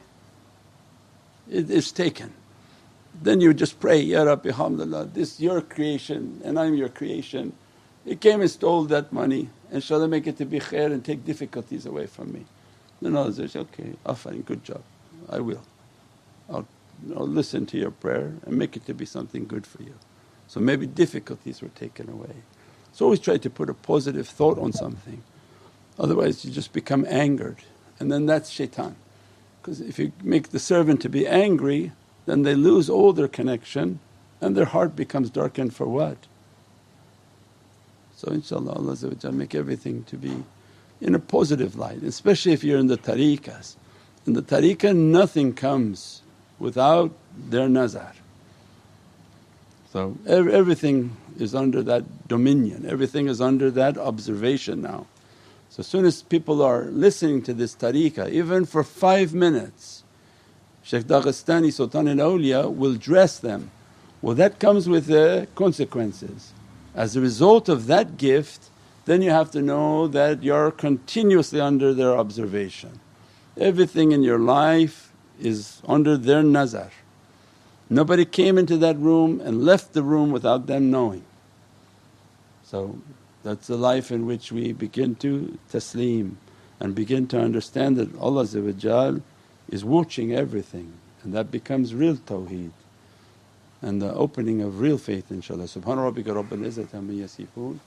It 1.50 1.70
is 1.70 1.92
taken. 1.92 2.34
Then 3.22 3.42
you 3.42 3.54
just 3.54 3.80
pray, 3.80 4.00
Ya 4.02 4.24
Rabbi 4.24 4.50
alhamdulillah, 4.50 5.06
this 5.14 5.36
is 5.36 5.40
your 5.42 5.62
creation 5.62 6.42
and 6.46 6.60
I'm 6.60 6.76
your 6.76 6.90
creation. 6.90 7.54
It 8.06 8.22
came 8.22 8.42
and 8.42 8.50
stole 8.52 8.86
that 8.86 9.14
money 9.14 9.50
inshaAllah 9.74 10.10
make 10.10 10.28
it 10.28 10.38
to 10.38 10.46
be 10.46 10.60
khair 10.60 10.92
and 10.94 11.04
take 11.04 11.26
difficulties 11.26 11.86
away 11.86 12.08
from 12.08 12.34
me. 12.34 12.46
Then 13.02 13.16
Allah 13.18 13.34
says, 13.34 13.56
okay, 13.56 13.94
afan, 14.06 14.42
good 14.44 14.64
job, 14.64 14.84
I 15.30 15.40
will. 15.40 15.62
I'll, 16.50 16.68
I'll 17.16 17.28
listen 17.28 17.66
to 17.68 17.78
your 17.78 17.92
prayer 17.92 18.34
and 18.46 18.58
make 18.58 18.78
it 18.78 18.86
to 18.88 18.94
be 18.94 19.06
something 19.06 19.46
good 19.48 19.68
for 19.68 19.84
you. 19.84 19.96
So 20.48 20.60
maybe 20.60 20.88
difficulties 20.88 21.62
were 21.62 21.70
taken 21.70 22.10
away. 22.10 22.36
So 22.94 23.06
always 23.06 23.20
try 23.20 23.38
to 23.38 23.50
put 23.50 23.70
a 23.70 23.74
positive 23.76 24.28
thought 24.28 24.60
on 24.60 24.74
something, 24.74 25.24
otherwise 26.00 26.46
you 26.46 26.52
just 26.52 26.74
become 26.74 27.06
angered 27.10 27.58
and 28.00 28.12
then 28.12 28.26
that's 28.28 28.50
shaitan. 28.50 28.96
Because 29.68 29.82
if 29.82 30.00
you 30.00 30.14
make 30.24 30.52
the 30.52 30.60
servant 30.60 31.02
to 31.02 31.10
be 31.10 31.28
angry 31.28 31.92
then 32.26 32.44
they 32.44 32.56
lose 32.56 32.90
all 32.90 33.12
their 33.12 33.28
connection 33.28 34.00
and 34.40 34.56
their 34.56 34.64
heart 34.64 34.96
becomes 34.96 35.30
darkened 35.30 35.76
for 35.76 35.86
what? 35.86 36.16
So 38.16 38.30
inshaAllah 38.30 38.78
Allah 38.78 39.32
make 39.34 39.54
everything 39.54 40.06
to 40.06 40.16
be 40.16 40.46
in 41.02 41.14
a 41.14 41.20
positive 41.20 41.76
light, 41.76 42.02
especially 42.04 42.54
if 42.54 42.64
you're 42.64 42.80
in 42.80 42.88
the 42.88 42.98
tariqas 42.98 43.76
In 44.26 44.34
the 44.34 44.42
tariqah 44.42 44.96
nothing 44.96 45.52
comes 45.54 46.22
without 46.60 47.12
their 47.38 47.68
nazar. 47.68 48.14
So 49.92 50.18
everything 50.26 51.18
is 51.38 51.54
under 51.54 51.84
that 51.84 52.30
dominion, 52.30 52.86
everything 52.88 53.28
is 53.28 53.42
under 53.42 53.70
that 53.72 53.98
observation 53.98 54.82
now. 54.82 55.08
So 55.78 55.82
as 55.82 55.88
soon 55.88 56.06
as 56.06 56.24
people 56.24 56.64
are 56.64 56.86
listening 56.86 57.44
to 57.44 57.54
this 57.54 57.76
tariqah, 57.76 58.32
even 58.32 58.66
for 58.66 58.84
five 58.84 59.36
minutes, 59.36 60.04
Shaykh 60.82 61.04
Daghestani 61.04 61.72
Sultan 61.72 62.08
al 62.08 62.32
Awliya 62.32 62.76
will 62.76 62.96
dress 62.96 63.38
them. 63.38 63.70
Well, 64.24 64.34
that 64.34 64.60
comes 64.60 64.90
with 64.90 65.06
the 65.06 65.48
consequences. 65.54 66.52
As 66.96 67.16
a 67.16 67.22
result 67.22 67.70
of 67.70 67.86
that 67.86 68.18
gift, 68.18 68.72
then 69.06 69.22
you 69.22 69.30
have 69.30 69.52
to 69.52 69.62
know 69.62 70.08
that 70.08 70.42
you're 70.42 70.72
continuously 70.72 71.62
under 71.62 71.94
their 71.94 72.18
observation. 72.18 73.00
Everything 73.56 74.14
in 74.14 74.24
your 74.24 74.40
life 74.40 75.14
is 75.40 75.84
under 75.88 76.18
their 76.18 76.42
nazar. 76.42 76.90
Nobody 77.88 78.26
came 78.26 78.58
into 78.58 78.78
that 78.78 78.98
room 78.98 79.40
and 79.42 79.64
left 79.64 79.94
the 79.94 80.02
room 80.02 80.32
without 80.32 80.66
them 80.66 80.90
knowing. 80.90 81.24
So 82.64 82.98
that's 83.48 83.68
the 83.68 83.78
life 83.78 84.12
in 84.12 84.26
which 84.26 84.52
we 84.52 84.74
begin 84.74 85.16
to 85.16 85.58
taslim 85.72 86.36
and 86.82 86.94
begin 86.94 87.28
to 87.28 87.40
understand 87.40 87.96
that 87.96 88.14
Allah 88.20 88.44
is 89.70 89.86
watching 89.86 90.34
everything. 90.34 90.92
And 91.24 91.34
that 91.34 91.50
becomes 91.50 91.96
real 91.96 92.18
tawheed 92.18 92.72
and 93.82 94.02
the 94.02 94.14
opening 94.14 94.62
of 94.62 94.82
real 94.82 94.98
faith 94.98 95.30
inshaAllah. 95.30 95.70
Subhana 95.80 96.12
rabbika 96.12 96.36
rabbil 96.36 96.66
izzati 96.66 96.94
amma 96.96 97.14
yasifoon 97.14 97.80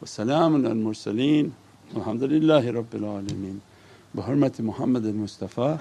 wa 0.00 0.04
salaamun 0.04 0.66
al 0.66 0.74
mursaleen 0.74 1.52
walhamdulillahi 1.94 2.74
rabbil 2.74 3.00
alameen 3.00 3.60
bi 4.14 4.20
hurmati 4.20 4.60
Muhammad 4.60 5.06
al 5.06 5.14
Mustafa 5.14 5.80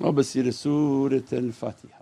wa 0.00 0.10
basir 0.12 0.52
Surat 0.52 1.32
al 1.32 1.50
Fatiha. 1.52 1.97